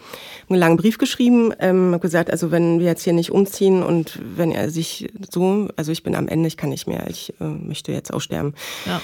Einen 0.47 0.59
langen 0.59 0.77
Brief 0.77 0.99
geschrieben, 0.99 1.51
ähm, 1.57 1.91
hab 1.91 2.01
gesagt, 2.01 2.29
also 2.29 2.51
wenn 2.51 2.79
wir 2.79 2.85
jetzt 2.85 3.03
hier 3.03 3.13
nicht 3.13 3.31
umziehen 3.31 3.81
und 3.81 4.19
wenn 4.21 4.51
er 4.51 4.69
sich 4.69 5.11
so, 5.31 5.69
also 5.75 5.91
ich 5.91 6.03
bin 6.03 6.15
am 6.15 6.27
Ende, 6.27 6.47
ich 6.47 6.55
kann 6.55 6.69
nicht 6.69 6.85
mehr, 6.85 7.07
ich 7.09 7.33
äh, 7.41 7.45
möchte 7.45 7.91
jetzt 7.91 8.13
aussterben. 8.13 8.53
Ja. 8.85 9.01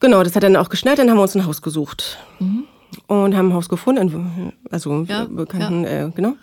Genau, 0.00 0.22
das 0.22 0.36
hat 0.36 0.42
dann 0.42 0.56
auch 0.56 0.68
geschnallt, 0.68 0.98
dann 0.98 1.10
haben 1.10 1.16
wir 1.16 1.22
uns 1.22 1.34
ein 1.34 1.46
Haus 1.46 1.62
gesucht. 1.62 2.18
Und 3.06 3.36
haben 3.36 3.48
ein 3.50 3.54
Haus 3.54 3.68
gefunden, 3.68 4.52
also 4.70 5.02
Ja, 5.04 5.24
bekannten, 5.24 5.84
Äh, 5.84 6.10
genau, 6.14 6.34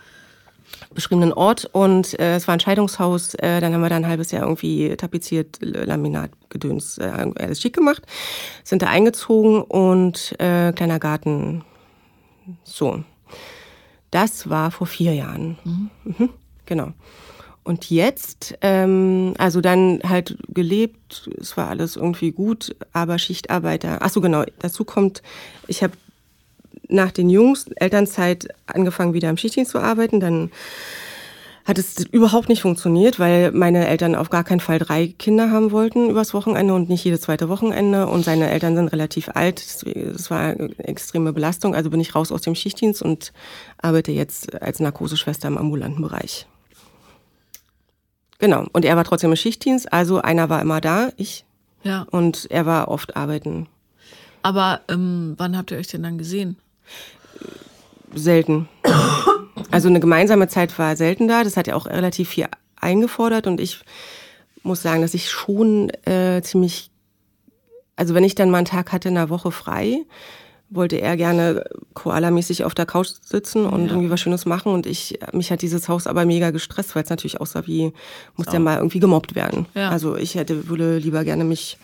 beschriebenen 0.93 1.33
Ort. 1.33 1.65
Und 1.71 2.19
äh, 2.19 2.35
es 2.35 2.47
war 2.47 2.53
ein 2.53 2.59
Scheidungshaus. 2.59 3.33
Äh, 3.35 3.61
dann 3.61 3.73
haben 3.73 3.81
wir 3.81 3.89
da 3.89 3.95
ein 3.95 4.07
halbes 4.07 4.31
Jahr 4.31 4.43
irgendwie 4.43 4.95
tapeziert, 4.95 5.57
Laminat, 5.61 6.31
Gedöns, 6.49 6.97
äh, 6.97 7.31
alles 7.37 7.61
schick 7.61 7.73
gemacht. 7.75 8.03
Sind 8.63 8.81
da 8.81 8.87
eingezogen 8.87 9.61
und 9.61 10.35
äh, 10.39 10.71
kleiner 10.73 10.99
Garten. 10.99 11.63
So. 12.63 13.03
Das 14.11 14.49
war 14.49 14.71
vor 14.71 14.87
vier 14.87 15.13
Jahren. 15.13 15.57
Mhm. 15.63 16.29
Genau. 16.65 16.93
Und 17.65 17.89
jetzt, 17.89 18.55
ähm, 18.61 19.33
also 19.39 19.59
dann 19.59 19.99
halt 20.07 20.37
gelebt, 20.49 21.27
es 21.41 21.57
war 21.57 21.67
alles 21.67 21.95
irgendwie 21.95 22.31
gut, 22.31 22.75
aber 22.93 23.17
Schichtarbeiter. 23.17 23.97
Ach 24.01 24.11
so, 24.11 24.21
genau. 24.21 24.43
Dazu 24.59 24.85
kommt, 24.85 25.23
ich 25.67 25.81
habe 25.81 25.93
nach 26.87 27.11
den 27.11 27.27
Jungs 27.27 27.65
Elternzeit 27.75 28.49
angefangen, 28.67 29.15
wieder 29.15 29.31
im 29.31 29.37
Schichtdienst 29.37 29.71
zu 29.71 29.79
arbeiten. 29.79 30.19
Dann 30.19 30.51
hat 31.65 31.79
es 31.79 32.05
überhaupt 32.11 32.49
nicht 32.49 32.61
funktioniert, 32.61 33.17
weil 33.17 33.51
meine 33.51 33.87
Eltern 33.87 34.13
auf 34.13 34.29
gar 34.29 34.43
keinen 34.43 34.59
Fall 34.59 34.77
drei 34.77 35.07
Kinder 35.07 35.49
haben 35.49 35.71
wollten 35.71 36.11
übers 36.11 36.35
Wochenende 36.35 36.75
und 36.75 36.89
nicht 36.89 37.03
jedes 37.03 37.21
zweite 37.21 37.49
Wochenende. 37.49 38.05
Und 38.05 38.23
seine 38.23 38.51
Eltern 38.51 38.75
sind 38.75 38.89
relativ 38.89 39.29
alt. 39.29 39.59
Es 39.59 40.29
war 40.29 40.41
eine 40.41 40.69
extreme 40.77 41.33
Belastung. 41.33 41.73
Also 41.73 41.89
bin 41.89 41.99
ich 41.99 42.13
raus 42.13 42.31
aus 42.31 42.41
dem 42.41 42.53
Schichtdienst 42.53 43.01
und 43.01 43.33
arbeite 43.79 44.11
jetzt 44.11 44.61
als 44.61 44.79
Narkoseschwester 44.79 45.47
im 45.47 45.57
ambulanten 45.57 46.03
Bereich. 46.03 46.45
Genau. 48.45 48.67
Und 48.73 48.85
er 48.85 48.95
war 48.95 49.03
trotzdem 49.03 49.31
im 49.31 49.35
Schichtdienst. 49.35 49.91
Also 49.91 50.21
einer 50.21 50.49
war 50.49 50.61
immer 50.61 50.79
da, 50.79 51.09
ich. 51.17 51.45
Ja. 51.81 52.05
Und 52.11 52.45
er 52.51 52.67
war 52.67 52.89
oft 52.89 53.15
arbeiten. 53.15 53.65
Aber 54.43 54.81
ähm, 54.87 55.33
wann 55.37 55.57
habt 55.57 55.71
ihr 55.71 55.79
euch 55.79 55.87
denn 55.87 56.03
dann 56.03 56.19
gesehen? 56.19 56.55
selten. 58.13 58.69
Also 59.71 59.87
eine 59.87 59.99
gemeinsame 59.99 60.47
Zeit 60.47 60.77
war 60.77 60.95
selten 60.95 61.27
da. 61.27 61.43
Das 61.43 61.57
hat 61.57 61.67
ja 61.67 61.75
auch 61.75 61.87
relativ 61.87 62.29
viel 62.29 62.47
eingefordert 62.79 63.47
und 63.47 63.59
ich 63.59 63.81
muss 64.63 64.81
sagen, 64.81 65.01
dass 65.01 65.13
ich 65.13 65.29
schon 65.31 65.89
äh, 66.05 66.41
ziemlich, 66.43 66.91
also 67.95 68.13
wenn 68.13 68.23
ich 68.23 68.35
dann 68.35 68.51
mal 68.51 68.59
einen 68.59 68.67
Tag 68.67 68.91
hatte 68.91 69.07
in 69.07 69.15
der 69.15 69.29
Woche 69.29 69.51
frei, 69.51 70.03
wollte 70.75 70.97
er 70.97 71.15
gerne 71.17 71.63
koalamäßig 71.93 72.63
auf 72.65 72.73
der 72.75 72.85
Couch 72.85 73.09
sitzen 73.23 73.65
und 73.65 73.85
Ja. 73.85 73.91
irgendwie 73.91 74.09
was 74.09 74.19
Schönes 74.21 74.45
machen 74.45 74.71
und 74.73 74.85
ich 74.85 75.19
mich 75.33 75.51
hat 75.51 75.61
dieses 75.61 75.87
Haus 75.89 76.07
aber 76.07 76.25
mega 76.25 76.51
gestresst, 76.51 76.95
weil 76.95 77.03
es 77.03 77.09
natürlich 77.09 77.39
aussah 77.41 77.65
wie 77.67 77.93
muss 78.35 78.47
ja 78.51 78.59
mal 78.59 78.77
irgendwie 78.77 78.99
gemobbt 78.99 79.35
werden. 79.35 79.65
Ja. 79.73 79.89
Also 79.89 80.15
ich 80.15 80.35
hätte 80.35 80.67
würde 80.67 80.97
lieber 80.97 81.23
gerne 81.23 81.43
mich 81.43 81.77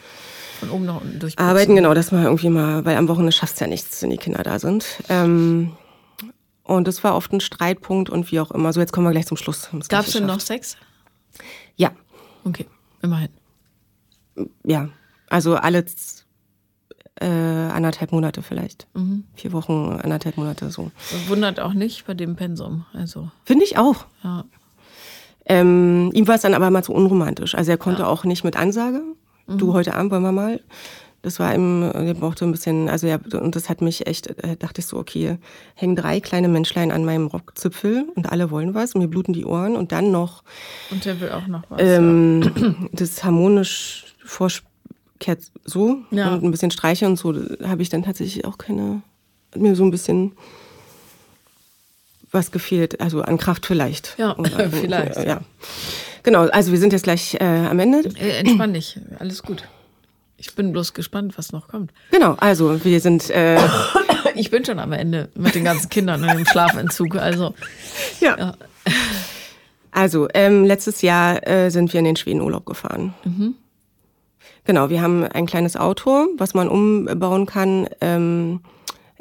Von 0.59 0.69
oben 0.69 0.85
nach 0.85 1.01
unten 1.01 1.19
durch. 1.19 1.39
Arbeiten, 1.39 1.75
genau, 1.75 1.93
dass 1.93 2.11
man 2.11 2.23
irgendwie 2.23 2.49
mal, 2.49 2.85
weil 2.85 2.97
am 2.97 3.07
Wochenende 3.07 3.31
schafft 3.31 3.59
ja 3.61 3.67
nichts, 3.67 4.01
wenn 4.03 4.09
die 4.11 4.17
Kinder 4.17 4.43
da 4.43 4.59
sind. 4.59 4.85
Ähm, 5.09 5.71
und 6.63 6.87
das 6.87 7.03
war 7.03 7.15
oft 7.15 7.33
ein 7.33 7.41
Streitpunkt 7.41 8.09
und 8.09 8.31
wie 8.31 8.39
auch 8.39 8.51
immer. 8.51 8.71
So, 8.71 8.79
jetzt 8.79 8.93
kommen 8.93 9.05
wir 9.07 9.11
gleich 9.11 9.25
zum 9.25 9.37
Schluss. 9.37 9.69
Gab 9.89 10.05
es 10.05 10.13
denn 10.13 10.25
noch. 10.27 10.39
Sex? 10.39 10.77
Ja, 11.75 11.91
Okay, 12.43 12.65
immerhin. 13.01 13.29
ja. 14.65 14.89
Also 15.29 15.55
alle 15.55 15.85
äh, 17.19 17.25
anderthalb 17.27 18.11
Monate 18.11 18.41
vielleicht. 18.41 18.87
Mhm. 18.93 19.25
Vier 19.35 19.51
Wochen, 19.53 19.99
anderthalb 20.01 20.37
Monate 20.37 20.69
so. 20.71 20.91
Wundert 21.27 21.59
auch 21.59 21.73
nicht 21.73 22.05
bei 22.05 22.13
dem 22.13 22.35
Pensum. 22.35 22.85
Also, 22.93 23.29
Finde 23.45 23.65
ich 23.65 23.77
auch. 23.77 24.05
ja. 24.23 24.45
Ähm, 25.45 26.11
ihm 26.13 26.27
war 26.27 26.35
es 26.35 26.41
dann 26.41 26.53
aber 26.53 26.69
mal 26.69 26.83
zu 26.83 26.93
unromantisch. 26.93 27.55
Also 27.55 27.71
er 27.71 27.77
konnte 27.77 28.07
auch 28.07 28.23
nicht 28.25 28.43
mit 28.43 28.55
Ansage. 28.55 29.01
Du, 29.47 29.73
heute 29.73 29.95
Abend 29.95 30.11
wollen 30.11 30.21
wir 30.21 30.31
mal. 30.31 30.61
Das 31.23 31.39
war 31.39 31.53
ihm, 31.53 31.83
er 31.83 32.13
brauchte 32.13 32.45
ein 32.45 32.51
bisschen, 32.51 32.87
also 32.89 33.05
ja, 33.07 33.19
und 33.33 33.55
das 33.55 33.67
hat 33.67 33.81
mich 33.81 34.07
echt, 34.07 34.27
äh, 34.43 34.55
dachte 34.55 34.79
ich 34.81 34.87
so, 34.87 34.97
okay, 34.97 35.37
hängen 35.75 35.95
drei 35.95 36.19
kleine 36.19 36.47
Menschlein 36.47 36.91
an 36.91 37.05
meinem 37.05 37.27
Rockzipfel 37.27 38.07
und 38.15 38.31
alle 38.31 38.49
wollen 38.49 38.73
was, 38.73 38.95
und 38.95 39.01
mir 39.01 39.07
bluten 39.07 39.33
die 39.33 39.45
Ohren 39.45 39.75
und 39.75 39.91
dann 39.91 40.09
noch 40.11 40.43
Und 40.89 41.05
der 41.05 41.19
will 41.19 41.31
auch 41.31 41.45
noch 41.47 41.63
was. 41.69 41.79
ähm, 41.81 42.89
das 42.93 43.23
harmonisch 43.23 44.15
vorkehrt 45.21 45.51
so 45.65 45.99
Ja. 46.11 46.33
und 46.33 46.43
ein 46.43 46.51
bisschen 46.51 46.71
Streiche 46.71 47.05
und 47.05 47.17
so, 47.17 47.33
habe 47.63 47.81
ich 47.81 47.89
dann 47.89 48.03
tatsächlich 48.03 48.45
auch 48.45 48.57
keine, 48.57 49.01
hat 49.53 49.61
mir 49.61 49.75
so 49.75 49.83
ein 49.83 49.91
bisschen 49.91 50.33
was 52.31 52.51
gefehlt, 52.51 53.01
also 53.01 53.21
an 53.21 53.37
Kraft 53.37 53.65
vielleicht. 53.65 54.15
Ja, 54.17 54.35
vielleicht. 54.71 55.17
Ja. 55.23 55.41
Genau, 56.23 56.43
also 56.47 56.71
wir 56.71 56.79
sind 56.79 56.93
jetzt 56.93 57.03
gleich 57.03 57.35
äh, 57.35 57.43
am 57.43 57.79
Ende. 57.79 58.09
Äh, 58.17 58.39
entspann 58.39 58.73
dich, 58.73 58.99
alles 59.19 59.43
gut. 59.43 59.63
Ich 60.37 60.55
bin 60.55 60.71
bloß 60.71 60.93
gespannt, 60.93 61.37
was 61.37 61.51
noch 61.51 61.67
kommt. 61.67 61.91
Genau, 62.09 62.35
also 62.39 62.83
wir 62.83 62.99
sind, 62.99 63.29
äh, 63.29 63.59
Ich 64.35 64.49
bin 64.49 64.63
schon 64.63 64.79
am 64.79 64.93
Ende 64.93 65.27
mit 65.35 65.55
den 65.55 65.65
ganzen 65.65 65.89
Kindern 65.89 66.23
und 66.23 66.29
dem 66.33 66.45
Schlafentzug. 66.45 67.17
Also, 67.17 67.53
ja. 68.21 68.37
ja. 68.37 68.53
Also, 69.91 70.29
ähm, 70.33 70.63
letztes 70.63 71.01
Jahr 71.01 71.45
äh, 71.45 71.69
sind 71.69 71.91
wir 71.91 71.99
in 71.99 72.05
den 72.05 72.15
Schwedenurlaub 72.15 72.65
gefahren. 72.65 73.13
Genau, 74.71 74.89
wir 74.89 75.01
haben 75.01 75.25
ein 75.25 75.47
kleines 75.47 75.75
Auto, 75.75 76.27
was 76.37 76.53
man 76.53 76.69
umbauen 76.69 77.45
kann. 77.45 77.89
Ähm, 77.99 78.61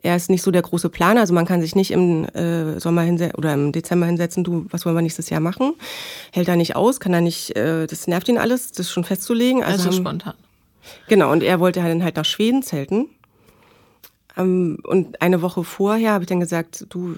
er 0.00 0.14
ist 0.14 0.30
nicht 0.30 0.42
so 0.42 0.52
der 0.52 0.62
große 0.62 0.90
Planer, 0.90 1.22
also 1.22 1.34
man 1.34 1.44
kann 1.44 1.60
sich 1.60 1.74
nicht 1.74 1.90
im 1.90 2.24
äh, 2.26 2.78
Sommer 2.78 3.02
hinsetzen 3.02 3.34
oder 3.36 3.52
im 3.54 3.72
Dezember 3.72 4.06
hinsetzen, 4.06 4.44
du, 4.44 4.66
was 4.70 4.86
wollen 4.86 4.94
wir 4.94 5.02
nächstes 5.02 5.28
Jahr 5.28 5.40
machen? 5.40 5.74
Hält 6.30 6.46
er 6.46 6.54
nicht 6.54 6.76
aus, 6.76 7.00
kann 7.00 7.12
er 7.14 7.20
nicht, 7.20 7.56
äh, 7.56 7.88
das 7.88 8.06
nervt 8.06 8.28
ihn 8.28 8.38
alles, 8.38 8.70
das 8.70 8.92
schon 8.92 9.02
festzulegen. 9.02 9.64
also 9.64 9.86
haben, 9.86 9.92
spontan. 9.92 10.34
Genau, 11.08 11.32
und 11.32 11.42
er 11.42 11.58
wollte 11.58 11.80
dann 11.80 12.04
halt 12.04 12.14
nach 12.14 12.24
Schweden 12.24 12.62
zelten. 12.62 13.08
Ähm, 14.36 14.78
und 14.84 15.20
eine 15.20 15.42
Woche 15.42 15.64
vorher 15.64 16.12
habe 16.12 16.22
ich 16.22 16.28
dann 16.28 16.38
gesagt, 16.38 16.86
du, 16.90 17.16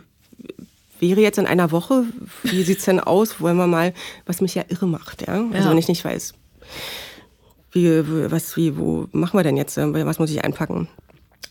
wäre 1.00 1.20
jetzt 1.20 1.36
in 1.36 1.46
einer 1.46 1.70
Woche, 1.70 2.04
wie 2.44 2.62
sieht's 2.62 2.86
denn 2.86 2.98
aus? 2.98 3.42
Wollen 3.42 3.58
wir 3.58 3.66
mal, 3.66 3.92
was 4.24 4.40
mich 4.40 4.54
ja 4.54 4.62
irre 4.68 4.86
macht, 4.86 5.20
ja? 5.26 5.34
Also 5.52 5.64
Ja. 5.66 5.70
wenn 5.70 5.76
ich 5.76 5.88
nicht 5.88 6.02
weiß, 6.02 6.32
wie, 7.72 8.30
was, 8.30 8.56
wie, 8.56 8.76
wo 8.76 9.08
machen 9.12 9.38
wir 9.38 9.42
denn 9.42 9.56
jetzt? 9.56 9.76
äh, 9.78 10.06
Was 10.06 10.18
muss 10.18 10.30
ich 10.30 10.44
einpacken? 10.44 10.88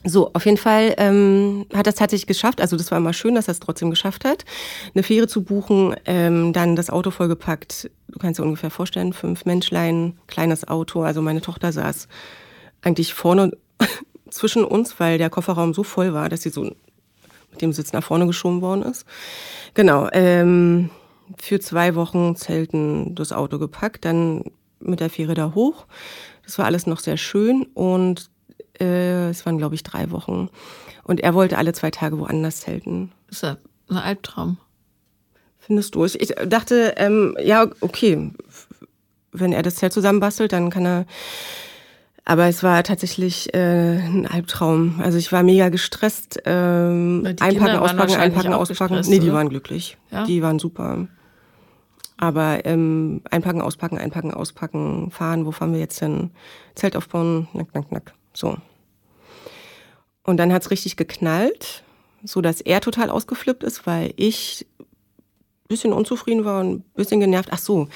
So, 0.04 0.32
auf 0.34 0.46
jeden 0.46 0.58
Fall 0.58 0.96
ähm, 0.98 1.68
hat 1.76 1.86
das 1.86 1.96
tatsächlich 1.96 2.26
geschafft. 2.26 2.60
Also 2.60 2.76
das 2.76 2.90
war 2.90 2.98
immer 2.98 3.14
schön, 3.14 3.36
dass 3.36 3.48
er 3.48 3.52
es 3.52 3.60
trotzdem 3.60 3.92
geschafft 3.92 4.26
hat, 4.26 4.46
eine 4.96 5.04
Fähre 5.04 5.28
zu 5.28 5.44
buchen, 5.44 5.96
ähm, 6.06 6.54
dann 6.54 6.76
das 6.76 6.90
Auto 6.90 7.12
vollgepackt. 7.12 7.92
Du 8.08 8.18
kannst 8.18 8.40
dir 8.40 8.44
ungefähr 8.44 8.72
vorstellen, 8.72 9.14
fünf 9.14 9.46
Menschlein, 9.46 10.18
kleines 10.26 10.68
Auto. 10.68 11.04
Also 11.04 11.22
meine 11.22 11.42
Tochter 11.42 11.72
saß 11.72 12.08
eigentlich 12.82 13.14
vorne 13.14 13.52
zwischen 14.30 14.64
uns, 14.64 15.00
weil 15.00 15.20
der 15.20 15.30
Kofferraum 15.30 15.74
so 15.76 15.84
voll 15.84 16.14
war, 16.14 16.30
dass 16.30 16.42
sie 16.42 16.50
so 16.50 16.64
mit 17.52 17.62
dem 17.62 17.72
Sitz 17.72 17.94
nach 17.94 18.04
vorne 18.04 18.26
geschoben 18.26 18.62
worden 18.62 18.82
ist. 18.82 19.06
Genau. 19.76 20.10
Ähm, 20.14 20.90
für 21.40 21.60
zwei 21.60 21.94
Wochen 21.94 22.36
Zelten 22.36 23.14
das 23.14 23.32
Auto 23.32 23.60
gepackt, 23.60 24.04
dann 24.06 24.46
mit 24.82 25.00
der 25.00 25.10
Fähre 25.10 25.34
da 25.34 25.54
hoch. 25.56 25.86
Das 26.44 26.58
war 26.58 26.66
alles 26.66 26.88
noch 26.88 27.00
sehr 27.00 27.18
schön 27.18 27.64
und 27.74 28.30
äh, 28.80 29.30
es 29.30 29.46
waren, 29.46 29.58
glaube 29.58 29.76
ich, 29.76 29.84
drei 29.84 30.12
Wochen. 30.12 30.50
Und 31.04 31.22
er 31.22 31.34
wollte 31.34 31.58
alle 31.58 31.74
zwei 31.74 31.92
Tage 31.92 32.20
woanders 32.20 32.62
zelten. 32.62 33.12
Ist 33.30 33.44
ja 33.44 33.58
ein 33.90 33.98
Albtraum. 33.98 34.58
Findest 35.60 35.96
du? 35.96 36.06
Ich, 36.06 36.20
ich 36.20 36.34
dachte, 36.48 36.96
ähm, 36.98 37.38
ja, 37.44 37.68
okay, 37.82 38.32
wenn 39.32 39.54
er 39.54 39.64
das 39.64 39.76
Zelt 39.76 39.94
zusammenbastelt, 39.94 40.52
dann 40.52 40.70
kann 40.70 40.86
er. 40.86 41.06
Aber 42.24 42.46
es 42.46 42.62
war 42.62 42.84
tatsächlich 42.84 43.54
äh, 43.54 43.98
ein 43.98 44.28
Albtraum. 44.28 45.00
Also 45.02 45.18
ich 45.18 45.32
war 45.32 45.44
mega 45.44 45.70
gestresst. 45.70 46.40
Ähm, 46.46 47.24
einpacken, 47.40 47.78
auspacken, 47.78 48.16
einpacken, 48.16 48.54
auspacken. 48.54 49.02
nee, 49.08 49.20
die 49.20 49.28
oder? 49.28 49.38
waren 49.38 49.50
glücklich. 49.50 49.98
Ja? 50.12 50.26
Die 50.26 50.42
waren 50.42 50.60
super. 50.60 51.08
Aber 52.22 52.66
ähm, 52.68 53.22
einpacken, 53.32 53.64
auspacken, 53.64 53.98
einpacken, 53.98 54.32
auspacken, 54.32 55.10
fahren, 55.10 55.48
wo 55.48 55.52
fahren 55.52 55.74
wir 55.74 55.80
jetzt 55.80 55.98
hin? 55.98 56.30
Zelt 56.76 56.96
aufbauen, 56.96 57.48
nack, 57.54 57.74
nack, 57.74 57.92
nack. 57.92 58.14
So. 58.32 58.58
Und 60.24 60.38
dann 60.38 60.54
hat's 60.54 60.70
richtig 60.70 60.98
geknallt, 60.98 61.84
so 62.24 62.42
dass 62.42 62.62
er 62.62 62.80
total 62.80 63.10
ausgeflippt 63.10 63.64
ist, 63.64 63.88
weil 63.88 64.14
ich 64.18 64.68
bisschen 65.68 65.94
unzufrieden 65.94 66.46
war 66.46 66.62
und 66.62 66.94
bisschen 66.94 67.22
genervt. 67.22 67.50
Ach 67.52 67.58
so, 67.58 67.88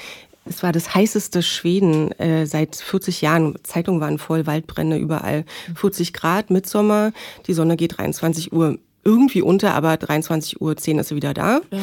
es 0.44 0.60
war 0.64 0.72
das 0.72 0.92
heißeste 0.92 1.44
Schweden 1.44 2.10
äh, 2.18 2.46
seit 2.46 2.74
40 2.74 3.20
Jahren. 3.20 3.54
Zeitungen 3.62 4.00
waren 4.00 4.18
voll, 4.18 4.44
Waldbrände 4.44 4.96
überall. 4.96 5.44
40 5.76 6.12
Grad, 6.12 6.50
Mitsommer, 6.50 7.12
die 7.46 7.52
Sonne 7.52 7.76
geht 7.76 7.98
23 7.98 8.52
Uhr 8.52 8.78
irgendwie 9.06 9.40
unter, 9.40 9.74
aber 9.74 9.96
23 9.96 10.60
Uhr 10.60 10.76
10 10.76 10.98
ist 10.98 11.08
sie 11.08 11.16
wieder 11.16 11.32
da. 11.32 11.60
Ja. 11.70 11.78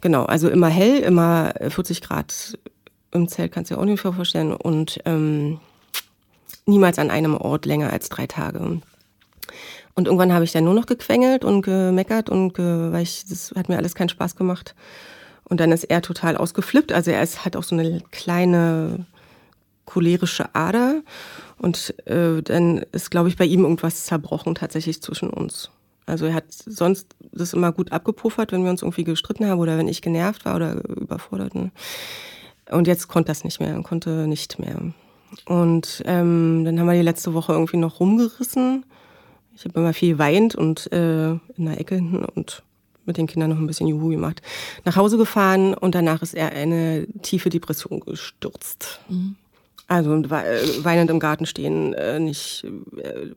Genau, 0.00 0.24
also 0.24 0.48
immer 0.48 0.68
hell, 0.68 0.98
immer 1.00 1.52
40 1.68 2.00
Grad 2.00 2.58
im 3.12 3.28
Zelt, 3.28 3.52
kannst 3.52 3.70
du 3.70 3.74
dir 3.74 3.80
auch 3.80 3.84
nicht 3.84 4.00
vorstellen. 4.00 4.54
Und 4.54 4.98
ähm, 5.04 5.60
niemals 6.66 6.98
an 6.98 7.10
einem 7.10 7.36
Ort 7.36 7.66
länger 7.66 7.92
als 7.92 8.08
drei 8.08 8.26
Tage. 8.26 8.80
Und 9.94 10.06
irgendwann 10.06 10.32
habe 10.32 10.44
ich 10.44 10.52
dann 10.52 10.64
nur 10.64 10.74
noch 10.74 10.86
gequengelt 10.86 11.44
und 11.44 11.60
gemeckert 11.62 12.30
und 12.30 12.54
ge, 12.54 12.90
weil 12.90 13.02
ich, 13.02 13.26
das 13.28 13.52
hat 13.54 13.68
mir 13.68 13.76
alles 13.76 13.94
keinen 13.94 14.08
Spaß 14.08 14.36
gemacht. 14.36 14.74
Und 15.44 15.60
dann 15.60 15.70
ist 15.70 15.84
er 15.84 16.00
total 16.00 16.38
ausgeflippt. 16.38 16.92
Also 16.92 17.10
er 17.10 17.22
ist, 17.22 17.44
hat 17.44 17.56
auch 17.56 17.62
so 17.62 17.76
eine 17.76 18.00
kleine 18.10 19.04
cholerische 19.84 20.54
Ader. 20.54 21.02
Und 21.58 21.94
äh, 22.06 22.42
dann 22.42 22.78
ist, 22.92 23.10
glaube 23.10 23.28
ich, 23.28 23.36
bei 23.36 23.44
ihm 23.44 23.64
irgendwas 23.64 24.06
zerbrochen 24.06 24.54
tatsächlich 24.54 25.02
zwischen 25.02 25.28
uns. 25.28 25.70
Also 26.06 26.26
er 26.26 26.34
hat 26.34 26.46
sonst 26.50 27.14
das 27.32 27.52
immer 27.52 27.72
gut 27.72 27.92
abgepuffert, 27.92 28.52
wenn 28.52 28.64
wir 28.64 28.70
uns 28.70 28.82
irgendwie 28.82 29.04
gestritten 29.04 29.46
haben 29.46 29.60
oder 29.60 29.78
wenn 29.78 29.88
ich 29.88 30.02
genervt 30.02 30.44
war 30.44 30.56
oder 30.56 30.84
überfordert. 30.88 31.54
Ne? 31.54 31.70
Und 32.70 32.86
jetzt 32.86 33.08
konnte 33.08 33.28
das 33.28 33.44
nicht 33.44 33.60
mehr, 33.60 33.80
konnte 33.82 34.26
nicht 34.26 34.58
mehr. 34.58 34.92
Und 35.46 36.02
ähm, 36.06 36.62
dann 36.64 36.78
haben 36.78 36.86
wir 36.86 36.94
die 36.94 37.02
letzte 37.02 37.34
Woche 37.34 37.52
irgendwie 37.52 37.76
noch 37.76 38.00
rumgerissen. 38.00 38.84
Ich 39.54 39.64
habe 39.64 39.78
immer 39.78 39.92
viel 39.92 40.18
weint 40.18 40.54
und 40.54 40.90
äh, 40.92 41.30
in 41.30 41.40
der 41.58 41.80
Ecke 41.80 41.94
hinten 41.94 42.24
und 42.24 42.62
mit 43.04 43.16
den 43.16 43.26
Kindern 43.26 43.50
noch 43.50 43.58
ein 43.58 43.66
bisschen 43.66 43.88
Juhu 43.88 44.10
gemacht. 44.10 44.42
Nach 44.84 44.96
Hause 44.96 45.18
gefahren 45.18 45.74
und 45.74 45.94
danach 45.94 46.22
ist 46.22 46.34
er 46.34 46.52
eine 46.52 47.06
tiefe 47.22 47.50
Depression 47.50 48.00
gestürzt. 48.00 49.00
Mhm. 49.08 49.36
Also 49.88 50.14
äh, 50.14 50.84
weinend 50.84 51.10
im 51.10 51.18
Garten 51.18 51.44
stehen, 51.44 51.92
äh, 51.94 52.18
nicht, 52.18 52.64
äh, 52.96 53.32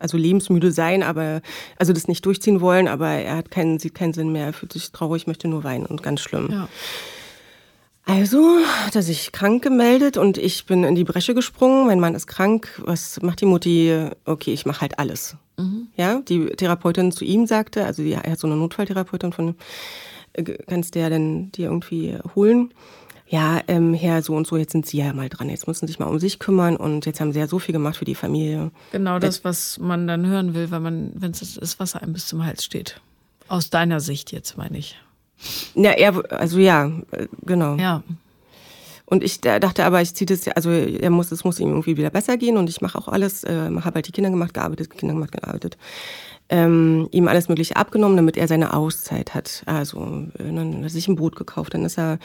also 0.00 0.16
lebensmüde 0.16 0.72
sein, 0.72 1.02
aber 1.02 1.40
also 1.76 1.92
das 1.92 2.08
nicht 2.08 2.26
durchziehen 2.26 2.60
wollen, 2.60 2.88
aber 2.88 3.08
er 3.08 3.36
hat 3.36 3.50
keinen, 3.50 3.78
sieht 3.78 3.94
keinen 3.94 4.12
Sinn 4.12 4.32
mehr, 4.32 4.46
er 4.46 4.52
fühlt 4.52 4.72
sich 4.72 4.90
traurig, 4.90 5.26
möchte 5.26 5.46
nur 5.46 5.62
weinen 5.62 5.86
und 5.86 6.02
ganz 6.02 6.20
schlimm. 6.20 6.48
Ja. 6.50 6.68
Also 8.06 8.58
hat 8.84 8.96
er 8.96 9.02
sich 9.02 9.30
krank 9.30 9.62
gemeldet 9.62 10.16
und 10.16 10.36
ich 10.36 10.66
bin 10.66 10.82
in 10.82 10.96
die 10.96 11.04
Bresche 11.04 11.34
gesprungen. 11.34 11.86
Mein 11.86 12.00
Mann 12.00 12.14
ist 12.16 12.26
krank. 12.26 12.82
Was 12.84 13.22
macht 13.22 13.40
die 13.40 13.46
Mutti? 13.46 14.08
Okay, 14.24 14.52
ich 14.52 14.66
mache 14.66 14.80
halt 14.80 14.98
alles. 14.98 15.36
Mhm. 15.58 15.88
Ja, 15.96 16.20
die 16.20 16.46
Therapeutin 16.46 17.12
zu 17.12 17.24
ihm 17.24 17.46
sagte, 17.46 17.84
also 17.84 18.02
die, 18.02 18.12
er 18.12 18.32
hat 18.32 18.38
so 18.38 18.48
eine 18.48 18.56
Notfalltherapeutin 18.56 19.32
von, 19.32 19.54
äh, 20.32 20.42
kannst 20.42 20.96
der 20.96 21.10
denn 21.10 21.52
die 21.52 21.62
irgendwie 21.62 22.16
holen? 22.34 22.72
Ja, 23.30 23.60
ähm, 23.68 23.94
Herr 23.94 24.22
so 24.22 24.34
und 24.34 24.48
so, 24.48 24.56
jetzt 24.56 24.72
sind 24.72 24.86
Sie 24.86 24.98
ja 24.98 25.12
mal 25.12 25.28
dran. 25.28 25.48
Jetzt 25.48 25.68
müssen 25.68 25.86
Sie 25.86 25.92
sich 25.92 26.00
mal 26.00 26.06
um 26.06 26.18
sich 26.18 26.40
kümmern 26.40 26.76
und 26.76 27.06
jetzt 27.06 27.20
haben 27.20 27.32
Sie 27.32 27.38
ja 27.38 27.46
so 27.46 27.60
viel 27.60 27.72
gemacht 27.72 27.96
für 27.96 28.04
die 28.04 28.16
Familie. 28.16 28.72
Genau 28.90 29.20
das, 29.20 29.44
was 29.44 29.78
man 29.78 30.08
dann 30.08 30.26
hören 30.26 30.52
will, 30.52 30.72
wenn 30.72 30.82
man, 30.82 31.12
wenn 31.14 31.30
es 31.30 31.56
ist, 31.56 31.78
was 31.78 31.94
einem 31.94 32.12
bis 32.12 32.26
zum 32.26 32.44
Hals 32.44 32.64
steht. 32.64 33.00
Aus 33.46 33.70
deiner 33.70 34.00
Sicht 34.00 34.32
jetzt 34.32 34.58
meine 34.58 34.78
ich. 34.78 35.00
Ja, 35.76 35.92
er, 35.92 36.32
also 36.32 36.58
ja, 36.58 36.90
genau. 37.46 37.76
Ja. 37.76 38.02
Und 39.06 39.22
ich 39.22 39.40
dachte 39.40 39.84
aber, 39.84 40.02
ich 40.02 40.12
ziehe 40.14 40.26
das, 40.26 40.48
also 40.48 40.70
er 40.70 41.10
muss, 41.10 41.30
es 41.30 41.44
muss 41.44 41.60
ihm 41.60 41.68
irgendwie 41.68 41.96
wieder 41.96 42.10
besser 42.10 42.36
gehen 42.36 42.56
und 42.56 42.68
ich 42.68 42.80
mache 42.80 42.98
auch 42.98 43.06
alles, 43.06 43.44
äh, 43.44 43.70
habe 43.70 43.94
halt 43.94 44.08
die 44.08 44.12
Kinder 44.12 44.30
gemacht, 44.30 44.54
gearbeitet, 44.54 44.90
Kinder 44.90 45.14
gemacht, 45.14 45.32
gearbeitet. 45.32 45.78
Ähm, 46.48 47.08
ihm 47.12 47.28
alles 47.28 47.48
Mögliche 47.48 47.76
abgenommen, 47.76 48.16
damit 48.16 48.36
er 48.36 48.48
seine 48.48 48.74
Auszeit 48.74 49.34
hat. 49.34 49.62
Also 49.66 50.26
dann 50.36 50.78
hat 50.78 50.82
er 50.82 50.90
sich 50.90 51.06
ein 51.06 51.14
Boot 51.14 51.36
gekauft, 51.36 51.74
dann 51.74 51.84
ist 51.84 51.96
er 51.96 52.18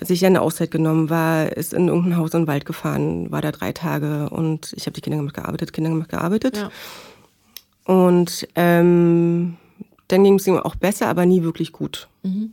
sich 0.00 0.24
eine 0.24 0.40
Auszeit 0.40 0.70
genommen, 0.70 1.10
war, 1.10 1.52
ist 1.52 1.74
in 1.74 1.88
irgendein 1.88 2.16
Haus 2.16 2.32
in 2.34 2.42
den 2.42 2.46
Wald 2.46 2.64
gefahren, 2.64 3.30
war 3.30 3.42
da 3.42 3.52
drei 3.52 3.72
Tage 3.72 4.30
und 4.30 4.72
ich 4.76 4.86
habe 4.86 4.92
die 4.92 5.00
Kinder 5.00 5.18
gemacht, 5.18 5.34
gearbeitet, 5.34 5.72
Kinder 5.72 5.90
gemacht, 5.90 6.08
gearbeitet. 6.08 6.56
Ja. 6.56 6.70
Und 7.84 8.48
ähm, 8.54 9.56
dann 10.08 10.24
ging 10.24 10.34
es 10.34 10.46
ihm 10.46 10.58
auch 10.58 10.76
besser, 10.76 11.08
aber 11.08 11.26
nie 11.26 11.42
wirklich 11.42 11.72
gut. 11.72 12.08
Mhm. 12.22 12.52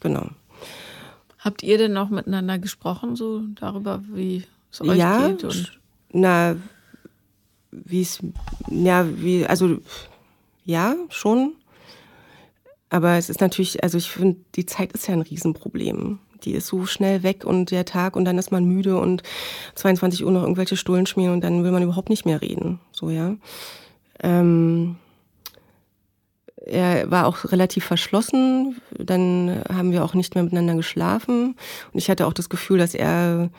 Genau. 0.00 0.28
Habt 1.38 1.62
ihr 1.62 1.78
denn 1.78 1.92
noch 1.92 2.10
miteinander 2.10 2.58
gesprochen, 2.58 3.16
so 3.16 3.42
darüber, 3.54 4.02
wie 4.08 4.44
es 4.70 4.80
euch 4.80 4.98
ja, 4.98 5.28
geht? 5.28 5.44
Und 5.44 5.78
na, 6.12 6.56
wie 7.70 8.02
es, 8.02 8.20
ja, 8.68 9.06
wie, 9.18 9.46
also, 9.46 9.78
ja, 10.64 10.96
schon. 11.08 11.54
Aber 12.88 13.12
es 13.16 13.30
ist 13.30 13.40
natürlich, 13.40 13.82
also 13.82 13.98
ich 13.98 14.10
finde, 14.10 14.40
die 14.54 14.66
Zeit 14.66 14.92
ist 14.92 15.06
ja 15.06 15.14
ein 15.14 15.22
Riesenproblem. 15.22 16.18
Die 16.44 16.52
ist 16.52 16.66
so 16.66 16.86
schnell 16.86 17.22
weg 17.22 17.44
und 17.44 17.70
der 17.70 17.84
Tag 17.84 18.16
und 18.16 18.24
dann 18.24 18.38
ist 18.38 18.52
man 18.52 18.64
müde 18.64 18.98
und 18.98 19.22
22 19.74 20.24
Uhr 20.24 20.30
noch 20.30 20.42
irgendwelche 20.42 20.76
Stullen 20.76 21.06
schmieren 21.06 21.34
und 21.34 21.40
dann 21.42 21.64
will 21.64 21.72
man 21.72 21.82
überhaupt 21.82 22.10
nicht 22.10 22.26
mehr 22.26 22.42
reden. 22.42 22.80
So, 22.92 23.10
ja. 23.10 23.36
Ähm, 24.22 24.96
er 26.66 27.10
war 27.10 27.26
auch 27.26 27.52
relativ 27.52 27.84
verschlossen. 27.84 28.80
Dann 28.98 29.62
haben 29.72 29.92
wir 29.92 30.04
auch 30.04 30.14
nicht 30.14 30.34
mehr 30.34 30.44
miteinander 30.44 30.74
geschlafen. 30.74 31.56
Und 31.92 31.98
ich 31.98 32.10
hatte 32.10 32.26
auch 32.26 32.32
das 32.32 32.48
Gefühl, 32.48 32.78
dass 32.78 32.94
er, 32.94 33.50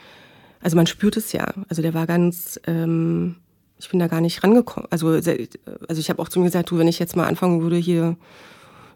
also 0.61 0.75
man 0.75 0.87
spürt 0.87 1.15
es 1.17 1.31
ja. 1.31 1.53
Also 1.69 1.81
der 1.81 1.93
war 1.93 2.05
ganz, 2.05 2.59
ähm, 2.67 3.37
ich 3.79 3.89
bin 3.89 3.99
da 3.99 4.07
gar 4.07 4.21
nicht 4.21 4.43
rangekommen. 4.43 4.89
Also, 4.91 5.07
also 5.07 5.99
ich 5.99 6.09
habe 6.09 6.21
auch 6.21 6.29
zu 6.29 6.39
mir 6.39 6.45
gesagt, 6.45 6.69
du, 6.69 6.77
wenn 6.77 6.87
ich 6.87 6.99
jetzt 6.99 7.15
mal 7.15 7.27
anfangen 7.27 7.61
würde 7.61 7.77
hier 7.77 8.17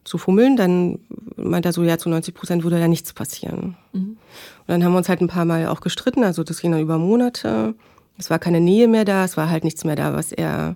zu 0.03 0.17
fummeln, 0.17 0.55
dann 0.55 0.99
meint 1.35 1.65
er 1.65 1.73
so, 1.73 1.83
ja, 1.83 1.97
zu 1.97 2.09
90 2.09 2.33
Prozent 2.33 2.63
würde 2.63 2.79
da 2.79 2.87
nichts 2.87 3.13
passieren. 3.13 3.75
Mhm. 3.93 4.17
Und 4.59 4.67
dann 4.67 4.83
haben 4.83 4.93
wir 4.93 4.97
uns 4.97 5.09
halt 5.09 5.21
ein 5.21 5.27
paar 5.27 5.45
Mal 5.45 5.67
auch 5.67 5.81
gestritten. 5.81 6.23
Also 6.23 6.43
das 6.43 6.61
ging 6.61 6.71
dann 6.71 6.81
über 6.81 6.97
Monate. 6.97 7.75
Es 8.17 8.29
war 8.29 8.39
keine 8.39 8.59
Nähe 8.59 8.87
mehr 8.87 9.05
da, 9.05 9.23
es 9.23 9.37
war 9.37 9.49
halt 9.49 9.63
nichts 9.63 9.83
mehr 9.83 9.95
da, 9.95 10.13
was 10.13 10.31
er 10.31 10.75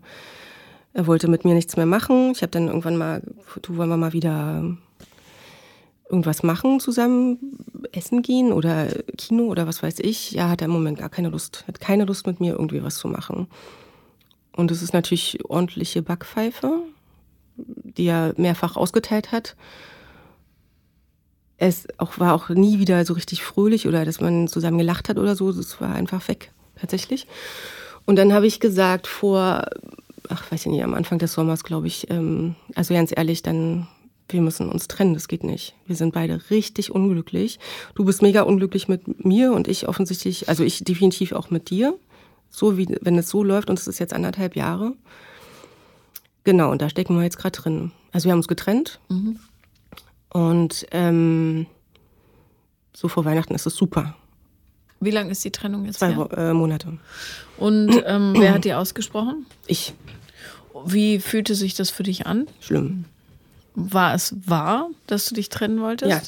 er 0.96 1.08
wollte 1.08 1.28
mit 1.28 1.44
mir 1.44 1.54
nichts 1.54 1.76
mehr 1.76 1.86
machen. 1.86 2.32
Ich 2.32 2.42
habe 2.42 2.52
dann 2.52 2.68
irgendwann 2.68 2.96
mal, 2.96 3.22
du 3.62 3.76
wollen 3.76 3.90
wir 3.90 3.98
mal 3.98 4.14
wieder 4.14 4.64
irgendwas 6.10 6.42
machen, 6.42 6.80
zusammen 6.80 7.38
essen 7.92 8.22
gehen 8.22 8.54
oder 8.54 8.88
Kino 9.18 9.44
oder 9.44 9.68
was 9.68 9.84
weiß 9.84 10.00
ich. 10.00 10.32
Ja, 10.32 10.50
hat 10.50 10.62
er 10.62 10.66
im 10.66 10.72
Moment 10.72 10.98
gar 10.98 11.10
keine 11.10 11.28
Lust. 11.28 11.66
Hat 11.68 11.82
keine 11.82 12.06
Lust 12.06 12.26
mit 12.28 12.40
mir 12.40 12.54
irgendwie 12.54 12.82
was 12.82 12.96
zu 12.96 13.10
machen. 13.10 13.48
Und 14.56 14.72
es 14.72 14.82
ist 14.82 14.94
natürlich 14.94 15.44
ordentliche 15.44 16.02
Backpfeife, 16.02 16.80
die 17.58 18.06
er 18.06 18.34
mehrfach 18.38 18.76
ausgeteilt 18.76 19.32
hat. 19.32 19.56
Es 21.58 21.88
auch, 21.98 22.20
war 22.20 22.34
auch 22.34 22.50
nie 22.50 22.80
wieder 22.80 23.06
so 23.06 23.14
richtig 23.14 23.44
fröhlich 23.44 23.88
oder 23.88 24.04
dass 24.04 24.20
man 24.20 24.48
zusammen 24.48 24.78
gelacht 24.78 25.08
hat 25.10 25.18
oder 25.18 25.36
so. 25.36 25.50
Es 25.50 25.80
war 25.80 25.94
einfach 25.94 26.28
weg, 26.28 26.52
tatsächlich. 26.76 27.28
Und 28.06 28.18
dann 28.18 28.34
habe 28.34 28.46
ich 28.46 28.60
gesagt, 28.60 29.08
vor 29.08 29.66
ach, 30.30 30.52
weiß 30.52 30.66
ich 30.66 30.72
nicht, 30.72 30.84
am 30.84 30.94
Anfang 30.94 31.20
des 31.20 31.34
Sommers, 31.34 31.64
glaube 31.64 31.88
ich, 31.88 32.10
ähm, 32.10 32.56
also 32.76 32.94
ganz 32.94 33.14
ehrlich, 33.16 33.44
dann, 33.44 33.88
wir 34.30 34.42
müssen 34.42 34.70
uns 34.70 34.88
trennen, 34.88 35.14
das 35.14 35.28
geht 35.28 35.44
nicht. 35.44 35.76
Wir 35.86 35.96
sind 35.96 36.14
beide 36.14 36.42
richtig 36.50 36.92
unglücklich. 36.92 37.60
Du 37.96 38.06
bist 38.06 38.22
mega 38.22 38.42
unglücklich 38.42 38.88
mit 38.88 39.24
mir 39.24 39.54
und 39.54 39.68
ich 39.68 39.88
offensichtlich, 39.88 40.50
also 40.50 40.64
ich 40.64 40.84
definitiv 40.84 41.34
auch 41.34 41.50
mit 41.50 41.70
dir. 41.70 41.96
So 42.50 42.78
wie, 42.78 42.88
wenn 43.02 43.18
es 43.18 43.30
so 43.30 43.44
läuft 43.44 43.70
und 43.70 43.78
es 43.78 43.88
ist 43.88 44.00
jetzt 44.00 44.14
anderthalb 44.14 44.56
Jahre. 44.56 44.94
Genau, 46.46 46.72
und 46.72 46.82
da 46.82 46.90
stecken 46.90 47.18
wir 47.18 47.24
jetzt 47.24 47.38
gerade 47.38 47.60
drin. 47.60 47.92
Also 48.14 48.26
wir 48.26 48.32
haben 48.32 48.40
uns 48.40 48.48
getrennt. 48.48 49.00
Mhm. 49.10 49.40
Und 50.30 50.86
ähm, 50.92 51.66
so 52.94 53.08
vor 53.08 53.26
Weihnachten 53.26 53.56
ist 53.56 53.66
es 53.66 53.76
super. 53.76 54.16
Wie 55.00 55.12
lange 55.12 55.32
ist 55.32 55.44
die 55.44 55.52
Trennung 55.52 55.86
jetzt? 55.86 56.00
Zwei 56.00 56.12
äh, 56.12 56.54
Monate. 56.54 56.98
Und 57.58 58.02
ähm, 58.06 58.34
wer 58.38 58.54
hat 58.54 58.64
die 58.64 58.74
ausgesprochen? 58.74 59.46
Ich. 59.68 59.94
Wie 60.86 61.20
fühlte 61.20 61.56
sich 61.56 61.74
das 61.74 61.90
für 61.90 62.04
dich 62.04 62.26
an? 62.26 62.48
Schlimm. 62.60 63.06
War 63.74 64.14
es 64.14 64.36
wahr, 64.46 64.90
dass 65.08 65.26
du 65.26 65.36
dich 65.36 65.50
trennen 65.50 65.82
wolltest? 65.82 66.12
Ja. 66.12 66.22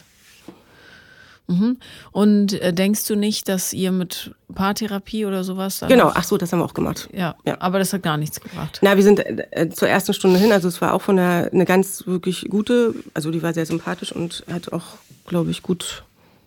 Mhm. 1.47 1.77
Und 2.11 2.53
äh, 2.53 2.73
denkst 2.73 3.05
du 3.07 3.15
nicht, 3.15 3.47
dass 3.47 3.73
ihr 3.73 3.91
mit 3.91 4.35
Paartherapie 4.53 5.25
oder 5.25 5.43
sowas? 5.43 5.83
Genau, 5.87 6.11
ach 6.13 6.23
so, 6.23 6.37
das 6.37 6.51
haben 6.51 6.59
wir 6.59 6.65
auch 6.65 6.73
gemacht. 6.73 7.09
Ja, 7.13 7.35
ja. 7.45 7.59
aber 7.61 7.79
das 7.79 7.93
hat 7.93 8.03
gar 8.03 8.17
nichts 8.17 8.41
gebracht. 8.41 8.79
Na, 8.81 8.95
wir 8.95 9.03
sind 9.03 9.19
äh, 9.19 9.69
zur 9.69 9.87
ersten 9.87 10.13
Stunde 10.13 10.39
hin, 10.39 10.51
also 10.51 10.67
es 10.67 10.81
war 10.81 10.93
auch 10.93 11.01
von 11.01 11.17
einer 11.17 11.49
eine 11.51 11.65
ganz 11.65 12.05
wirklich 12.05 12.47
gute, 12.49 12.93
also 13.13 13.31
die 13.31 13.41
war 13.41 13.53
sehr 13.53 13.65
sympathisch 13.65 14.11
und 14.11 14.43
hat 14.51 14.73
auch, 14.73 14.83
glaube 15.25 15.51
ich, 15.51 15.63
gut, 15.63 16.03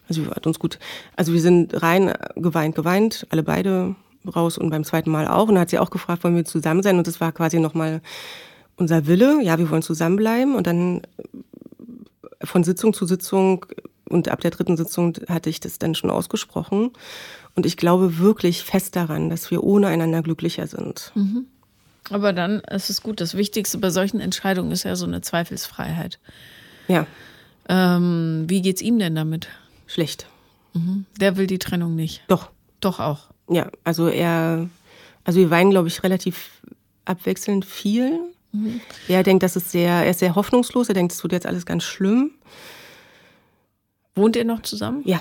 also 0.09 0.27
hat 0.31 0.47
uns 0.47 0.59
gut, 0.59 0.79
also 1.17 1.33
wir 1.33 1.41
sind 1.41 1.83
rein 1.83 2.13
geweint, 2.37 2.75
geweint, 2.75 3.27
alle 3.31 3.43
beide 3.43 3.95
raus 4.27 4.59
und 4.59 4.71
beim 4.71 4.85
zweiten 4.85 5.11
Mal 5.11 5.27
auch. 5.27 5.49
Und 5.49 5.55
dann 5.55 5.63
hat 5.63 5.71
sie 5.71 5.79
auch 5.79 5.91
gefragt, 5.91 6.25
wollen 6.25 6.37
wir 6.37 6.45
zusammen 6.45 6.83
sein? 6.83 6.99
Und 6.99 7.07
das 7.07 7.21
war 7.21 7.33
quasi 7.33 7.59
nochmal 7.59 8.03
unser 8.77 9.07
Wille. 9.07 9.41
Ja, 9.43 9.59
wir 9.59 9.71
wollen 9.71 9.83
zusammenbleiben. 9.83 10.55
Und 10.55 10.67
dann 10.67 11.03
von 12.43 12.65
Sitzung 12.65 12.93
zu 12.93 13.07
Sitzung 13.07 13.67
und 14.11 14.29
ab 14.29 14.41
der 14.41 14.51
dritten 14.51 14.77
Sitzung 14.77 15.17
hatte 15.29 15.49
ich 15.49 15.61
das 15.61 15.79
dann 15.79 15.95
schon 15.95 16.11
ausgesprochen. 16.11 16.91
Und 17.55 17.65
ich 17.65 17.77
glaube 17.77 18.19
wirklich 18.19 18.63
fest 18.63 18.97
daran, 18.97 19.31
dass 19.31 19.51
wir 19.51 19.63
ohne 19.65 19.87
einander 19.87 20.23
glücklicher 20.23 20.67
sind. 20.67 21.13
Mhm. 21.15 21.47
Aber 22.11 22.33
dann 22.33 22.61
ist 22.61 22.91
es 22.91 23.03
gut. 23.03 23.21
Das 23.21 23.37
Wichtigste 23.37 23.79
bei 23.79 23.91
solchen 23.91 24.21
Entscheidungen 24.21 24.73
ist 24.73 24.85
ja 24.85 24.97
so 24.97 25.07
eine 25.07 25.21
Zweifelsfreiheit. 25.21 26.19
Ja. 26.89 27.07
Ähm, 27.69 28.45
wie 28.49 28.63
geht's 28.63 28.83
ihm 28.83 28.99
denn 28.99 29.15
damit? 29.15 29.49
Schlecht. 29.87 30.27
Mhm. 30.73 31.07
Der 31.21 31.37
will 31.37 31.47
die 31.47 31.59
Trennung 31.59 31.95
nicht. 31.95 32.23
Doch. 32.29 32.51
Doch 32.81 32.99
auch. 32.99 33.27
Ja, 33.49 33.71
also 33.85 34.09
er, 34.09 34.69
also 35.25 35.39
wir 35.39 35.51
weinen, 35.51 35.71
glaube 35.71 35.89
ich, 35.89 36.03
relativ 36.03 36.63
abwechselnd 37.05 37.65
viel. 37.65 38.19
Mhm. 38.53 38.81
Er 39.07 39.23
denkt, 39.23 39.43
das 39.43 39.57
ist 39.57 39.71
sehr, 39.71 39.91
er 39.91 40.11
ist 40.11 40.21
sehr 40.21 40.35
hoffnungslos. 40.35 40.89
Er 40.89 40.95
denkt, 40.95 41.13
es 41.13 41.23
wird 41.23 41.33
jetzt 41.33 41.47
alles 41.47 41.67
ganz 41.67 41.85
schlimm. 41.85 42.33
Wohnt 44.15 44.37
ihr 44.37 44.45
noch 44.45 44.63
zusammen? 44.63 45.03
Ja. 45.05 45.21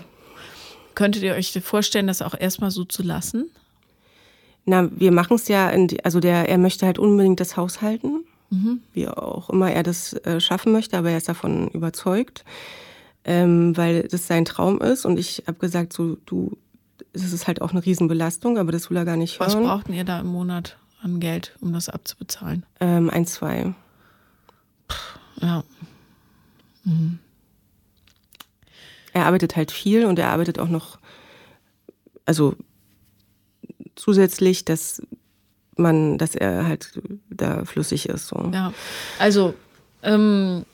Könntet 0.96 1.24
ihr 1.24 1.34
euch 1.34 1.52
vorstellen, 1.64 2.08
das 2.08 2.22
auch 2.22 2.34
erstmal 2.38 2.72
so 2.72 2.84
zu 2.84 3.04
lassen? 3.04 3.50
Na, 4.66 4.90
wir 4.92 5.12
machen 5.12 5.36
es 5.36 5.48
ja, 5.48 5.70
in, 5.70 5.88
also 6.04 6.20
der, 6.20 6.50
er 6.50 6.58
möchte 6.58 6.86
halt 6.86 7.00
unbedingt 7.00 7.40
das 7.40 7.58
Haus 7.58 7.82
halten, 7.82 8.26
mhm. 8.50 8.82
wie 8.94 9.08
auch 9.08 9.50
immer 9.50 9.72
er 9.72 9.84
das 9.84 10.14
äh, 10.14 10.40
schaffen 10.40 10.72
möchte, 10.72 10.98
aber 10.98 11.12
er 11.12 11.18
ist 11.18 11.30
davon 11.30 11.70
überzeugt, 11.70 12.44
ähm, 13.24 13.76
weil 13.78 14.04
das 14.04 14.28
sein 14.28 14.46
Traum 14.46 14.82
ist. 14.82 15.06
Und 15.06 15.18
ich 15.18 15.44
habe 15.48 15.58
gesagt, 15.58 15.94
so 15.94 16.18
du, 16.26 16.58
das 17.14 17.32
ist 17.34 17.48
halt 17.48 17.62
auch 17.62 17.72
eine 17.72 17.86
Riesenbelastung, 17.86 18.58
aber 18.58 18.72
das 18.72 18.90
will 18.90 18.98
er 18.98 19.06
gar 19.06 19.18
nicht 19.18 19.40
hören. 19.40 19.48
Was 19.48 19.56
brauchten 19.56 19.94
ihr 19.94 20.04
da 20.04 20.20
im 20.20 20.28
Monat 20.28 20.78
an 21.02 21.20
Geld, 21.20 21.56
um 21.62 21.74
das 21.74 21.90
abzubezahlen? 21.90 22.66
Ähm, 22.80 23.10
ein, 23.10 23.26
zwei. 23.26 23.74
Ja. 25.42 25.64
Mhm. 26.84 27.20
Er 29.20 29.26
arbeitet 29.26 29.56
halt 29.58 29.72
viel 29.72 30.06
und 30.06 30.18
er 30.18 30.30
arbeitet 30.30 30.60
auch 30.60 30.70
noch, 30.70 30.98
also 32.26 32.56
zusätzlich, 33.96 34.64
dass 34.64 35.02
man, 35.76 36.18
dass 36.18 36.36
er 36.36 36.66
halt 36.66 37.02
da 37.30 37.66
flüssig 37.66 38.08
ist. 38.08 38.28
So. 38.28 38.50
Ja, 38.54 38.74
also 39.20 39.54
ähm, 40.04 40.66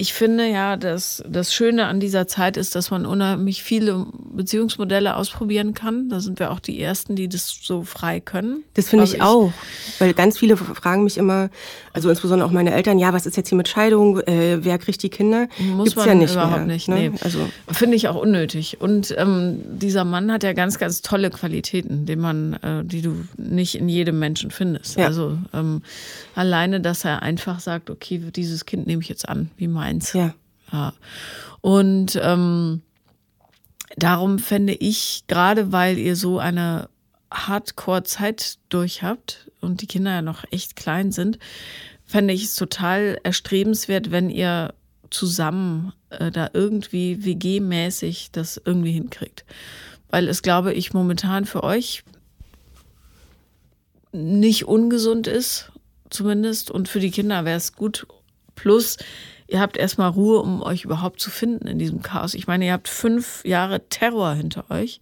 ich 0.00 0.12
finde 0.12 0.48
ja, 0.48 0.76
dass 0.76 1.24
das 1.28 1.52
Schöne 1.52 1.86
an 1.86 1.98
dieser 1.98 2.28
Zeit 2.28 2.56
ist, 2.56 2.76
dass 2.76 2.92
man 2.92 3.04
unheimlich 3.04 3.64
viele 3.64 4.06
Beziehungsmodelle 4.32 5.16
ausprobieren 5.16 5.74
kann. 5.74 6.08
Da 6.08 6.20
sind 6.20 6.38
wir 6.38 6.52
auch 6.52 6.60
die 6.60 6.80
Ersten, 6.80 7.16
die 7.16 7.28
das 7.28 7.58
so 7.62 7.82
frei 7.82 8.20
können. 8.20 8.62
Das 8.74 8.88
finde 8.88 9.04
ich, 9.06 9.14
ich, 9.14 9.22
auch. 9.22 9.52
Weil 9.98 10.14
ganz 10.14 10.38
viele 10.38 10.56
fragen 10.56 11.02
mich 11.02 11.18
immer, 11.18 11.50
also 11.92 12.10
insbesondere 12.10 12.48
auch 12.48 12.52
meine 12.52 12.72
Eltern, 12.72 13.00
ja, 13.00 13.12
was 13.12 13.26
ist 13.26 13.36
jetzt 13.36 13.48
hier 13.48 13.58
mit 13.58 13.66
Scheidung? 13.66 14.20
Äh, 14.20 14.64
wer 14.64 14.78
kriegt 14.78 15.02
die 15.02 15.08
Kinder? 15.08 15.48
Muss 15.58 15.86
Gibt's 15.86 15.96
man 15.96 16.06
ja 16.08 16.14
nicht 16.14 16.32
überhaupt 16.32 16.58
mehr, 16.58 16.66
nicht. 16.66 16.88
Ne? 16.88 17.10
Nee. 17.10 17.12
Also 17.24 17.48
finde 17.68 17.96
ich 17.96 18.06
auch 18.06 18.16
unnötig. 18.16 18.80
Und 18.80 19.12
ähm, 19.18 19.60
dieser 19.64 20.04
Mann 20.04 20.30
hat 20.30 20.44
ja 20.44 20.52
ganz, 20.52 20.78
ganz 20.78 21.02
tolle 21.02 21.30
Qualitäten, 21.30 22.06
die 22.06 22.16
man, 22.16 22.52
äh, 22.62 22.84
die 22.84 23.02
du 23.02 23.24
nicht 23.36 23.74
in 23.74 23.88
jedem 23.88 24.20
Menschen 24.20 24.52
findest. 24.52 24.96
Ja. 24.96 25.06
Also 25.06 25.36
ähm, 25.52 25.82
alleine, 26.36 26.80
dass 26.80 27.04
er 27.04 27.22
einfach 27.22 27.58
sagt, 27.58 27.90
okay, 27.90 28.22
dieses 28.36 28.64
Kind 28.64 28.86
nehme 28.86 29.02
ich 29.02 29.08
jetzt 29.08 29.28
an, 29.28 29.50
wie 29.56 29.66
mein 29.66 29.87
meins. 29.88 30.12
Ja. 30.12 30.34
ja. 30.72 30.92
Und 31.60 32.18
ähm, 32.22 32.82
darum 33.96 34.38
fände 34.38 34.74
ich, 34.74 35.24
gerade 35.26 35.72
weil 35.72 35.98
ihr 35.98 36.16
so 36.16 36.38
eine 36.38 36.88
Hardcore-Zeit 37.30 38.58
durch 38.68 39.02
habt 39.02 39.50
und 39.60 39.82
die 39.82 39.86
Kinder 39.86 40.12
ja 40.12 40.22
noch 40.22 40.44
echt 40.50 40.76
klein 40.76 41.12
sind, 41.12 41.38
fände 42.04 42.32
ich 42.32 42.44
es 42.44 42.56
total 42.56 43.18
erstrebenswert, 43.22 44.10
wenn 44.10 44.30
ihr 44.30 44.72
zusammen 45.10 45.92
äh, 46.10 46.30
da 46.30 46.50
irgendwie 46.52 47.24
WG-mäßig 47.24 48.30
das 48.32 48.60
irgendwie 48.62 48.92
hinkriegt. 48.92 49.44
Weil 50.10 50.28
es, 50.28 50.40
glaube 50.40 50.72
ich, 50.72 50.94
momentan 50.94 51.44
für 51.44 51.64
euch 51.64 52.02
nicht 54.12 54.66
ungesund 54.66 55.26
ist, 55.26 55.70
zumindest. 56.08 56.70
Und 56.70 56.88
für 56.88 57.00
die 57.00 57.10
Kinder 57.10 57.44
wäre 57.44 57.58
es 57.58 57.74
gut. 57.74 58.06
Plus, 58.54 58.96
ihr 59.48 59.60
habt 59.60 59.76
erstmal 59.76 60.10
Ruhe, 60.10 60.40
um 60.40 60.62
euch 60.62 60.84
überhaupt 60.84 61.20
zu 61.20 61.30
finden 61.30 61.66
in 61.66 61.78
diesem 61.78 62.02
Chaos. 62.02 62.34
Ich 62.34 62.46
meine, 62.46 62.66
ihr 62.66 62.72
habt 62.72 62.86
fünf 62.86 63.44
Jahre 63.44 63.88
Terror 63.88 64.34
hinter 64.34 64.70
euch. 64.70 65.00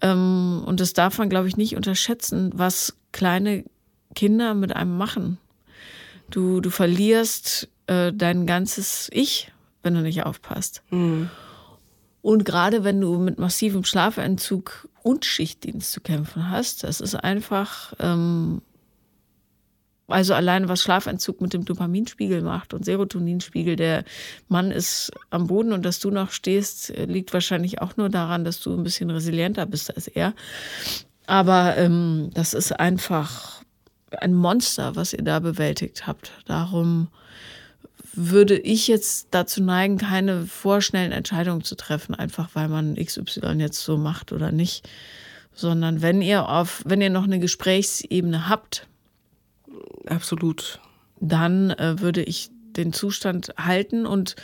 Ähm, 0.00 0.62
und 0.66 0.80
das 0.80 0.94
darf 0.94 1.18
man, 1.18 1.28
glaube 1.28 1.48
ich, 1.48 1.56
nicht 1.56 1.76
unterschätzen, 1.76 2.50
was 2.54 2.96
kleine 3.12 3.64
Kinder 4.14 4.54
mit 4.54 4.74
einem 4.74 4.96
machen. 4.96 5.38
Du, 6.30 6.60
du 6.60 6.70
verlierst 6.70 7.68
äh, 7.86 8.12
dein 8.12 8.46
ganzes 8.46 9.08
Ich, 9.12 9.52
wenn 9.82 9.94
du 9.94 10.00
nicht 10.00 10.24
aufpasst. 10.24 10.82
Mhm. 10.90 11.30
Und 12.22 12.44
gerade 12.44 12.84
wenn 12.84 13.00
du 13.00 13.18
mit 13.18 13.38
massivem 13.38 13.84
Schlafentzug 13.84 14.88
und 15.02 15.24
Schichtdienst 15.24 15.92
zu 15.92 16.00
kämpfen 16.00 16.50
hast, 16.50 16.84
das 16.84 17.00
ist 17.00 17.14
einfach 17.14 17.94
ähm, 17.98 18.62
also 20.08 20.32
alleine 20.34 20.68
was 20.68 20.82
Schlafentzug 20.82 21.40
mit 21.40 21.52
dem 21.52 21.64
Dopaminspiegel 21.64 22.40
macht 22.40 22.72
und 22.72 22.84
Serotoninspiegel. 22.84 23.76
Der 23.76 24.04
Mann 24.48 24.70
ist 24.70 25.12
am 25.30 25.46
Boden 25.46 25.72
und 25.72 25.84
dass 25.84 26.00
du 26.00 26.10
noch 26.10 26.30
stehst, 26.30 26.92
liegt 26.96 27.32
wahrscheinlich 27.34 27.82
auch 27.82 27.96
nur 27.96 28.08
daran, 28.08 28.44
dass 28.44 28.60
du 28.60 28.74
ein 28.74 28.82
bisschen 28.82 29.10
resilienter 29.10 29.66
bist 29.66 29.94
als 29.94 30.08
er. 30.08 30.34
Aber 31.26 31.76
ähm, 31.76 32.30
das 32.32 32.54
ist 32.54 32.72
einfach 32.72 33.62
ein 34.18 34.32
Monster, 34.32 34.96
was 34.96 35.12
ihr 35.12 35.22
da 35.22 35.40
bewältigt 35.40 36.06
habt. 36.06 36.32
Darum 36.46 37.08
würde 38.14 38.58
ich 38.58 38.88
jetzt 38.88 39.28
dazu 39.30 39.62
neigen, 39.62 39.98
keine 39.98 40.46
vorschnellen 40.46 41.12
Entscheidungen 41.12 41.62
zu 41.62 41.76
treffen, 41.76 42.14
einfach 42.14 42.48
weil 42.54 42.68
man 42.68 42.96
XY 42.96 43.56
jetzt 43.58 43.80
so 43.80 43.98
macht 43.98 44.32
oder 44.32 44.50
nicht. 44.52 44.88
Sondern 45.52 46.00
wenn 46.00 46.22
ihr 46.22 46.48
auf, 46.48 46.82
wenn 46.86 47.02
ihr 47.02 47.10
noch 47.10 47.24
eine 47.24 47.40
Gesprächsebene 47.40 48.48
habt, 48.48 48.88
Absolut. 50.06 50.80
Dann 51.20 51.70
äh, 51.70 52.00
würde 52.00 52.22
ich 52.22 52.50
den 52.76 52.92
Zustand 52.92 53.52
halten 53.58 54.06
und 54.06 54.36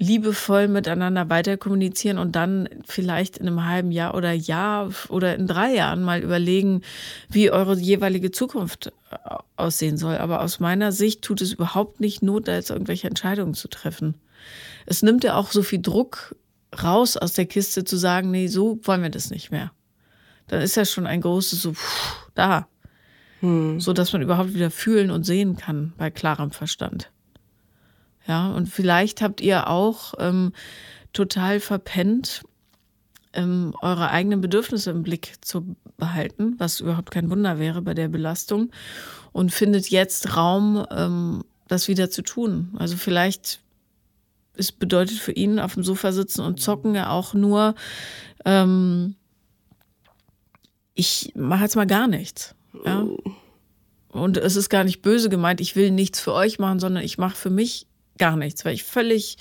liebevoll 0.00 0.66
miteinander 0.66 1.28
weiter 1.28 1.58
kommunizieren 1.58 2.18
und 2.18 2.34
dann 2.34 2.68
vielleicht 2.86 3.36
in 3.36 3.46
einem 3.46 3.66
halben 3.66 3.92
Jahr 3.92 4.14
oder 4.14 4.32
Jahr 4.32 4.90
oder 5.10 5.36
in 5.36 5.46
drei 5.46 5.74
Jahren 5.74 6.02
mal 6.02 6.22
überlegen, 6.22 6.80
wie 7.28 7.50
eure 7.50 7.76
jeweilige 7.76 8.30
Zukunft 8.30 8.92
äh, 9.10 9.16
aussehen 9.56 9.98
soll. 9.98 10.16
Aber 10.16 10.40
aus 10.40 10.58
meiner 10.58 10.90
Sicht 10.90 11.20
tut 11.22 11.42
es 11.42 11.52
überhaupt 11.52 12.00
nicht 12.00 12.22
Not, 12.22 12.48
da 12.48 12.54
jetzt 12.54 12.70
irgendwelche 12.70 13.08
Entscheidungen 13.08 13.52
zu 13.52 13.68
treffen. 13.68 14.14
Es 14.86 15.02
nimmt 15.02 15.22
ja 15.22 15.36
auch 15.36 15.52
so 15.52 15.62
viel 15.62 15.82
Druck 15.82 16.34
raus 16.82 17.18
aus 17.18 17.34
der 17.34 17.46
Kiste 17.46 17.84
zu 17.84 17.98
sagen, 17.98 18.30
nee, 18.30 18.46
so 18.46 18.78
wollen 18.84 19.02
wir 19.02 19.10
das 19.10 19.30
nicht 19.30 19.50
mehr. 19.50 19.70
Dann 20.46 20.62
ist 20.62 20.76
ja 20.76 20.86
schon 20.86 21.06
ein 21.06 21.20
großes 21.20 21.60
so, 21.60 21.74
pff, 21.74 22.30
da, 22.34 22.68
hm. 23.40 23.80
so 23.80 23.92
dass 23.92 24.12
man 24.12 24.22
überhaupt 24.22 24.54
wieder 24.54 24.70
fühlen 24.70 25.10
und 25.10 25.24
sehen 25.24 25.56
kann 25.56 25.92
bei 25.96 26.10
klarem 26.10 26.50
Verstand. 26.50 27.10
Ja, 28.26 28.50
und 28.52 28.68
vielleicht 28.68 29.22
habt 29.22 29.40
ihr 29.40 29.68
auch 29.68 30.14
ähm, 30.18 30.52
total 31.12 31.60
verpennt, 31.60 32.42
ähm, 33.32 33.74
eure 33.80 34.10
eigenen 34.10 34.40
Bedürfnisse 34.40 34.90
im 34.90 35.02
Blick 35.02 35.34
zu 35.40 35.76
behalten, 35.96 36.54
was 36.58 36.80
überhaupt 36.80 37.10
kein 37.10 37.30
Wunder 37.30 37.58
wäre 37.58 37.82
bei 37.82 37.94
der 37.94 38.08
Belastung, 38.08 38.70
und 39.32 39.52
findet 39.52 39.88
jetzt 39.88 40.36
Raum, 40.36 40.84
ähm, 40.90 41.44
das 41.68 41.88
wieder 41.88 42.10
zu 42.10 42.22
tun. 42.22 42.74
Also 42.78 42.96
vielleicht 42.96 43.60
es 44.60 44.72
bedeutet 44.72 45.18
für 45.18 45.32
ihn 45.32 45.58
auf 45.58 45.74
dem 45.74 45.82
Sofa 45.82 46.12
sitzen 46.12 46.42
und 46.42 46.60
zocken 46.60 46.94
ja 46.94 47.10
auch 47.10 47.34
nur, 47.34 47.74
ähm, 48.44 49.16
ich 50.94 51.32
mache 51.34 51.62
jetzt 51.62 51.76
mal 51.76 51.86
gar 51.86 52.06
nichts. 52.06 52.54
Ja? 52.84 53.06
Und 54.08 54.36
es 54.36 54.56
ist 54.56 54.68
gar 54.68 54.84
nicht 54.84 55.02
böse 55.02 55.28
gemeint, 55.28 55.60
ich 55.60 55.76
will 55.76 55.90
nichts 55.90 56.20
für 56.20 56.32
euch 56.32 56.58
machen, 56.58 56.80
sondern 56.80 57.04
ich 57.04 57.18
mache 57.18 57.36
für 57.36 57.50
mich 57.50 57.86
gar 58.18 58.36
nichts, 58.36 58.64
weil 58.64 58.74
ich 58.74 58.84
völlig 58.84 59.36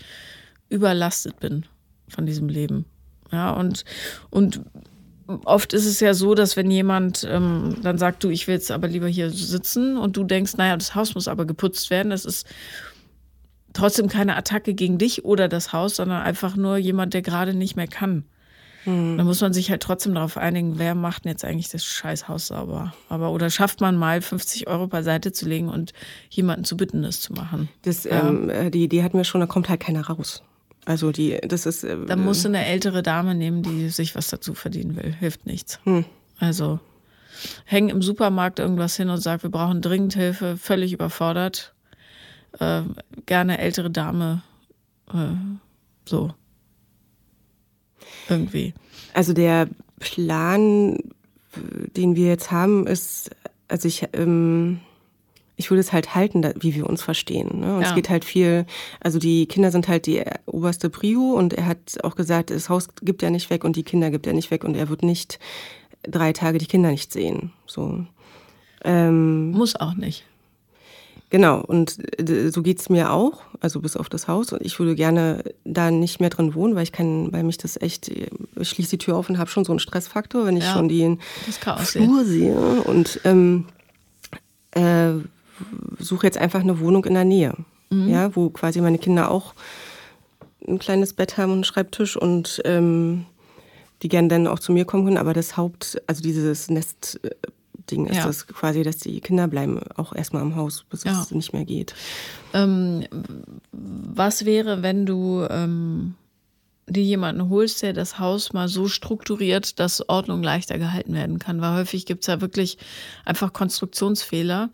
überlastet 0.70 1.40
bin 1.40 1.66
von 2.08 2.26
diesem 2.26 2.50
Leben. 2.50 2.86
Ja, 3.32 3.52
und, 3.52 3.84
und 4.30 4.62
oft 5.46 5.74
ist 5.74 5.86
es 5.86 6.00
ja 6.00 6.14
so, 6.14 6.36
dass 6.36 6.56
wenn 6.58 6.72
jemand 6.72 7.28
ähm, 7.30 7.78
dann 7.84 7.98
sagt, 7.98 8.24
du, 8.24 8.30
ich 8.30 8.48
will 8.48 8.56
jetzt 8.56 8.72
aber 8.72 8.88
lieber 8.88 9.08
hier 9.08 9.30
sitzen 9.30 9.98
und 9.98 10.18
du 10.18 10.24
denkst, 10.24 10.58
naja, 10.58 10.76
das 10.78 10.96
Haus 10.96 11.16
muss 11.16 11.28
aber 11.28 11.46
geputzt 11.46 11.90
werden, 11.90 12.10
das 12.10 12.26
ist 12.26 12.48
trotzdem 13.74 14.08
keine 14.08 14.36
Attacke 14.36 14.74
gegen 14.74 14.98
dich 14.98 15.26
oder 15.26 15.48
das 15.48 15.74
Haus, 15.74 15.96
sondern 15.98 16.22
einfach 16.22 16.56
nur 16.56 16.78
jemand, 16.78 17.14
der 17.14 17.22
gerade 17.22 17.54
nicht 17.54 17.76
mehr 17.76 17.88
kann. 17.88 18.26
Mhm. 18.86 19.18
Da 19.18 19.24
muss 19.24 19.42
man 19.42 19.54
sich 19.54 19.70
halt 19.70 19.82
trotzdem 19.82 20.14
darauf 20.16 20.38
einigen, 20.38 20.80
wer 20.80 20.96
macht 20.96 21.26
denn 21.26 21.32
jetzt 21.32 21.46
eigentlich 21.46 21.70
das 21.70 21.84
Scheißhaus 21.84 22.48
sauber. 22.48 22.94
Aber 23.10 23.32
oder 23.32 23.50
schafft 23.50 23.82
man 23.82 23.96
mal 23.96 24.22
50 24.22 24.68
Euro 24.68 24.88
beiseite 24.88 25.32
zu 25.32 25.48
legen 25.48 25.70
und 25.70 25.94
jemanden 26.30 26.64
zu 26.64 26.78
bitten, 26.78 27.04
das 27.04 27.22
zu 27.22 27.34
machen. 27.34 27.70
Das, 27.84 28.06
ähm, 28.06 28.50
äh, 28.50 28.70
die 28.70 28.84
Idee 28.84 29.04
hatten 29.04 29.18
wir 29.18 29.24
schon, 29.24 29.42
da 29.42 29.48
kommt 29.48 29.70
halt 29.70 29.82
keiner 29.82 30.08
raus. 30.08 30.44
Also 30.86 31.12
die, 31.12 31.40
das 31.42 31.66
ist. 31.66 31.84
Äh, 31.84 31.98
da 32.08 32.16
musst 32.16 32.46
du 32.46 32.50
eine 32.50 32.66
ältere 32.66 33.04
Dame 33.04 33.36
nehmen, 33.36 33.64
die 33.64 33.90
sich 33.90 34.16
was 34.16 34.30
dazu 34.30 34.54
verdienen 34.54 34.96
will. 34.96 35.14
Hilft 35.14 35.46
nichts. 35.46 35.80
Mhm. 35.86 36.06
Also 36.40 36.80
hängen 37.66 37.90
im 37.90 38.02
Supermarkt 38.02 38.60
irgendwas 38.60 38.96
hin 38.96 39.10
und 39.10 39.18
sagt, 39.18 39.44
wir 39.44 39.52
brauchen 39.52 39.82
dringend 39.82 40.16
Hilfe, 40.16 40.58
völlig 40.58 40.94
überfordert. 40.94 41.74
Äh, 42.60 42.82
gerne 43.26 43.60
ältere 43.60 43.92
Dame. 43.92 44.42
Äh, 45.14 45.36
so 46.06 46.34
irgendwie. 48.30 48.74
Also 49.14 49.34
der 49.34 49.68
Plan, 50.00 50.98
den 51.96 52.16
wir 52.16 52.28
jetzt 52.28 52.52
haben, 52.52 52.88
ist, 52.88 53.32
also 53.68 53.88
ich, 53.88 54.08
ähm, 54.14 54.80
ich 55.56 55.70
würde 55.70 55.82
es 55.82 55.92
halt 55.92 56.16
halten, 56.16 56.46
wie 56.62 56.74
wir 56.76 56.88
uns 56.88 57.02
verstehen. 57.02 57.60
Ne? 57.60 57.76
Und 57.76 57.82
Ja. 57.82 57.90
es 57.90 57.96
geht 57.96 58.10
halt 58.10 58.24
viel, 58.24 58.66
also 59.02 59.20
die 59.20 59.46
Kinder 59.46 59.72
sind 59.72 59.88
halt 59.90 60.06
die 60.06 60.24
oberste 60.46 60.90
Prio 60.90 61.34
und 61.34 61.54
er 61.54 61.66
hat 61.66 61.98
auch 62.04 62.16
gesagt, 62.16 62.50
das 62.50 62.70
Haus 62.70 62.88
gibt 63.02 63.24
er 63.24 63.30
nicht 63.30 63.50
weg 63.50 63.64
und 63.66 63.76
die 63.76 63.84
Kinder 63.84 64.10
gibt 64.10 64.26
er 64.26 64.34
nicht 64.34 64.52
weg 64.52 64.64
und 64.64 64.76
er 64.76 64.88
wird 64.90 65.04
nicht 65.04 65.38
drei 66.04 66.32
Tage 66.32 66.60
die 66.60 66.66
Kinder 66.66 66.92
nicht 66.92 67.12
sehen. 67.12 67.52
So. 67.66 68.06
Ähm, 68.86 69.52
Muss 69.52 69.76
auch 69.76 69.96
nicht. 69.96 70.24
Genau, 71.32 71.60
und 71.62 71.98
äh, 72.20 72.50
so 72.50 72.64
geht's 72.64 72.90
mir 72.90 73.12
auch, 73.12 73.42
also 73.60 73.80
bis 73.82 73.96
auf 73.96 74.10
das 74.10 74.28
Haus. 74.28 74.52
Und 74.52 74.62
ich 74.66 74.80
würde 74.80 74.96
gerne 74.96 75.44
da 75.64 75.92
nicht 75.92 76.20
mehr 76.20 76.30
drin 76.32 76.56
wohnen, 76.56 76.74
weil 76.76 76.84
ich 76.84 76.92
kann, 76.92 77.32
weil 77.32 77.44
mich 77.44 77.58
das 77.58 77.80
echt, 77.80 78.08
ich 78.10 78.70
schließe 78.70 78.92
die 78.92 78.98
Tür 78.98 79.16
auf 79.16 79.30
und 79.30 79.38
habe 79.38 79.50
schon 79.50 79.64
so 79.64 79.72
einen 79.72 79.80
Stressfaktor, 79.80 80.46
wenn 80.46 80.58
ich 80.58 80.64
Ja. 80.64 80.74
schon 80.74 80.90
den 80.90 81.20
sehen. 81.84 82.06
Flur 82.10 82.26
sehe. 82.26 82.56
Und 82.82 83.22
ähm, 83.26 83.66
äh, 84.72 85.12
suche 86.00 86.26
jetzt 86.26 86.38
einfach 86.38 86.62
eine 86.62 86.80
Wohnung 86.80 87.06
in 87.06 87.14
der 87.14 87.26
Nähe, 87.26 87.54
ja, 87.92 88.36
wo 88.36 88.50
quasi 88.50 88.82
meine 88.82 88.98
Kinder 89.00 89.30
auch 89.32 89.54
ein 90.68 90.78
kleines 90.80 91.14
Bett 91.14 91.38
haben 91.38 91.50
und 91.52 91.58
einen 91.58 91.64
Schreibtisch 91.64 92.16
und 92.18 92.62
ähm, 92.66 93.26
die 94.04 94.10
gerne 94.10 94.28
dann 94.28 94.48
auch 94.48 94.60
zu 94.60 94.72
mir 94.72 94.86
kommen 94.86 95.06
können. 95.06 95.18
Aber 95.18 95.34
das 95.34 95.58
Haupt, 95.58 96.02
also 96.08 96.22
dieses 96.22 96.70
Nest-Ding 97.90 98.06
ist 98.08 98.18
Ja. 98.18 98.26
das 98.26 98.48
quasi, 98.48 98.84
dass 98.84 98.98
die 98.98 99.20
Kinder 99.22 99.48
bleiben 99.48 99.80
auch 99.96 100.14
erstmal 100.14 100.42
im 100.42 100.56
Haus, 100.56 100.86
bis 100.90 101.04
Ja. 101.04 101.22
es 101.22 101.32
nicht 101.32 101.54
mehr 101.54 101.66
geht. 101.66 101.94
Ähm, 102.54 103.06
was 103.72 104.46
wäre, 104.46 104.82
wenn 104.84 105.06
du 105.06 105.46
ähm, 105.50 106.16
dir 106.88 107.04
jemanden 107.04 107.50
holst, 107.50 107.82
der 107.82 107.94
das 107.94 108.20
Haus 108.20 108.54
mal 108.54 108.68
so 108.68 108.88
strukturiert, 108.88 109.80
dass 109.80 110.08
Ordnung 110.10 110.42
leichter 110.44 110.78
gehalten 110.78 111.14
werden 111.14 111.40
kann? 111.40 111.62
Weil 111.62 111.76
häufig 111.78 112.06
gibt 112.06 112.22
es 112.24 112.28
ja 112.28 112.42
wirklich 112.42 112.78
einfach 113.26 113.54
Konstruktionsfehler 113.54 114.70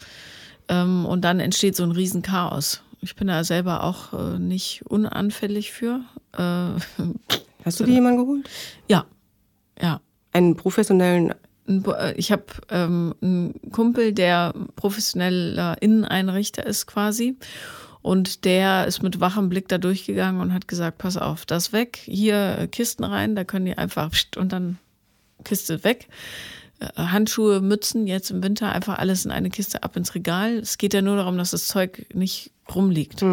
ähm, 0.70 1.05
und 1.05 1.22
dann 1.22 1.39
entsteht 1.39 1.76
so 1.76 1.84
ein 1.84 1.91
Riesenchaos. 1.91 2.82
Ich 3.01 3.16
bin 3.16 3.28
da 3.28 3.43
selber 3.43 3.84
auch 3.84 4.13
äh, 4.13 4.39
nicht 4.39 4.84
unanfällig 4.88 5.72
für. 5.72 6.01
Äh, 6.34 6.80
Hast 7.63 7.80
du 7.80 7.84
dir 7.84 7.93
jemanden 7.93 8.20
geholt? 8.20 8.49
ja, 8.88 9.05
ja. 9.82 10.01
Einen 10.32 10.55
professionellen, 10.57 11.34
Ich 12.16 12.32
habe 12.32 12.45
ähm, 12.70 13.16
einen 13.22 13.72
Kumpel, 13.72 14.13
der 14.13 14.53
professioneller 14.76 15.82
Inneneinrichter 15.82 16.66
ist 16.66 16.86
quasi. 16.86 17.38
Und 18.05 18.45
der 18.45 18.86
ist 18.86 19.01
mit 19.01 19.20
wachem 19.20 19.49
Blick 19.49 19.68
da 19.68 19.80
durchgegangen 19.80 20.39
und 20.39 20.53
hat 20.53 20.68
gesagt, 20.68 20.99
pass 20.99 21.18
auf, 21.18 21.47
das 21.47 21.74
weg, 21.74 21.97
hier 22.03 22.59
äh, 22.59 22.68
Kisten 22.68 23.03
rein, 23.03 23.36
da 23.36 23.43
können 23.43 23.66
die 23.66 23.80
einfach 23.80 24.11
und 24.38 24.51
dann 24.51 24.78
Kiste 25.43 25.84
weg. 25.84 26.07
Äh, 26.80 26.86
Handschuhe, 26.95 27.61
Mützen, 27.61 28.05
jetzt 28.05 28.30
im 28.30 28.43
Winter 28.43 28.72
einfach 28.72 28.99
alles 28.99 29.26
in 29.26 29.32
eine 29.32 29.49
Kiste 29.49 29.82
ab 29.82 29.97
ins 29.97 30.13
Regal. 30.13 30.59
Es 30.59 30.78
geht 30.78 30.93
ja 30.93 31.01
nur 31.01 31.16
darum, 31.16 31.36
dass 31.36 31.49
das 31.49 31.66
Zeug 31.66 32.05
nicht 32.13 32.51
rumliegt. 32.74 33.24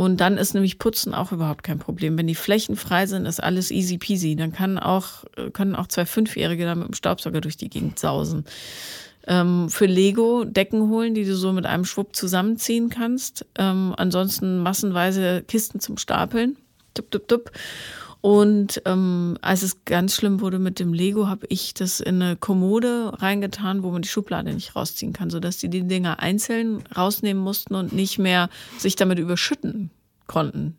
Und 0.00 0.22
dann 0.22 0.38
ist 0.38 0.54
nämlich 0.54 0.78
Putzen 0.78 1.12
auch 1.12 1.30
überhaupt 1.30 1.62
kein 1.62 1.78
Problem. 1.78 2.16
Wenn 2.16 2.26
die 2.26 2.34
Flächen 2.34 2.74
frei 2.74 3.04
sind, 3.04 3.26
ist 3.26 3.38
alles 3.38 3.70
easy 3.70 3.98
peasy. 3.98 4.34
Dann 4.34 4.50
kann 4.50 4.78
auch, 4.78 5.24
können 5.52 5.76
auch 5.76 5.88
zwei 5.88 6.06
Fünfjährige 6.06 6.64
da 6.64 6.74
mit 6.74 6.88
dem 6.88 6.94
Staubsauger 6.94 7.42
durch 7.42 7.58
die 7.58 7.68
Gegend 7.68 7.98
sausen. 7.98 8.46
Ähm, 9.26 9.68
für 9.68 9.84
Lego 9.84 10.44
Decken 10.44 10.88
holen, 10.88 11.12
die 11.12 11.26
du 11.26 11.36
so 11.36 11.52
mit 11.52 11.66
einem 11.66 11.84
Schwupp 11.84 12.16
zusammenziehen 12.16 12.88
kannst. 12.88 13.44
Ähm, 13.58 13.92
ansonsten 13.94 14.60
massenweise 14.60 15.42
Kisten 15.46 15.80
zum 15.80 15.98
Stapeln. 15.98 16.56
Tup, 16.94 17.10
tup, 17.10 17.28
tup. 17.28 17.50
Und 18.20 18.82
ähm, 18.84 19.38
als 19.40 19.62
es 19.62 19.84
ganz 19.86 20.14
schlimm 20.14 20.40
wurde 20.40 20.58
mit 20.58 20.78
dem 20.78 20.92
Lego, 20.92 21.28
habe 21.28 21.46
ich 21.48 21.72
das 21.72 22.00
in 22.00 22.20
eine 22.20 22.36
Kommode 22.36 23.12
reingetan, 23.16 23.82
wo 23.82 23.90
man 23.90 24.02
die 24.02 24.08
Schublade 24.08 24.52
nicht 24.52 24.76
rausziehen 24.76 25.12
kann, 25.12 25.30
sodass 25.30 25.56
die 25.56 25.70
die 25.70 25.86
Dinger 25.86 26.20
einzeln 26.20 26.82
rausnehmen 26.94 27.42
mussten 27.42 27.74
und 27.74 27.92
nicht 27.92 28.18
mehr 28.18 28.50
sich 28.78 28.96
damit 28.96 29.18
überschütten 29.18 29.90
konnten. 30.26 30.78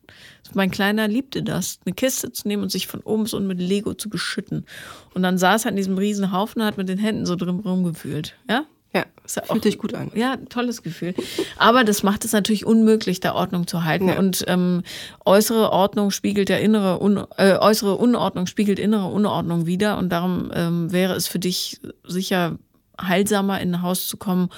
Mein 0.53 0.71
Kleiner 0.71 1.07
liebte 1.07 1.43
das, 1.43 1.79
eine 1.85 1.95
Kiste 1.95 2.31
zu 2.31 2.47
nehmen 2.47 2.63
und 2.63 2.71
sich 2.71 2.87
von 2.87 3.01
oben 3.01 3.23
bis 3.23 3.33
unten 3.33 3.47
mit 3.47 3.59
Lego 3.59 3.93
zu 3.93 4.09
beschütten. 4.09 4.65
Und 5.13 5.23
dann 5.23 5.37
saß 5.37 5.65
er 5.65 5.69
an 5.69 5.75
diesem 5.75 5.97
riesen 5.97 6.31
Haufen 6.31 6.61
und 6.61 6.67
hat 6.67 6.77
mit 6.77 6.89
den 6.89 6.99
Händen 6.99 7.25
so 7.25 7.35
drin 7.35 7.59
rumgewühlt. 7.59 8.35
Ja? 8.49 8.65
Ja, 8.93 9.05
Ist 9.23 9.37
ja 9.37 9.43
fühlt 9.43 9.63
sich 9.63 9.77
gut 9.77 9.93
an. 9.93 10.11
Ja, 10.15 10.35
tolles 10.49 10.83
Gefühl. 10.83 11.15
Aber 11.57 11.85
das 11.85 12.03
macht 12.03 12.25
es 12.25 12.33
natürlich 12.33 12.65
unmöglich, 12.65 13.21
da 13.21 13.33
Ordnung 13.35 13.65
zu 13.65 13.85
halten. 13.85 14.09
Ja. 14.09 14.19
Und 14.19 14.43
ähm, 14.47 14.83
äußere 15.25 15.71
Ordnung 15.71 16.11
spiegelt 16.11 16.49
ja 16.49 16.57
innere 16.57 17.01
Un 17.01 17.25
äh, 17.37 17.57
äußere 17.57 17.95
Unordnung 17.95 18.47
spiegelt 18.47 18.79
innere 18.79 19.07
Unordnung 19.07 19.65
wider. 19.65 19.97
Und 19.97 20.09
darum 20.09 20.51
ähm, 20.53 20.91
wäre 20.91 21.13
es 21.13 21.27
für 21.27 21.39
dich 21.39 21.79
sicher 22.05 22.57
heilsamer, 23.01 23.61
in 23.61 23.75
ein 23.75 23.81
Haus 23.81 24.07
zu 24.07 24.17
kommen, 24.17 24.49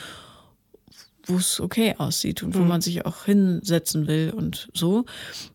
wo 1.26 1.36
es 1.36 1.60
okay 1.60 1.94
aussieht 2.00 2.42
und 2.42 2.56
wo 2.56 2.60
man 2.60 2.82
sich 2.82 3.06
auch 3.06 3.26
hinsetzen 3.26 4.08
will 4.08 4.34
und 4.36 4.70
so. 4.74 5.06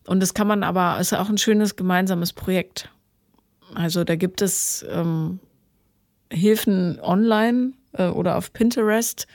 Und 0.07 0.21
das 0.21 0.33
kann 0.33 0.47
man 0.47 0.63
aber, 0.63 0.99
ist 0.99 1.11
ja 1.11 1.21
auch 1.21 1.29
ein 1.29 1.37
schönes 1.37 1.75
gemeinsames 1.75 2.31
Projekt. 2.31 2.89
Also 3.75 4.05
da 4.05 4.15
gibt 4.15 4.41
es 4.41 4.85
ähm, 4.89 5.39
Hilfen 6.31 6.99
online 7.01 7.73
äh, 7.99 8.07
oder 8.07 8.37
auf 8.37 8.53
Pinterest, 8.53 9.27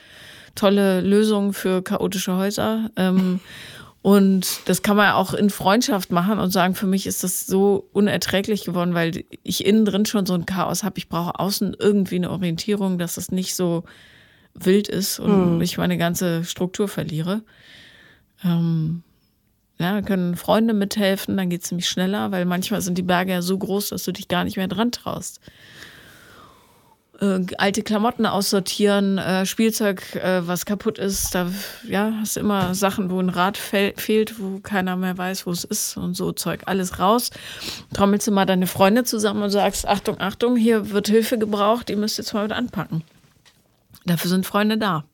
tolle 0.55 1.01
Lösungen 1.01 1.53
für 1.53 1.81
chaotische 1.81 2.35
Häuser. 2.35 2.89
Ähm, 2.95 3.39
und 4.01 4.59
das 4.65 4.81
kann 4.81 4.97
man 4.97 5.13
auch 5.13 5.33
in 5.33 5.49
Freundschaft 5.49 6.11
machen 6.11 6.39
und 6.39 6.51
sagen, 6.51 6.75
für 6.75 6.87
mich 6.87 7.07
ist 7.07 7.23
das 7.23 7.45
so 7.45 7.87
unerträglich 7.93 8.65
geworden, 8.65 8.93
weil 8.93 9.23
ich 9.43 9.65
innen 9.65 9.85
drin 9.85 10.05
schon 10.05 10.25
so 10.25 10.33
ein 10.33 10.45
Chaos 10.45 10.83
habe. 10.83 10.97
Ich 10.97 11.09
brauche 11.09 11.39
außen 11.39 11.75
irgendwie 11.79 12.15
eine 12.15 12.31
Orientierung, 12.31 12.97
dass 12.97 13.17
es 13.17 13.31
nicht 13.31 13.55
so 13.55 13.83
wild 14.53 14.87
ist 14.87 15.19
und 15.19 15.61
ich 15.61 15.77
meine 15.77 15.97
ganze 15.97 16.45
Struktur 16.45 16.87
verliere. 16.87 17.43
Ähm, 18.43 19.03
ja, 19.79 20.01
können 20.01 20.37
Freunde 20.37 20.73
mithelfen, 20.73 21.35
dann 21.35 21.49
geht 21.49 21.63
es 21.63 21.71
nämlich 21.71 21.89
schneller, 21.89 22.31
weil 22.31 22.45
manchmal 22.45 22.81
sind 22.81 22.97
die 22.97 23.03
Berge 23.03 23.33
ja 23.33 23.41
so 23.41 23.57
groß, 23.57 23.89
dass 23.89 24.05
du 24.05 24.13
dich 24.13 24.27
gar 24.27 24.45
nicht 24.45 24.55
mehr 24.55 24.69
dran 24.69 24.91
traust. 24.91 25.41
Äh, 27.21 27.45
alte 27.57 27.81
Klamotten 27.81 28.25
aussortieren, 28.25 29.17
äh, 29.17 29.45
Spielzeug, 29.45 30.15
äh, 30.15 30.45
was 30.47 30.65
kaputt 30.65 30.97
ist, 30.97 31.33
da 31.33 31.49
ja, 31.87 32.13
hast 32.19 32.35
du 32.35 32.41
immer 32.41 32.75
Sachen, 32.75 33.09
wo 33.09 33.19
ein 33.19 33.29
Rad 33.29 33.57
fe 33.57 33.93
fehlt, 33.95 34.39
wo 34.39 34.59
keiner 34.59 34.97
mehr 34.97 35.17
weiß, 35.17 35.45
wo 35.45 35.51
es 35.51 35.63
ist 35.63 35.95
und 35.95 36.15
so 36.15 36.33
Zeug, 36.33 36.63
alles 36.65 36.99
raus. 36.99 37.29
Trommelst 37.93 38.27
du 38.27 38.31
mal 38.31 38.45
deine 38.45 38.67
Freunde 38.67 39.05
zusammen 39.05 39.43
und 39.43 39.49
sagst, 39.49 39.87
Achtung, 39.87 40.19
Achtung, 40.19 40.57
hier 40.57 40.91
wird 40.91 41.07
Hilfe 41.07 41.37
gebraucht, 41.37 41.89
ihr 41.89 41.97
müsst 41.97 42.17
jetzt 42.17 42.33
mal 42.33 42.43
mit 42.43 42.51
anpacken. 42.51 43.03
Dafür 44.05 44.29
sind 44.29 44.45
Freunde 44.45 44.77
da. 44.77 45.05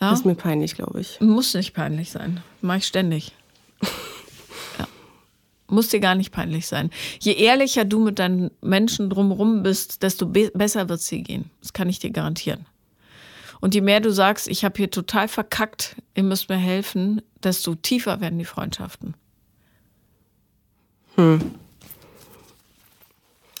Ja? 0.00 0.10
Das 0.10 0.20
ist 0.20 0.26
mir 0.26 0.34
peinlich, 0.34 0.74
glaube 0.74 1.00
ich. 1.00 1.20
Muss 1.20 1.54
nicht 1.54 1.74
peinlich 1.74 2.10
sein. 2.10 2.42
Mach 2.60 2.76
ich 2.76 2.86
ständig. 2.86 3.32
Muss 5.66 5.88
dir 5.88 6.00
gar 6.00 6.14
nicht 6.14 6.30
peinlich 6.30 6.66
sein. 6.66 6.90
Je 7.20 7.32
ehrlicher 7.32 7.84
du 7.84 7.98
mit 7.98 8.18
deinen 8.18 8.50
Menschen 8.60 9.08
drumherum 9.08 9.62
bist, 9.62 10.02
desto 10.02 10.26
be 10.26 10.50
besser 10.54 10.88
wird 10.88 11.00
es 11.00 11.08
dir 11.08 11.22
gehen. 11.22 11.50
Das 11.60 11.72
kann 11.72 11.88
ich 11.88 11.98
dir 11.98 12.10
garantieren. 12.10 12.66
Und 13.60 13.74
je 13.74 13.80
mehr 13.80 14.00
du 14.00 14.12
sagst, 14.12 14.46
ich 14.46 14.64
habe 14.64 14.76
hier 14.76 14.90
total 14.90 15.26
verkackt, 15.26 15.96
ihr 16.14 16.22
müsst 16.22 16.50
mir 16.50 16.56
helfen, 16.56 17.22
desto 17.42 17.74
tiefer 17.74 18.20
werden 18.20 18.38
die 18.38 18.44
Freundschaften. 18.44 19.14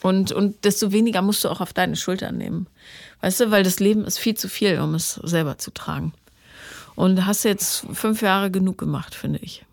Und, 0.02 0.32
und 0.32 0.64
desto 0.66 0.92
weniger 0.92 1.22
musst 1.22 1.44
du 1.44 1.48
auch 1.48 1.62
auf 1.62 1.72
deine 1.72 1.96
Schultern 1.96 2.36
nehmen. 2.36 2.66
Weißt 3.22 3.40
du, 3.40 3.50
weil 3.50 3.62
das 3.62 3.80
Leben 3.80 4.04
ist 4.04 4.18
viel 4.18 4.34
zu 4.34 4.50
viel, 4.50 4.78
um 4.78 4.94
es 4.94 5.14
selber 5.14 5.56
zu 5.56 5.70
tragen. 5.70 6.12
Und 6.94 7.24
hast 7.24 7.44
jetzt 7.44 7.86
fünf 7.92 8.20
Jahre 8.20 8.50
genug 8.50 8.76
gemacht, 8.76 9.14
finde 9.14 9.38
ich. 9.38 9.64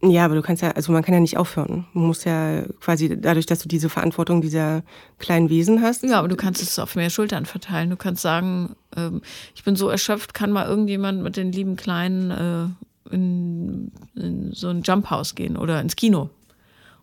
Ja, 0.00 0.24
aber 0.24 0.36
du 0.36 0.42
kannst 0.42 0.62
ja, 0.62 0.70
also 0.70 0.92
man 0.92 1.02
kann 1.02 1.14
ja 1.14 1.20
nicht 1.20 1.36
aufhören. 1.36 1.86
Man 1.92 2.06
muss 2.06 2.22
ja 2.24 2.62
quasi 2.80 3.20
dadurch, 3.20 3.46
dass 3.46 3.58
du 3.58 3.68
diese 3.68 3.88
Verantwortung 3.88 4.40
dieser 4.40 4.84
kleinen 5.18 5.50
Wesen 5.50 5.82
hast. 5.82 6.04
Ja, 6.04 6.20
aber 6.20 6.28
du 6.28 6.36
kannst 6.36 6.62
es 6.62 6.78
auf 6.78 6.94
mehr 6.94 7.10
Schultern 7.10 7.46
verteilen. 7.46 7.90
Du 7.90 7.96
kannst 7.96 8.22
sagen, 8.22 8.76
ähm, 8.96 9.22
ich 9.56 9.64
bin 9.64 9.74
so 9.74 9.88
erschöpft, 9.88 10.34
kann 10.34 10.52
mal 10.52 10.66
irgendjemand 10.66 11.22
mit 11.22 11.36
den 11.36 11.50
lieben 11.50 11.76
Kleinen 11.76 12.30
äh, 12.30 13.14
in, 13.14 13.90
in 14.14 14.52
so 14.52 14.68
ein 14.68 14.82
Jumphouse 14.82 15.34
gehen 15.34 15.56
oder 15.56 15.80
ins 15.80 15.96
Kino 15.96 16.30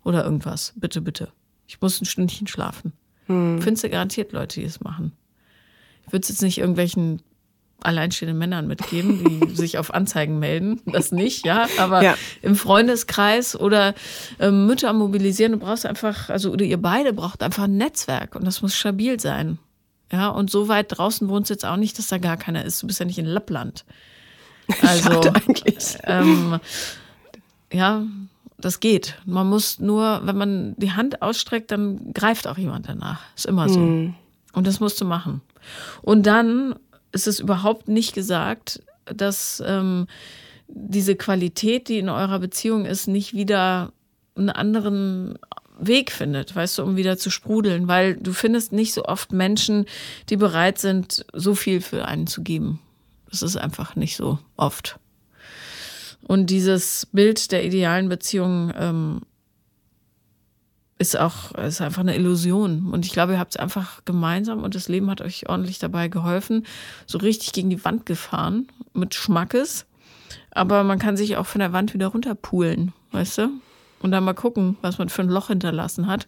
oder 0.03 0.23
irgendwas. 0.23 0.73
Bitte, 0.77 1.01
bitte. 1.01 1.29
Ich 1.67 1.81
muss 1.81 1.99
ein 1.99 2.05
Stündchen 2.05 2.47
schlafen. 2.47 2.93
Findest 3.27 3.83
du 3.83 3.89
garantiert 3.89 4.33
Leute, 4.33 4.59
die 4.59 4.65
es 4.67 4.81
machen. 4.81 5.11
Ich 6.05 6.13
würde 6.13 6.21
es 6.21 6.29
jetzt 6.29 6.43
nicht 6.43 6.59
irgendwelchen 6.59 7.23
alleinstehenden 7.85 8.37
Männern 8.37 8.67
mitgeben, 8.67 9.23
die 9.47 9.55
sich 9.55 9.77
auf 9.77 9.93
Anzeigen 9.93 10.39
melden. 10.39 10.81
Das 10.85 11.11
nicht, 11.11 11.45
ja. 11.45 11.67
Aber 11.77 12.01
Ja. 12.03 12.15
im 12.41 12.55
Freundeskreis 12.55 13.59
oder 13.59 13.93
ähm, 14.39 14.65
Mütter 14.67 14.91
mobilisieren, 14.93 15.53
du 15.53 15.59
brauchst 15.59 15.85
einfach, 15.85 16.29
also 16.29 16.51
oder 16.51 16.65
ihr 16.65 16.81
beide 16.81 17.13
braucht 17.13 17.43
einfach 17.43 17.63
ein 17.63 17.77
Netzwerk 17.77 18.35
und 18.35 18.45
das 18.45 18.61
muss 18.61 18.75
stabil 18.75 19.19
sein. 19.19 19.59
Ja, 20.11 20.29
und 20.29 20.51
so 20.51 20.67
weit 20.67 20.87
draußen 20.97 21.29
wohnst 21.29 21.49
du 21.49 21.53
jetzt 21.55 21.65
auch 21.65 21.77
nicht, 21.77 21.97
dass 21.97 22.07
da 22.07 22.17
gar 22.19 22.37
keiner 22.37 22.63
ist. 22.63 22.81
Du 22.83 22.87
bist 22.87 22.99
ja 22.99 23.05
nicht 23.05 23.17
in 23.19 23.25
Lappland. 23.25 23.85
Also, 24.81 25.21
ähm, 26.05 26.59
ja, 27.71 28.01
das 28.57 28.79
geht. 28.79 29.15
Man 29.25 29.47
muss 29.47 29.79
nur, 29.79 30.21
wenn 30.23 30.37
man 30.37 30.75
die 30.77 30.93
Hand 30.93 31.21
ausstreckt, 31.21 31.69
dann 31.71 32.13
greift 32.13 32.47
auch 32.47 32.57
jemand 32.57 32.87
danach. 32.89 33.19
Ist 33.35 33.45
immer 33.45 33.69
so. 33.69 33.79
Und 33.79 34.65
das 34.67 34.79
musst 34.79 34.99
du 35.01 35.05
machen. 35.05 35.41
Und 36.01 36.25
dann 36.25 36.73
ist 37.15 37.27
es 37.27 37.39
überhaupt 37.39 37.87
nicht 37.87 38.13
gesagt, 38.13 38.81
dass 39.05 39.63
ähm, 39.65 40.07
diese 40.67 41.15
Qualität, 41.15 41.87
die 41.87 41.97
in 41.97 42.09
eurer 42.09 42.39
Beziehung 42.39 42.85
ist, 42.85 43.07
nicht 43.07 43.33
wieder 43.33 43.93
einen 44.35 44.49
anderen 44.49 45.39
Weg 45.79 46.11
findet, 46.11 46.55
weißt 46.55 46.77
du, 46.77 46.83
um 46.83 46.97
wieder 46.97 47.17
zu 47.17 47.29
sprudeln, 47.29 47.87
weil 47.87 48.15
du 48.15 48.33
findest 48.33 48.73
nicht 48.73 48.93
so 48.93 49.05
oft 49.05 49.31
Menschen, 49.31 49.85
die 50.29 50.35
bereit 50.35 50.77
sind, 50.77 51.25
so 51.33 51.55
viel 51.55 51.81
für 51.81 52.05
einen 52.05 52.27
zu 52.27 52.43
geben. 52.43 52.79
Das 53.29 53.41
ist 53.41 53.55
einfach 53.55 53.95
nicht 53.95 54.17
so 54.17 54.39
oft. 54.57 54.99
Und 56.21 56.49
dieses 56.49 57.07
Bild 57.11 57.51
der 57.51 57.63
idealen 57.65 58.09
Beziehung 58.09 58.73
ähm, 58.75 59.21
ist 60.97 61.17
auch 61.17 61.51
ist 61.53 61.81
einfach 61.81 62.01
eine 62.01 62.15
Illusion. 62.15 62.89
Und 62.91 63.05
ich 63.05 63.11
glaube, 63.11 63.33
ihr 63.33 63.39
habt 63.39 63.55
es 63.55 63.59
einfach 63.59 64.03
gemeinsam 64.05 64.63
und 64.63 64.75
das 64.75 64.87
Leben 64.87 65.09
hat 65.09 65.21
euch 65.21 65.49
ordentlich 65.49 65.79
dabei 65.79 66.07
geholfen, 66.07 66.65
so 67.05 67.17
richtig 67.17 67.51
gegen 67.51 67.69
die 67.69 67.83
Wand 67.83 68.05
gefahren 68.05 68.67
mit 68.93 69.13
Schmackes. 69.13 69.85
Aber 70.51 70.83
man 70.83 70.99
kann 70.99 71.17
sich 71.17 71.35
auch 71.37 71.45
von 71.45 71.59
der 71.59 71.73
Wand 71.73 71.93
wieder 71.93 72.07
runterpulen, 72.07 72.93
weißt 73.11 73.39
du? 73.39 73.49
Und 74.01 74.11
dann 74.11 74.23
mal 74.23 74.33
gucken, 74.33 74.77
was 74.81 74.97
man 74.97 75.09
für 75.09 75.21
ein 75.21 75.29
Loch 75.29 75.47
hinterlassen 75.47 76.07
hat 76.07 76.27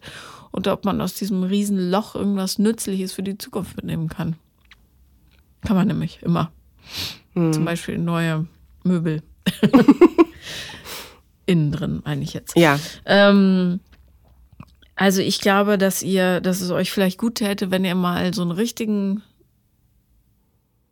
und 0.50 0.68
ob 0.68 0.84
man 0.84 1.00
aus 1.00 1.14
diesem 1.14 1.44
riesen 1.44 1.90
Loch 1.90 2.14
irgendwas 2.14 2.58
Nützliches 2.58 3.12
für 3.12 3.22
die 3.22 3.38
Zukunft 3.38 3.76
mitnehmen 3.76 4.08
kann. 4.08 4.36
Kann 5.62 5.76
man 5.76 5.86
nämlich 5.86 6.22
immer. 6.22 6.50
Hm. 7.34 7.52
Zum 7.52 7.64
Beispiel 7.64 7.98
neue 7.98 8.46
Möbel. 8.84 9.22
Innen 11.46 11.72
drin, 11.72 12.02
meine 12.04 12.22
ich 12.22 12.34
jetzt. 12.34 12.56
Ja. 12.56 12.78
Ähm, 13.06 13.80
also 14.98 15.22
ich 15.22 15.40
glaube, 15.40 15.78
dass 15.78 16.02
ihr, 16.02 16.40
dass 16.40 16.60
es 16.60 16.72
euch 16.72 16.90
vielleicht 16.90 17.18
gut 17.18 17.36
täte, 17.36 17.70
wenn 17.70 17.84
ihr 17.84 17.94
mal 17.94 18.34
so 18.34 18.42
einen 18.42 18.50
richtigen 18.50 19.22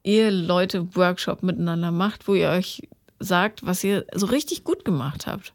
Eheleute-Workshop 0.05 1.43
miteinander 1.43 1.91
macht, 1.91 2.29
wo 2.29 2.35
ihr 2.35 2.51
euch 2.51 2.89
sagt, 3.19 3.67
was 3.67 3.83
ihr 3.83 4.07
so 4.15 4.27
richtig 4.27 4.63
gut 4.63 4.85
gemacht 4.85 5.27
habt. 5.27 5.55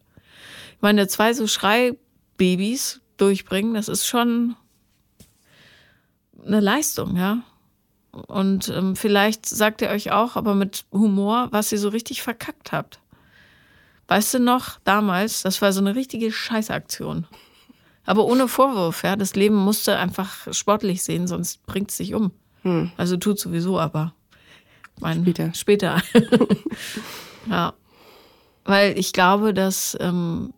Ich 0.75 0.81
meine, 0.81 1.07
zwei 1.07 1.33
so 1.33 1.47
Schreibabys 1.47 2.99
durchbringen, 3.15 3.73
das 3.73 3.87
ist 3.87 4.05
schon 4.05 4.57
eine 6.45 6.59
Leistung, 6.59 7.15
ja. 7.15 7.43
Und 8.11 8.67
ähm, 8.67 8.97
vielleicht 8.97 9.45
sagt 9.45 9.81
ihr 9.81 9.87
euch 9.91 10.11
auch, 10.11 10.35
aber 10.35 10.55
mit 10.55 10.83
Humor, 10.91 11.47
was 11.51 11.71
ihr 11.71 11.79
so 11.79 11.87
richtig 11.87 12.21
verkackt 12.21 12.73
habt. 12.73 12.99
Weißt 14.09 14.33
du 14.33 14.39
noch, 14.39 14.77
damals, 14.83 15.41
das 15.41 15.61
war 15.61 15.71
so 15.71 15.79
eine 15.79 15.95
richtige 15.95 16.33
Scheißaktion. 16.33 17.27
Aber 18.05 18.25
ohne 18.25 18.47
Vorwurf, 18.47 19.03
ja. 19.03 19.15
Das 19.15 19.35
Leben 19.35 19.55
musste 19.55 19.97
einfach 19.97 20.51
sportlich 20.53 21.03
sehen, 21.03 21.27
sonst 21.27 21.65
bringt 21.65 21.91
es 21.91 21.97
sich 21.97 22.13
um. 22.13 22.31
Hm. 22.63 22.91
Also 22.97 23.17
tut 23.17 23.39
sowieso, 23.39 23.79
aber 23.79 24.13
mein, 24.99 25.21
später. 25.21 25.53
Später. 25.53 26.01
ja. 27.49 27.73
Weil 28.65 28.97
ich 28.97 29.13
glaube, 29.13 29.53
dass 29.53 29.97
ähm, 29.99 30.53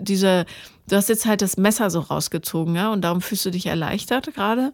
diese, 0.00 0.46
du 0.88 0.96
hast 0.96 1.08
jetzt 1.08 1.26
halt 1.26 1.42
das 1.42 1.56
Messer 1.56 1.90
so 1.90 2.00
rausgezogen, 2.00 2.74
ja, 2.74 2.92
und 2.92 3.02
darum 3.02 3.20
fühlst 3.20 3.44
du 3.44 3.50
dich 3.50 3.66
erleichtert 3.66 4.32
gerade. 4.34 4.72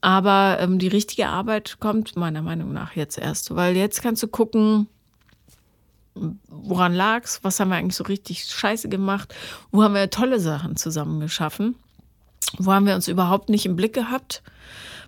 Aber 0.00 0.58
ähm, 0.60 0.78
die 0.78 0.88
richtige 0.88 1.28
Arbeit 1.28 1.78
kommt 1.80 2.16
meiner 2.16 2.42
Meinung 2.42 2.72
nach 2.74 2.94
jetzt 2.94 3.16
erst, 3.16 3.54
weil 3.54 3.74
jetzt 3.74 4.02
kannst 4.02 4.22
du 4.22 4.28
gucken, 4.28 4.86
woran 6.14 6.94
lag's, 6.94 7.40
was 7.42 7.58
haben 7.58 7.70
wir 7.70 7.76
eigentlich 7.76 7.96
so 7.96 8.04
richtig 8.04 8.44
scheiße 8.44 8.88
gemacht, 8.88 9.34
wo 9.70 9.82
haben 9.82 9.94
wir 9.94 10.10
tolle 10.10 10.40
Sachen 10.40 10.76
zusammen 10.76 11.20
geschaffen, 11.20 11.76
wo 12.58 12.72
haben 12.72 12.86
wir 12.86 12.94
uns 12.94 13.08
überhaupt 13.08 13.48
nicht 13.48 13.66
im 13.66 13.76
Blick 13.76 13.94
gehabt, 13.94 14.42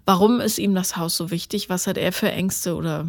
warum 0.04 0.40
ist 0.40 0.58
ihm 0.58 0.74
das 0.74 0.96
Haus 0.96 1.16
so 1.16 1.30
wichtig, 1.30 1.68
was 1.68 1.86
hat 1.86 1.98
er 1.98 2.12
für 2.12 2.30
Ängste 2.30 2.74
oder 2.74 3.06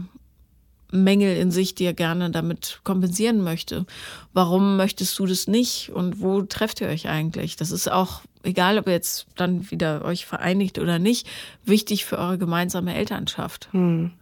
Mängel 0.92 1.36
in 1.36 1.52
sich, 1.52 1.76
die 1.76 1.84
er 1.84 1.94
gerne 1.94 2.32
damit 2.32 2.80
kompensieren 2.84 3.44
möchte. 3.44 3.86
Warum 4.34 4.78
möchtest 4.78 5.18
du 5.20 5.26
das 5.26 5.48
nicht 5.48 5.90
und 5.90 6.22
wo 6.22 6.42
trefft 6.44 6.80
ihr 6.82 6.88
euch 6.88 7.10
eigentlich? 7.10 7.58
Das 7.58 7.72
ist 7.72 7.92
auch, 7.92 8.22
egal 8.44 8.78
ob 8.78 8.88
ihr 8.88 8.94
jetzt 8.94 9.28
dann 9.36 9.70
wieder 9.70 10.06
euch 10.06 10.26
vereinigt 10.26 10.80
oder 10.80 10.98
nicht, 10.98 11.28
wichtig 11.66 12.06
für 12.06 12.18
eure 12.18 12.38
gemeinsame 12.38 12.96
Elternschaft. 12.96 13.68
Hm. 13.72 14.14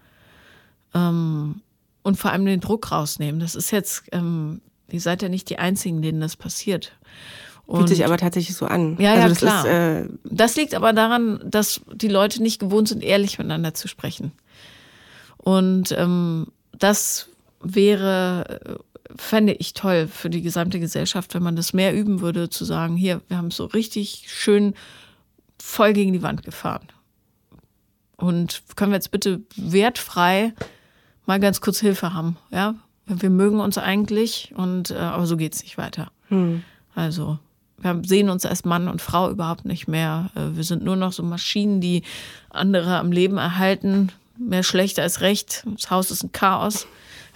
Ähm, 0.95 1.61
und 2.05 2.17
vor 2.17 2.31
allem 2.31 2.45
den 2.45 2.59
Druck 2.59 2.91
rausnehmen. 2.91 3.39
Das 3.39 3.55
ist 3.55 3.71
jetzt, 3.71 4.03
ähm, 4.11 4.61
ihr 4.91 5.01
seid 5.01 5.23
ja 5.23 5.27
nicht 5.27 5.49
die 5.49 5.57
Einzigen, 5.57 6.03
denen 6.03 6.21
das 6.21 6.35
passiert. 6.37 6.91
Und 7.65 7.77
Fühlt 7.77 7.89
sich 7.89 8.05
aber 8.05 8.17
tatsächlich 8.17 8.55
so 8.55 8.67
an. 8.67 8.95
Ja, 8.99 9.13
also 9.13 9.21
ja, 9.21 9.29
das 9.29 9.37
klar. 9.39 9.65
Ist, 9.65 9.71
äh 9.71 10.09
das 10.23 10.55
liegt 10.55 10.75
aber 10.75 10.93
daran, 10.93 11.41
dass 11.43 11.81
die 11.91 12.07
Leute 12.07 12.43
nicht 12.43 12.59
gewohnt 12.59 12.89
sind, 12.89 13.01
ehrlich 13.01 13.39
miteinander 13.39 13.73
zu 13.73 13.87
sprechen. 13.87 14.33
Und 15.37 15.93
ähm, 15.97 16.45
das 16.77 17.29
wäre, 17.59 18.59
fände 19.15 19.53
ich 19.53 19.73
toll 19.73 20.07
für 20.07 20.29
die 20.29 20.43
gesamte 20.43 20.79
Gesellschaft, 20.79 21.33
wenn 21.33 21.41
man 21.41 21.55
das 21.55 21.73
mehr 21.73 21.95
üben 21.95 22.21
würde, 22.21 22.51
zu 22.51 22.65
sagen, 22.65 22.95
hier, 22.95 23.21
wir 23.29 23.37
haben 23.37 23.47
es 23.47 23.55
so 23.55 23.65
richtig 23.65 24.25
schön 24.27 24.75
voll 25.59 25.93
gegen 25.93 26.13
die 26.13 26.21
Wand 26.21 26.43
gefahren. 26.43 26.87
Und 28.15 28.61
können 28.75 28.91
wir 28.91 28.97
jetzt 28.97 29.09
bitte 29.09 29.41
wertfrei 29.55 30.53
mal 31.25 31.39
ganz 31.39 31.61
kurz 31.61 31.79
Hilfe 31.79 32.13
haben. 32.13 32.37
Ja, 32.51 32.75
wir 33.07 33.29
mögen 33.29 33.59
uns 33.59 33.77
eigentlich 33.77 34.53
und 34.55 34.91
äh, 34.91 34.95
aber 34.95 35.25
so 35.25 35.37
geht's 35.37 35.63
nicht 35.63 35.77
weiter. 35.77 36.11
Hm. 36.29 36.63
Also 36.95 37.39
wir 37.77 38.01
sehen 38.03 38.29
uns 38.29 38.45
als 38.45 38.65
Mann 38.65 38.87
und 38.87 39.01
Frau 39.01 39.29
überhaupt 39.29 39.65
nicht 39.65 39.87
mehr. 39.87 40.31
Äh, 40.35 40.55
wir 40.55 40.63
sind 40.63 40.83
nur 40.83 40.95
noch 40.95 41.13
so 41.13 41.23
Maschinen, 41.23 41.81
die 41.81 42.03
andere 42.49 42.97
am 42.97 43.11
Leben 43.11 43.37
erhalten. 43.37 44.11
Mehr 44.37 44.63
schlecht 44.63 44.99
als 44.99 45.21
recht. 45.21 45.63
Das 45.65 45.91
Haus 45.91 46.11
ist 46.11 46.23
ein 46.23 46.31
Chaos. 46.31 46.87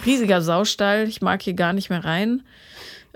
Riesiger 0.05 0.41
Saustall. 0.41 1.07
Ich 1.07 1.21
mag 1.21 1.41
hier 1.41 1.53
gar 1.53 1.73
nicht 1.73 1.89
mehr 1.89 2.03
rein. 2.03 2.43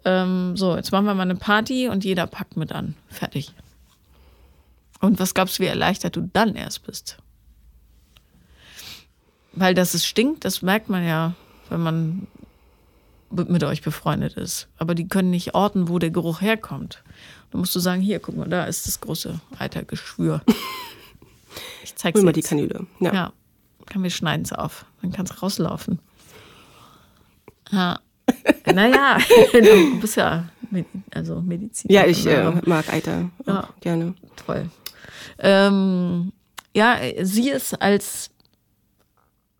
Ähm, 0.05 0.57
so, 0.57 0.75
jetzt 0.75 0.91
machen 0.91 1.05
wir 1.05 1.13
mal 1.13 1.23
eine 1.23 1.35
Party 1.35 1.87
und 1.87 2.03
jeder 2.03 2.27
packt 2.27 2.57
mit 2.57 2.71
an. 2.71 2.95
Fertig. 3.09 3.51
Und 4.99 5.19
was 5.19 5.33
du, 5.33 5.45
wie 5.59 5.65
erleichtert 5.65 6.15
du 6.15 6.29
dann 6.33 6.55
erst 6.55 6.85
bist? 6.85 7.17
Weil 9.53 9.73
dass 9.73 9.93
es 9.93 10.05
stinkt, 10.05 10.45
das 10.45 10.61
merkt 10.61 10.89
man 10.89 11.05
ja, 11.05 11.33
wenn 11.69 11.81
man 11.81 12.27
mit 13.29 13.63
euch 13.63 13.81
befreundet 13.81 14.33
ist. 14.33 14.67
Aber 14.77 14.95
die 14.95 15.07
können 15.07 15.29
nicht 15.29 15.55
orten, 15.55 15.89
wo 15.89 15.99
der 15.99 16.11
Geruch 16.11 16.41
herkommt. 16.41 17.03
Da 17.51 17.57
musst 17.57 17.75
du 17.75 17.79
sagen, 17.79 18.01
hier, 18.01 18.19
guck 18.19 18.35
mal, 18.35 18.47
da 18.47 18.65
ist 18.65 18.87
das 18.87 19.01
große 19.01 19.39
Eitergeschwür. 19.57 20.41
Ich 21.83 21.95
zeig's 21.95 22.17
Hol 22.17 22.25
mal 22.25 22.31
die 22.31 22.41
Kanüle. 22.41 22.87
Ja. 22.99 23.13
ja. 23.13 23.33
Kann 23.85 24.01
wir 24.01 24.09
schneiden 24.09 24.43
es 24.43 24.51
auf. 24.51 24.85
Dann 25.03 25.11
kann 25.11 25.25
es 25.25 25.43
rauslaufen. 25.43 25.99
Ja. 27.69 27.99
naja, 28.73 29.19
du 29.53 29.99
bist 29.99 30.17
ja 30.17 30.49
also 31.13 31.41
Medizin. 31.41 31.91
Ja, 31.91 32.05
ich 32.05 32.25
äh, 32.25 32.51
mag 32.65 32.91
Eiter 32.91 33.29
ja. 33.45 33.69
gerne. 33.81 34.15
Toll. 34.45 34.69
Ähm, 35.37 36.31
ja, 36.73 36.97
sie 37.21 37.49
ist 37.49 37.79
als 37.81 38.31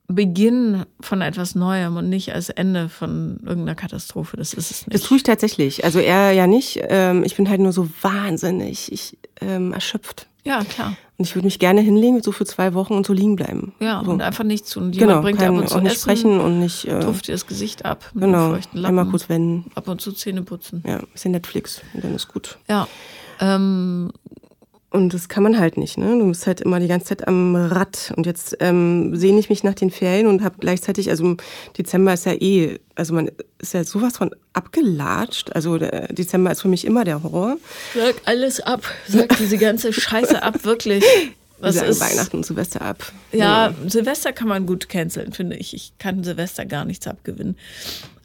Beginn 0.08 0.86
von 1.00 1.22
etwas 1.22 1.56
Neuem 1.56 1.96
und 1.96 2.10
nicht 2.10 2.34
als 2.34 2.50
Ende 2.50 2.90
von 2.90 3.40
irgendeiner 3.46 3.76
Katastrophe. 3.76 4.38
Das 4.38 4.54
ist 4.54 4.70
es 4.70 4.88
nicht. 4.88 4.94
Das 4.94 5.02
tue 5.02 5.18
ich 5.18 5.24
tatsächlich. 5.24 5.86
Also 5.86 6.00
er 6.00 6.32
ja 6.32 6.46
nicht. 6.46 6.80
Ähm, 6.84 7.24
ich 7.24 7.36
bin 7.36 7.50
halt 7.50 7.62
nur 7.62 7.72
so 7.72 7.90
wahnsinnig 8.02 8.92
ich, 8.92 9.18
ähm, 9.42 9.74
erschöpft. 9.74 10.28
Ja, 10.46 10.64
klar. 10.64 10.98
Und 11.18 11.26
ich 11.26 11.36
würde 11.36 11.46
mich 11.46 11.58
gerne 11.58 11.82
hinlegen, 11.82 12.22
so 12.22 12.32
für 12.32 12.46
zwei 12.46 12.74
Wochen 12.74 12.94
und 12.94 13.06
so 13.06 13.14
liegen 13.14 13.36
bleiben. 13.36 13.74
Ja, 13.80 14.02
so. 14.04 14.12
und 14.12 14.22
einfach 14.22 14.44
nichts 14.44 14.72
tun. 14.72 14.92
Jemand 14.92 15.10
genau, 15.10 15.22
bringt 15.22 15.42
ab 15.42 15.52
und 15.52 15.70
zu 15.70 15.76
auch 15.76 15.82
nicht 15.82 15.94
essen, 15.94 16.02
sprechen 16.02 16.40
und 16.42 16.60
nicht. 16.60 16.86
Äh, 16.86 17.00
dir 17.00 17.32
das 17.32 17.48
Gesicht 17.48 17.86
ab. 17.86 18.10
Mit 18.14 18.26
genau. 18.26 18.46
Einem 18.46 18.56
feuchten 18.56 18.80
Lappen. 18.80 19.00
Einmal 19.00 19.12
kurz 19.12 19.30
wenden. 19.30 19.72
Ab 19.76 19.88
und 19.88 20.02
zu 20.02 20.12
Zähne 20.12 20.42
putzen. 20.42 20.84
Ja, 20.86 21.00
bisschen 21.14 21.32
Netflix 21.32 21.82
und 21.94 22.04
dann 22.04 22.14
ist 22.14 22.28
gut. 22.28 22.58
Ja. 22.68 22.88
Ähm, 23.40 24.12
und 24.94 25.12
das 25.12 25.28
kann 25.28 25.42
man 25.42 25.58
halt 25.58 25.76
nicht, 25.76 25.98
ne? 25.98 26.20
Du 26.20 26.28
bist 26.28 26.46
halt 26.46 26.62
immer 26.62 26.80
die 26.80 26.88
ganze 26.88 27.08
Zeit 27.08 27.28
am 27.28 27.56
Rad. 27.56 28.14
Und 28.16 28.28
jetzt 28.28 28.56
ähm, 28.60 29.16
sehne 29.16 29.40
ich 29.40 29.50
mich 29.50 29.64
nach 29.64 29.74
den 29.74 29.90
Ferien 29.90 30.28
und 30.28 30.44
habe 30.44 30.58
gleichzeitig, 30.60 31.10
also 31.10 31.24
im 31.26 31.38
Dezember 31.76 32.14
ist 32.14 32.28
ja 32.28 32.34
eh, 32.34 32.80
also 32.94 33.16
man 33.16 33.32
ist 33.58 33.74
ja 33.74 33.84
sowas 33.84 34.18
von 34.18 34.30
abgelatscht. 34.54 35.52
Also 35.56 35.80
der 35.80 36.14
Dezember 36.14 36.52
ist 36.52 36.62
für 36.62 36.68
mich 36.68 36.86
immer 36.86 37.06
der 37.06 37.24
Horror. 37.24 37.58
Sag 37.96 38.16
alles 38.26 38.60
ab. 38.60 38.84
Sag 39.08 39.36
diese 39.40 39.58
ganze 39.58 39.92
Scheiße 39.92 40.44
ab, 40.44 40.64
wirklich. 40.64 41.04
Was 41.58 41.76
ist 41.78 42.00
Weihnachten 42.00 42.38
und 42.38 42.46
Silvester 42.46 42.84
ab. 42.84 43.12
Ja, 43.32 43.70
ja, 43.70 43.76
Silvester 43.88 44.32
kann 44.32 44.48
man 44.48 44.68
gut 44.68 44.90
canceln, 44.90 45.34
finde 45.34 45.56
ich. 45.56 45.74
Ich 45.74 45.94
kann 45.98 46.24
Silvester 46.24 46.68
gar 46.68 46.86
nichts 46.86 47.08
abgewinnen. 47.08 47.58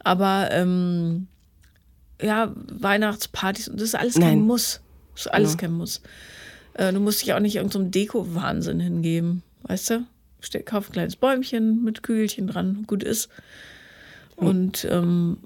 Aber 0.00 0.50
ähm, 0.52 1.28
ja, 2.20 2.52
Weihnachtspartys 2.54 3.70
das 3.72 3.82
ist 3.82 3.94
alles 3.94 4.14
kein 4.14 4.22
Nein. 4.22 4.40
Muss. 4.40 4.82
Das 5.14 5.26
ist 5.26 5.32
alles 5.32 5.52
ja. 5.52 5.56
kein 5.56 5.72
Muss. 5.72 6.02
Äh, 6.78 6.92
du 6.92 7.00
musst 7.00 7.20
dich 7.20 7.34
auch 7.34 7.40
nicht 7.40 7.56
irgendeinem 7.56 7.86
so 7.86 7.90
Deko-Wahnsinn 7.90 8.80
hingeben, 8.80 9.42
weißt 9.62 9.90
du? 9.90 10.06
Stell, 10.40 10.62
kauf 10.62 10.88
ein 10.88 10.92
kleines 10.92 11.16
Bäumchen 11.16 11.82
mit 11.82 12.02
Kügelchen 12.02 12.46
dran, 12.46 12.84
gut 12.86 13.02
ist. 13.02 13.28
Und 14.36 14.86
ähm, 14.88 15.38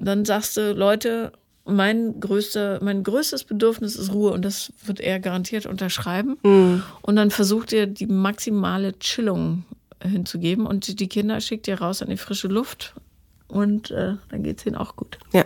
dann 0.00 0.24
sagst 0.24 0.56
du, 0.56 0.72
Leute, 0.72 1.30
mein, 1.64 2.18
größter, 2.18 2.80
mein 2.82 3.04
größtes 3.04 3.44
Bedürfnis 3.44 3.94
ist 3.94 4.12
Ruhe 4.12 4.32
und 4.32 4.44
das 4.44 4.72
wird 4.84 4.98
er 4.98 5.20
garantiert 5.20 5.66
unterschreiben. 5.66 6.38
Mhm. 6.42 6.82
Und 7.02 7.14
dann 7.14 7.30
versucht 7.30 7.72
ihr 7.72 7.86
die 7.86 8.06
maximale 8.06 8.98
Chillung 8.98 9.64
hinzugeben. 10.02 10.66
Und 10.66 10.98
die 10.98 11.08
Kinder 11.08 11.40
schickt 11.40 11.68
ihr 11.68 11.80
raus 11.80 12.02
an 12.02 12.10
die 12.10 12.16
frische 12.16 12.48
Luft 12.48 12.94
und 13.46 13.92
äh, 13.92 14.14
dann 14.30 14.42
geht 14.42 14.58
es 14.58 14.66
ihnen 14.66 14.74
auch 14.74 14.96
gut. 14.96 15.18
Ja. 15.32 15.44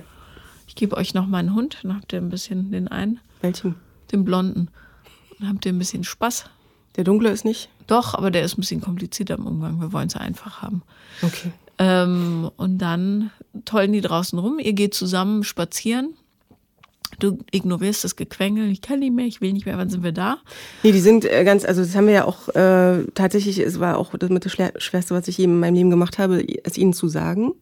Ich 0.66 0.74
gebe 0.74 0.96
euch 0.96 1.12
noch 1.12 1.26
meinen 1.26 1.54
Hund, 1.54 1.78
dann 1.82 1.94
habt 1.94 2.14
ihr 2.14 2.18
ein 2.18 2.30
bisschen 2.30 2.70
den 2.70 2.88
einen, 2.88 3.20
Welchen? 3.42 3.74
den 4.10 4.24
blonden. 4.24 4.70
Dann 5.38 5.48
habt 5.48 5.66
ihr 5.66 5.72
ein 5.72 5.78
bisschen 5.78 6.04
Spaß. 6.04 6.44
Der 6.96 7.04
dunkle 7.04 7.30
ist 7.30 7.44
nicht? 7.44 7.68
Doch, 7.86 8.14
aber 8.14 8.30
der 8.30 8.42
ist 8.42 8.56
ein 8.56 8.60
bisschen 8.62 8.80
komplizierter 8.80 9.34
im 9.34 9.46
Umgang. 9.46 9.80
Wir 9.80 9.92
wollen 9.92 10.08
es 10.08 10.16
einfach 10.16 10.62
haben. 10.62 10.82
Okay. 11.22 11.52
Ähm, 11.78 12.50
und 12.56 12.78
dann 12.78 13.30
tollen 13.66 13.92
die 13.92 14.00
draußen 14.00 14.38
rum. 14.38 14.58
Ihr 14.58 14.72
geht 14.72 14.94
zusammen 14.94 15.44
spazieren. 15.44 16.14
Du 17.18 17.38
ignorierst 17.52 18.02
das 18.02 18.16
Gequengel. 18.16 18.70
Ich 18.70 18.80
kann 18.80 18.98
nicht 18.98 19.12
mehr, 19.14 19.26
ich 19.26 19.40
will 19.40 19.52
nicht 19.52 19.66
mehr. 19.66 19.78
Wann 19.78 19.88
sind 19.90 20.02
wir 20.02 20.12
da? 20.12 20.38
Nee, 20.82 20.92
die 20.92 21.00
sind 21.00 21.24
äh, 21.24 21.44
ganz, 21.44 21.64
also 21.64 21.82
das 21.82 21.94
haben 21.94 22.06
wir 22.06 22.14
ja 22.14 22.24
auch 22.24 22.48
äh, 22.54 23.04
tatsächlich, 23.14 23.58
es 23.58 23.78
war 23.78 23.98
auch 23.98 24.16
das 24.18 24.30
mit 24.30 24.44
das 24.44 24.52
Schwerste, 24.52 25.14
was 25.14 25.28
ich 25.28 25.38
je 25.38 25.44
in 25.44 25.60
meinem 25.60 25.74
Leben 25.74 25.90
gemacht 25.90 26.18
habe, 26.18 26.44
es 26.64 26.76
ihnen 26.76 26.92
zu 26.94 27.08
sagen. 27.08 27.52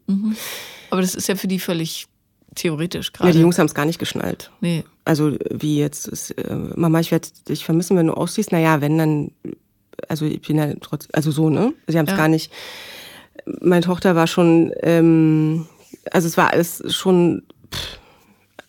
Aber 0.90 1.00
das 1.02 1.14
ist 1.14 1.28
ja 1.28 1.34
für 1.36 1.48
die 1.48 1.58
völlig 1.58 2.06
theoretisch 2.54 3.08
Ja, 3.14 3.18
gerade. 3.18 3.32
die 3.32 3.40
Jungs 3.40 3.58
haben 3.58 3.66
es 3.66 3.74
gar 3.74 3.84
nicht 3.84 3.98
geschnallt. 3.98 4.50
nee. 4.60 4.84
Also 5.04 5.32
wie 5.50 5.78
jetzt, 5.78 6.08
ist, 6.08 6.30
äh, 6.32 6.54
Mama, 6.76 7.00
ich 7.00 7.10
werde 7.10 7.28
dich 7.48 7.64
vermissen, 7.64 7.96
wenn 7.96 8.06
du 8.06 8.14
ausziehst. 8.14 8.52
Naja, 8.52 8.80
wenn 8.80 8.96
dann, 8.98 9.30
also 10.08 10.24
ich 10.24 10.40
bin 10.40 10.56
ja 10.56 10.72
trotz, 10.80 11.08
also 11.12 11.30
so, 11.30 11.50
ne? 11.50 11.72
Sie 11.86 11.98
haben 11.98 12.06
es 12.06 12.12
Ja. 12.12 12.16
gar 12.16 12.28
nicht. 12.28 12.50
Meine 13.60 13.84
Tochter 13.84 14.16
war 14.16 14.26
schon, 14.26 14.72
ähm, 14.82 15.66
also 16.10 16.26
es 16.26 16.36
war 16.38 16.52
alles 16.52 16.82
schon, 16.94 17.42
pff, 17.72 17.98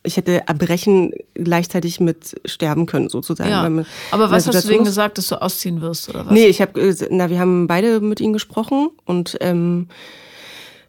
ich 0.03 0.17
hätte 0.17 0.45
erbrechen 0.47 1.13
gleichzeitig 1.33 1.99
mit 1.99 2.35
sterben 2.45 2.85
können, 2.85 3.09
sozusagen. 3.09 3.49
Ja. 3.49 3.67
man- 3.69 3.85
Aber 4.11 4.29
was 4.29 4.45
hast 4.45 4.65
du 4.65 4.67
denen 4.67 4.83
gesagt, 4.83 5.17
dass 5.17 5.27
du 5.29 5.41
ausziehen 5.41 5.81
wirst 5.81 6.09
oder 6.09 6.25
was? 6.25 6.31
Nee, 6.33 6.47
ich 6.47 6.61
habe, 6.61 6.95
na, 7.09 7.29
wir 7.29 7.39
haben 7.39 7.65
beide 7.67 8.01
mit 8.01 8.19
ihnen 8.19 8.33
gesprochen 8.33 8.89
und 9.05 9.37
ähm, 9.39 9.87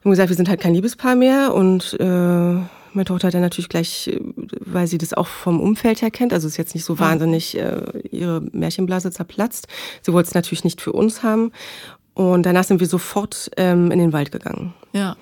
haben 0.04 0.10
gesagt, 0.10 0.28
wir 0.28 0.36
sind 0.36 0.48
halt 0.48 0.60
kein 0.60 0.74
Liebespaar 0.74 1.14
mehr 1.16 1.54
und 1.54 1.94
äh, 2.00 2.56
meine 2.96 3.04
Tochter 3.04 3.28
hat 3.28 3.34
dann 3.34 3.42
natürlich 3.42 3.68
gleich, 3.68 4.08
äh, 4.08 4.20
weil 4.60 4.86
sie 4.86 4.98
das 4.98 5.14
auch 5.14 5.26
vom 5.26 5.60
Umfeld 5.60 6.02
her 6.02 6.10
kennt, 6.10 6.32
also 6.32 6.48
ist 6.48 6.56
jetzt 6.56 6.74
nicht 6.74 6.84
so 6.84 6.98
wahnsinnig 6.98 7.56
äh, 7.56 8.00
ihre 8.10 8.40
Märchenblase 8.52 9.10
zerplatzt. 9.10 9.68
Sie 10.02 10.12
wollte 10.12 10.28
es 10.28 10.34
natürlich 10.34 10.64
nicht 10.64 10.80
für 10.80 10.92
uns 10.92 11.22
haben 11.22 11.52
und 12.14 12.44
danach 12.44 12.64
sind 12.64 12.80
wir 12.80 12.86
sofort 12.86 13.50
ähm, 13.56 13.90
in 13.90 13.98
den 13.98 14.12
Wald 14.12 14.32
gegangen. 14.32 14.74
Ja. 14.92 15.16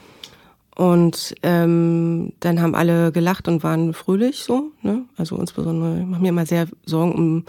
Und 0.76 1.34
ähm, 1.42 2.32
dann 2.40 2.60
haben 2.60 2.74
alle 2.74 3.12
gelacht 3.12 3.46
und 3.46 3.62
waren 3.62 3.94
fröhlich 3.94 4.40
so. 4.40 4.72
Ne? 4.82 5.04
Also 5.16 5.36
insbesondere, 5.36 6.00
ich 6.00 6.06
mache 6.06 6.22
mir 6.22 6.30
immer 6.30 6.46
sehr 6.46 6.66
Sorgen 6.84 7.12
um 7.12 7.44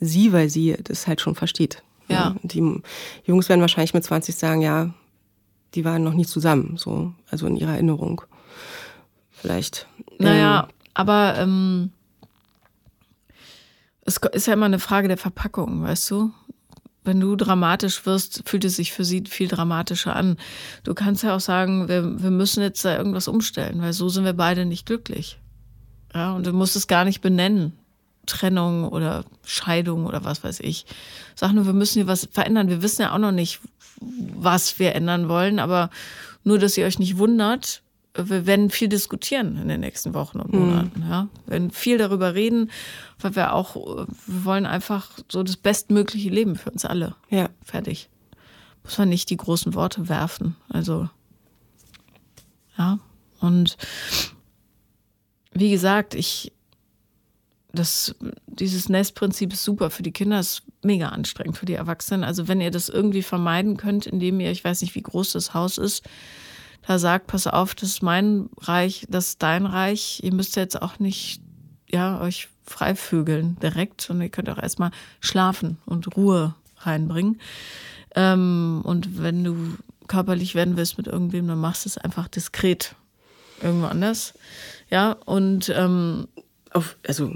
sie, 0.00 0.32
weil 0.32 0.48
sie 0.48 0.76
das 0.82 1.06
halt 1.06 1.20
schon 1.20 1.34
versteht. 1.34 1.82
Ja. 2.08 2.30
Ne? 2.30 2.36
Die 2.42 2.82
Jungs 3.24 3.48
werden 3.48 3.60
wahrscheinlich 3.60 3.92
mit 3.92 4.04
20 4.04 4.34
sagen, 4.34 4.62
ja, 4.62 4.90
die 5.74 5.84
waren 5.84 6.02
noch 6.02 6.14
nie 6.14 6.26
zusammen, 6.26 6.74
so, 6.76 7.12
also 7.30 7.46
in 7.46 7.56
ihrer 7.56 7.72
Erinnerung. 7.72 8.22
Vielleicht. 9.40 9.86
Naja, 10.18 10.68
aber 10.94 11.34
ähm, 11.38 11.92
es 14.04 14.18
ist 14.32 14.46
ja 14.46 14.52
immer 14.52 14.66
eine 14.66 14.78
Frage 14.78 15.08
der 15.08 15.16
Verpackung, 15.16 15.82
weißt 15.82 16.10
du? 16.10 16.32
Wenn 17.04 17.20
du 17.20 17.34
dramatisch 17.36 18.04
wirst, 18.04 18.42
fühlt 18.46 18.64
es 18.66 18.76
sich 18.76 18.92
für 18.92 19.06
sie 19.06 19.24
viel 19.26 19.48
dramatischer 19.48 20.14
an. 20.14 20.36
Du 20.84 20.92
kannst 20.92 21.22
ja 21.22 21.34
auch 21.34 21.40
sagen, 21.40 21.88
wir, 21.88 22.22
wir 22.22 22.30
müssen 22.30 22.62
jetzt 22.62 22.84
da 22.84 22.96
irgendwas 22.96 23.28
umstellen, 23.28 23.80
weil 23.80 23.94
so 23.94 24.10
sind 24.10 24.24
wir 24.24 24.34
beide 24.34 24.66
nicht 24.66 24.84
glücklich. 24.84 25.38
Ja, 26.14 26.32
und 26.34 26.46
du 26.46 26.52
musst 26.52 26.76
es 26.76 26.86
gar 26.86 27.04
nicht 27.04 27.22
benennen. 27.22 27.72
Trennung 28.26 28.86
oder 28.86 29.24
Scheidung 29.44 30.04
oder 30.04 30.24
was 30.24 30.44
weiß 30.44 30.60
ich. 30.60 30.84
Sag 31.34 31.52
nur, 31.52 31.64
wir 31.64 31.72
müssen 31.72 32.00
hier 32.00 32.06
was 32.06 32.28
verändern. 32.30 32.68
Wir 32.68 32.82
wissen 32.82 33.02
ja 33.02 33.14
auch 33.14 33.18
noch 33.18 33.32
nicht, 33.32 33.60
was 34.00 34.78
wir 34.78 34.94
ändern 34.94 35.28
wollen, 35.28 35.58
aber 35.58 35.88
nur, 36.44 36.58
dass 36.58 36.76
ihr 36.76 36.86
euch 36.86 36.98
nicht 36.98 37.16
wundert, 37.16 37.82
wir 38.14 38.46
werden 38.46 38.70
viel 38.70 38.88
diskutieren 38.88 39.56
in 39.56 39.68
den 39.68 39.80
nächsten 39.80 40.14
Wochen 40.14 40.40
und 40.40 40.52
Monaten. 40.52 41.04
Ja? 41.08 41.28
Wir 41.46 41.52
werden 41.52 41.70
viel 41.70 41.98
darüber 41.98 42.34
reden, 42.34 42.70
weil 43.20 43.36
wir 43.36 43.52
auch, 43.52 43.76
wir 43.76 44.44
wollen 44.44 44.66
einfach 44.66 45.10
so 45.30 45.42
das 45.42 45.56
bestmögliche 45.56 46.28
Leben 46.28 46.56
für 46.56 46.70
uns 46.70 46.84
alle. 46.84 47.14
Ja. 47.28 47.48
Fertig. 47.64 48.08
Muss 48.82 48.98
man 48.98 49.08
nicht 49.08 49.30
die 49.30 49.36
großen 49.36 49.74
Worte 49.74 50.08
werfen. 50.08 50.56
Also, 50.68 51.08
ja. 52.76 52.98
Und 53.40 53.76
wie 55.52 55.70
gesagt, 55.70 56.14
ich, 56.14 56.52
das, 57.72 58.14
dieses 58.46 58.88
Nestprinzip 58.88 59.52
ist 59.52 59.62
super 59.62 59.90
für 59.90 60.02
die 60.02 60.12
Kinder, 60.12 60.40
ist 60.40 60.62
mega 60.82 61.10
anstrengend 61.10 61.58
für 61.58 61.66
die 61.66 61.74
Erwachsenen. 61.74 62.24
Also 62.24 62.48
wenn 62.48 62.60
ihr 62.60 62.72
das 62.72 62.88
irgendwie 62.88 63.22
vermeiden 63.22 63.76
könnt, 63.76 64.06
indem 64.06 64.40
ihr, 64.40 64.50
ich 64.50 64.64
weiß 64.64 64.80
nicht, 64.82 64.96
wie 64.96 65.02
groß 65.02 65.32
das 65.32 65.54
Haus 65.54 65.78
ist, 65.78 66.02
da 66.90 66.98
sagt, 66.98 67.28
pass 67.28 67.46
auf, 67.46 67.76
das 67.76 67.88
ist 67.88 68.02
mein 68.02 68.50
Reich, 68.60 69.06
das 69.08 69.28
ist 69.28 69.42
dein 69.44 69.64
Reich. 69.64 70.18
Ihr 70.24 70.34
müsst 70.34 70.56
jetzt 70.56 70.82
auch 70.82 70.98
nicht, 70.98 71.40
ja, 71.88 72.20
euch 72.20 72.48
freivögeln 72.66 73.56
direkt, 73.62 74.00
sondern 74.00 74.24
ihr 74.24 74.30
könnt 74.30 74.50
auch 74.50 74.58
erstmal 74.58 74.90
schlafen 75.20 75.78
und 75.86 76.16
Ruhe 76.16 76.56
reinbringen. 76.78 77.40
Ähm, 78.16 78.80
und 78.82 79.22
wenn 79.22 79.44
du 79.44 79.76
körperlich 80.08 80.56
werden 80.56 80.76
willst 80.76 80.98
mit 80.98 81.06
irgendwem, 81.06 81.46
dann 81.46 81.60
machst 81.60 81.84
du 81.84 81.90
es 81.90 81.96
einfach 81.96 82.26
diskret 82.26 82.96
irgendwo 83.62 83.86
anders. 83.86 84.34
Ja, 84.90 85.12
und 85.12 85.68
ähm, 85.68 86.26
Auf, 86.72 86.96
also, 87.06 87.32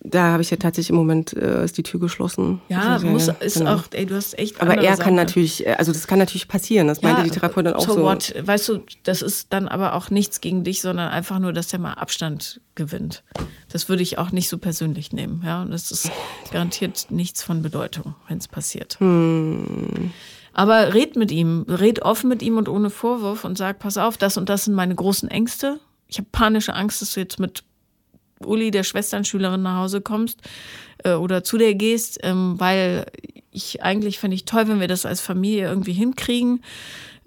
da 0.00 0.32
habe 0.32 0.42
ich 0.42 0.50
ja 0.50 0.56
tatsächlich 0.56 0.90
im 0.90 0.96
Moment, 0.96 1.32
äh, 1.32 1.64
ist 1.64 1.78
die 1.78 1.82
Tür 1.82 2.00
geschlossen. 2.00 2.60
ja, 2.68 2.98
muss, 2.98 3.28
ist 3.40 3.58
genau. 3.58 3.74
auch, 3.74 3.84
ey, 3.92 4.06
du 4.06 4.16
hast 4.16 4.38
echt. 4.38 4.60
Aber 4.60 4.74
er 4.74 4.82
kann 4.82 4.96
Sachen. 4.96 5.14
natürlich, 5.14 5.66
äh, 5.66 5.74
also 5.74 5.92
das 5.92 6.06
kann 6.06 6.18
natürlich 6.18 6.48
passieren. 6.48 6.88
Das 6.88 7.02
meinte 7.02 7.22
die 7.22 7.30
Therapeutin 7.30 7.74
auch 7.74 7.86
so. 7.86 7.94
so. 7.94 8.02
What? 8.02 8.34
Weißt 8.40 8.68
du, 8.68 8.82
das 9.04 9.22
ist 9.22 9.52
dann 9.52 9.68
aber 9.68 9.94
auch 9.94 10.10
nichts 10.10 10.40
gegen 10.40 10.64
dich, 10.64 10.80
sondern 10.80 11.08
einfach 11.08 11.38
nur, 11.38 11.52
dass 11.52 11.68
der 11.68 11.78
mal 11.78 11.94
Abstand 11.94 12.60
gewinnt. 12.74 13.22
Das 13.70 13.88
würde 13.88 14.02
ich 14.02 14.18
auch 14.18 14.32
nicht 14.32 14.48
so 14.48 14.58
persönlich 14.58 15.12
nehmen. 15.12 15.42
Ja, 15.44 15.62
und 15.62 15.70
das 15.70 15.90
ist 15.90 16.10
garantiert 16.50 17.06
nichts 17.10 17.42
von 17.42 17.62
Bedeutung, 17.62 18.14
wenn 18.28 18.38
es 18.38 18.48
passiert. 18.48 18.98
Hm. 19.00 20.12
Aber 20.52 20.94
red 20.94 21.16
mit 21.16 21.30
ihm, 21.30 21.64
red 21.68 22.02
offen 22.02 22.28
mit 22.28 22.42
ihm 22.42 22.56
und 22.56 22.68
ohne 22.68 22.90
Vorwurf 22.90 23.44
und 23.44 23.56
sag, 23.56 23.78
pass 23.78 23.96
auf, 23.96 24.18
das 24.18 24.36
und 24.36 24.48
das 24.48 24.64
sind 24.64 24.74
meine 24.74 24.94
großen 24.94 25.30
Ängste. 25.30 25.78
Ich 26.08 26.18
habe 26.18 26.28
panische 26.32 26.74
Angst, 26.74 27.02
dass 27.02 27.14
du 27.14 27.20
jetzt 27.20 27.38
mit 27.38 27.62
Uli, 28.44 28.70
der 28.70 28.84
Schwesternschülerin, 28.84 29.62
nach 29.62 29.78
Hause 29.78 30.00
kommst 30.00 30.40
äh, 31.04 31.12
oder 31.12 31.44
zu 31.44 31.58
der 31.58 31.74
gehst, 31.74 32.18
ähm, 32.22 32.58
weil 32.58 33.06
ich 33.50 33.82
eigentlich 33.82 34.18
fände 34.18 34.34
ich 34.34 34.44
toll, 34.44 34.68
wenn 34.68 34.80
wir 34.80 34.88
das 34.88 35.06
als 35.06 35.20
Familie 35.20 35.68
irgendwie 35.68 35.92
hinkriegen. 35.92 36.62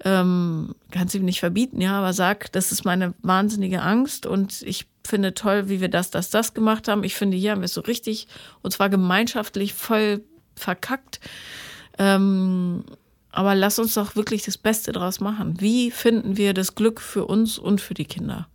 Ähm, 0.04 0.74
kannst 0.90 1.14
ihm 1.14 1.24
nicht 1.24 1.40
verbieten, 1.40 1.80
ja, 1.80 1.98
aber 1.98 2.12
sag, 2.12 2.52
das 2.52 2.72
ist 2.72 2.84
meine 2.84 3.14
wahnsinnige 3.22 3.80
Angst 3.80 4.26
und 4.26 4.62
ich 4.62 4.86
finde 5.06 5.34
toll, 5.34 5.68
wie 5.68 5.80
wir 5.80 5.88
das, 5.88 6.10
das, 6.10 6.30
das 6.30 6.52
gemacht 6.52 6.88
haben. 6.88 7.04
Ich 7.04 7.14
finde, 7.14 7.36
hier 7.36 7.52
haben 7.52 7.60
wir 7.60 7.66
es 7.66 7.74
so 7.74 7.80
richtig 7.80 8.26
und 8.62 8.72
zwar 8.72 8.90
gemeinschaftlich 8.90 9.72
voll 9.72 10.22
verkackt. 10.56 11.20
Ähm, 11.98 12.84
aber 13.30 13.54
lass 13.54 13.78
uns 13.78 13.94
doch 13.94 14.14
wirklich 14.14 14.44
das 14.44 14.58
Beste 14.58 14.92
draus 14.92 15.20
machen. 15.20 15.60
Wie 15.60 15.90
finden 15.90 16.36
wir 16.36 16.54
das 16.54 16.74
Glück 16.74 17.00
für 17.00 17.24
uns 17.26 17.58
und 17.58 17.80
für 17.80 17.94
die 17.94 18.04
Kinder? 18.04 18.48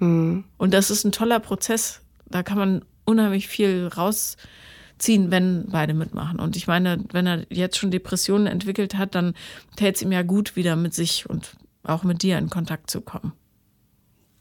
Und 0.00 0.44
das 0.58 0.90
ist 0.90 1.04
ein 1.04 1.12
toller 1.12 1.40
Prozess. 1.40 2.00
Da 2.26 2.42
kann 2.42 2.58
man 2.58 2.84
unheimlich 3.04 3.48
viel 3.48 3.88
rausziehen, 3.88 5.30
wenn 5.30 5.66
beide 5.70 5.94
mitmachen. 5.94 6.38
Und 6.38 6.56
ich 6.56 6.66
meine, 6.66 7.02
wenn 7.12 7.26
er 7.26 7.46
jetzt 7.50 7.78
schon 7.78 7.90
Depressionen 7.90 8.46
entwickelt 8.46 8.96
hat, 8.96 9.14
dann 9.14 9.34
täte 9.76 9.96
es 9.96 10.02
ihm 10.02 10.12
ja 10.12 10.22
gut, 10.22 10.56
wieder 10.56 10.76
mit 10.76 10.94
sich 10.94 11.28
und 11.28 11.56
auch 11.82 12.04
mit 12.04 12.22
dir 12.22 12.38
in 12.38 12.50
Kontakt 12.50 12.90
zu 12.90 13.00
kommen. 13.00 13.32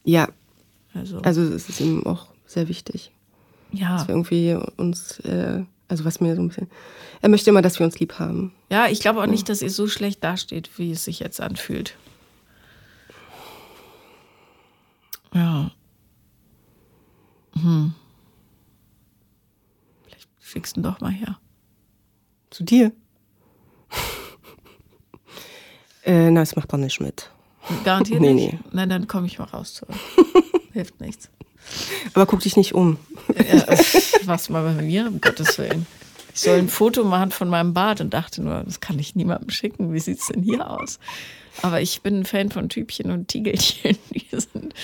Ja, 0.04 0.28
Also, 0.94 1.20
also 1.22 1.42
es 1.44 1.70
ist 1.70 1.80
ihm 1.80 2.06
auch 2.06 2.28
sehr 2.46 2.68
wichtig. 2.68 3.12
ja. 3.72 3.98
Dass 3.98 4.08
wir 4.08 4.16
irgendwie 4.16 4.58
uns, 4.78 5.20
äh, 5.20 5.64
also 5.88 6.06
was 6.06 6.20
mir 6.22 6.36
so 6.36 6.42
ein 6.42 6.48
bisschen, 6.50 6.68
er 7.22 7.30
möchte 7.30 7.50
immer, 7.50 7.62
dass 7.62 7.80
wir 7.80 7.86
uns 7.86 8.00
lieb 8.00 8.20
haben. 8.20 8.54
Ja, 8.72 8.88
ich 8.88 9.00
glaube 9.00 9.22
auch 9.22 9.28
nicht, 9.28 9.50
dass 9.50 9.62
ihr 9.62 9.70
so 9.70 9.88
schlecht 9.88 10.24
dasteht, 10.24 10.70
wie 10.78 10.92
es 10.92 11.04
sich 11.06 11.20
jetzt 11.20 11.40
anfühlt. 11.42 11.96
Ja. 15.34 15.72
Hm. 17.54 17.94
Vielleicht 20.06 20.30
schickst 20.42 20.76
du 20.76 20.82
ihn 20.82 20.84
doch 20.84 21.00
mal 21.02 21.12
her. 21.12 21.40
Zu 22.50 22.64
dir? 22.64 22.92
äh, 26.06 26.30
na, 26.30 26.42
das 26.42 26.56
macht 26.56 26.72
er 26.74 26.78
nicht 26.78 27.00
mit. 27.00 27.32
Garantiert 27.84 28.22
Nee, 28.28 28.34
nicht? 28.34 28.54
nee. 28.54 28.60
Nein, 28.72 28.90
dann 28.90 29.08
komme 29.08 29.28
ich 29.28 29.40
mal 29.40 29.46
raus 29.46 29.76
zurück. 29.76 29.96
Hilft 30.74 31.00
nichts. 31.02 31.30
Aber 32.14 32.26
guck 32.26 32.40
dich 32.40 32.56
nicht 32.56 32.74
um. 32.74 32.98
Ja, 33.36 33.68
was 34.26 34.50
mal 34.50 34.64
bei 34.64 34.82
mir, 34.82 35.08
um 35.08 35.20
Gottes 35.20 35.58
Willen. 35.58 35.86
Ich 36.38 36.44
soll 36.44 36.60
ein 36.60 36.70
Foto 36.70 37.04
machen 37.04 37.32
von 37.32 37.50
meinem 37.50 37.74
Bart 37.74 38.00
und 38.00 38.14
dachte 38.14 38.44
nur, 38.44 38.64
das 38.64 38.80
kann 38.80 39.00
ich 39.00 39.16
niemandem 39.16 39.50
schicken. 39.50 39.92
Wie 39.92 40.00
sieht's 40.00 40.28
denn 40.28 40.44
hier 40.44 40.70
aus? 40.70 41.00
Aber 41.64 41.82
ich 41.82 42.02
bin 42.04 42.20
ein 42.20 42.26
Fan 42.26 42.52
von 42.52 42.70
Typchen 42.70 43.10
und 43.10 43.28
Tiegelchen. 43.28 43.98
Die 44.14 44.28
sind 44.32 44.76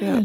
Ja. 0.00 0.22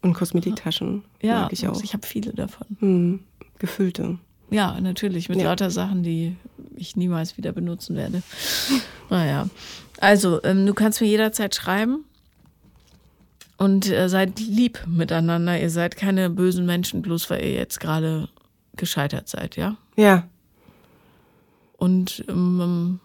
Und 0.00 0.14
Kosmetiktaschen 0.14 1.04
Ja, 1.20 1.42
mag 1.42 1.52
ich 1.52 1.68
auch. 1.68 1.82
ich 1.84 1.92
habe 1.92 2.06
viele 2.06 2.32
davon. 2.32 2.66
Hm, 2.80 3.20
gefüllte. 3.58 4.18
Ja, 4.50 4.80
natürlich, 4.80 5.28
mit 5.28 5.38
Ja. 5.38 5.44
lauter 5.44 5.70
Sachen, 5.70 6.02
die 6.02 6.34
ich 6.76 6.96
niemals 6.96 7.36
wieder 7.36 7.52
benutzen 7.52 7.94
werde. 7.94 8.22
Naja. 9.10 9.50
Also, 10.00 10.42
ähm, 10.44 10.64
du 10.64 10.72
kannst 10.72 11.02
mir 11.02 11.06
jederzeit 11.06 11.54
schreiben. 11.54 12.06
Und 13.58 13.86
äh, 13.90 14.08
seid 14.08 14.40
lieb 14.40 14.82
miteinander. 14.86 15.60
Ihr 15.60 15.68
seid 15.68 15.96
keine 15.98 16.30
bösen 16.30 16.64
Menschen, 16.64 17.02
bloß 17.02 17.28
weil 17.28 17.44
ihr 17.44 17.52
jetzt 17.52 17.78
gerade 17.78 18.30
gescheitert 18.76 19.28
seid, 19.28 19.56
ja? 19.56 19.76
Ja. 19.96 20.24
Und 21.76 22.24
ähm, 22.28 23.00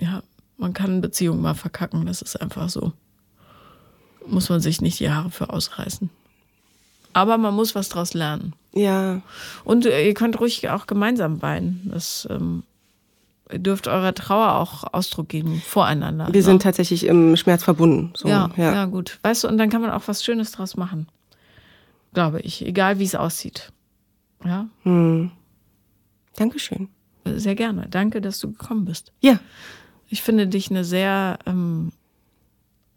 ja, 0.00 0.22
man 0.56 0.72
kann 0.72 1.00
Beziehungen 1.00 1.42
mal 1.42 1.54
verkacken, 1.54 2.06
das 2.06 2.22
ist 2.22 2.40
einfach 2.40 2.68
so. 2.68 2.92
Muss 4.26 4.48
man 4.48 4.60
sich 4.60 4.80
nicht 4.80 5.00
die 5.00 5.10
Haare 5.10 5.30
für 5.30 5.50
ausreißen. 5.50 6.10
Aber 7.12 7.38
man 7.38 7.54
muss 7.54 7.74
was 7.74 7.88
draus 7.88 8.14
lernen. 8.14 8.54
Ja. 8.72 9.22
Und 9.64 9.86
äh, 9.86 10.06
ihr 10.06 10.14
könnt 10.14 10.38
ruhig 10.38 10.68
auch 10.68 10.86
gemeinsam 10.86 11.42
weinen. 11.42 11.90
Das 11.92 12.28
ähm, 12.30 12.62
ihr 13.52 13.58
dürft 13.58 13.88
eurer 13.88 14.14
Trauer 14.14 14.54
auch 14.54 14.92
Ausdruck 14.92 15.28
geben 15.28 15.62
voreinander. 15.66 16.26
Wir 16.26 16.34
ne? 16.34 16.42
sind 16.42 16.62
tatsächlich 16.62 17.04
im 17.06 17.36
Schmerz 17.36 17.64
verbunden. 17.64 18.12
So, 18.16 18.28
ja, 18.28 18.50
ja, 18.56 18.74
ja. 18.74 18.84
gut. 18.86 19.18
Weißt 19.22 19.44
du, 19.44 19.48
und 19.48 19.58
dann 19.58 19.70
kann 19.70 19.82
man 19.82 19.90
auch 19.90 20.02
was 20.06 20.24
Schönes 20.24 20.52
draus 20.52 20.76
machen. 20.76 21.08
Glaube 22.14 22.40
ich. 22.40 22.64
Egal 22.64 22.98
wie 22.98 23.04
es 23.04 23.14
aussieht. 23.14 23.72
Ja, 24.44 24.68
Hm. 24.84 25.30
Dankeschön. 26.36 26.88
sehr 27.24 27.54
gerne. 27.54 27.86
Danke, 27.90 28.20
dass 28.20 28.38
du 28.40 28.52
gekommen 28.52 28.84
bist. 28.86 29.12
Ja. 29.20 29.38
Ich 30.08 30.22
finde 30.22 30.46
dich 30.46 30.70
eine 30.70 30.84
sehr 30.84 31.38
ähm, 31.46 31.92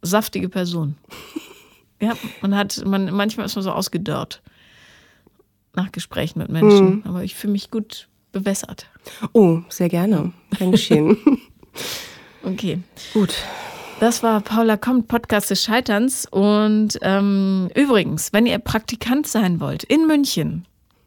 saftige 0.01 0.49
Person. 0.49 0.95
ja, 2.01 2.13
man 2.41 2.55
hat, 2.55 2.83
man, 2.85 3.13
manchmal 3.13 3.45
ist 3.45 3.55
man 3.55 3.63
so 3.63 3.71
ausgedörrt 3.71 4.41
nach 5.75 5.91
Gesprächen 5.91 6.39
mit 6.39 6.49
Menschen, 6.49 7.03
aber 7.05 7.23
ich 7.23 7.35
fühle 7.35 7.53
mich 7.53 7.69
gut 7.71 8.07
bewässert. 8.31 8.87
Oh, 9.33 9.61
sehr 9.69 9.89
gerne. 9.89 10.31
Dankeschön. 10.59 11.17
Okay. 12.43 12.79
Gut. 13.13 13.33
Das 14.01 14.21
war 14.21 14.41
Paula 14.41 14.75
kommt, 14.75 15.07
Podcast 15.07 15.49
des 15.49 15.63
Scheiterns. 15.63 16.25
Und 16.29 16.99
ähm, 17.01 17.69
übrigens, 17.73 18.33
wenn 18.33 18.45
ihr 18.45 18.59
Praktikant 18.59 19.27
sein 19.27 19.59
wollt 19.61 19.83
in 19.83 20.07
München, 20.07 20.65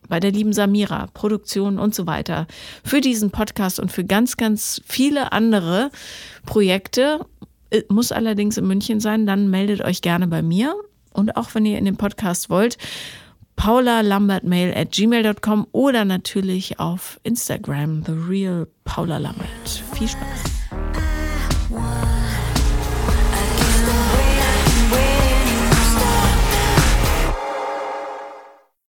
bei 0.08 0.20
der 0.20 0.32
lieben 0.32 0.52
Samira, 0.52 1.08
Produktion 1.14 1.78
und 1.78 1.94
so 1.94 2.06
weiter, 2.06 2.46
für 2.84 3.00
diesen 3.00 3.30
Podcast 3.30 3.80
und 3.80 3.92
für 3.92 4.04
ganz, 4.04 4.36
ganz 4.36 4.80
viele 4.86 5.32
andere 5.32 5.90
Projekte, 6.44 7.26
äh, 7.70 7.82
muss 7.88 8.12
allerdings 8.12 8.56
in 8.56 8.66
München 8.66 9.00
sein, 9.00 9.26
dann 9.26 9.50
meldet 9.50 9.82
euch 9.82 10.02
gerne 10.02 10.26
bei 10.26 10.42
mir. 10.42 10.74
Und 11.12 11.36
auch 11.36 11.54
wenn 11.54 11.64
ihr 11.64 11.78
in 11.78 11.86
den 11.86 11.96
Podcast 11.96 12.50
wollt, 12.50 12.76
paulalambertmail 13.56 14.74
at 14.76 14.92
gmail.com 14.92 15.66
oder 15.72 16.04
natürlich 16.04 16.78
auf 16.78 17.18
Instagram, 17.22 18.04
the 18.04 18.12
real 18.12 18.68
Paula 18.84 19.18
Lambert. 19.18 19.82
Viel 19.94 20.08
Spaß. 20.08 20.55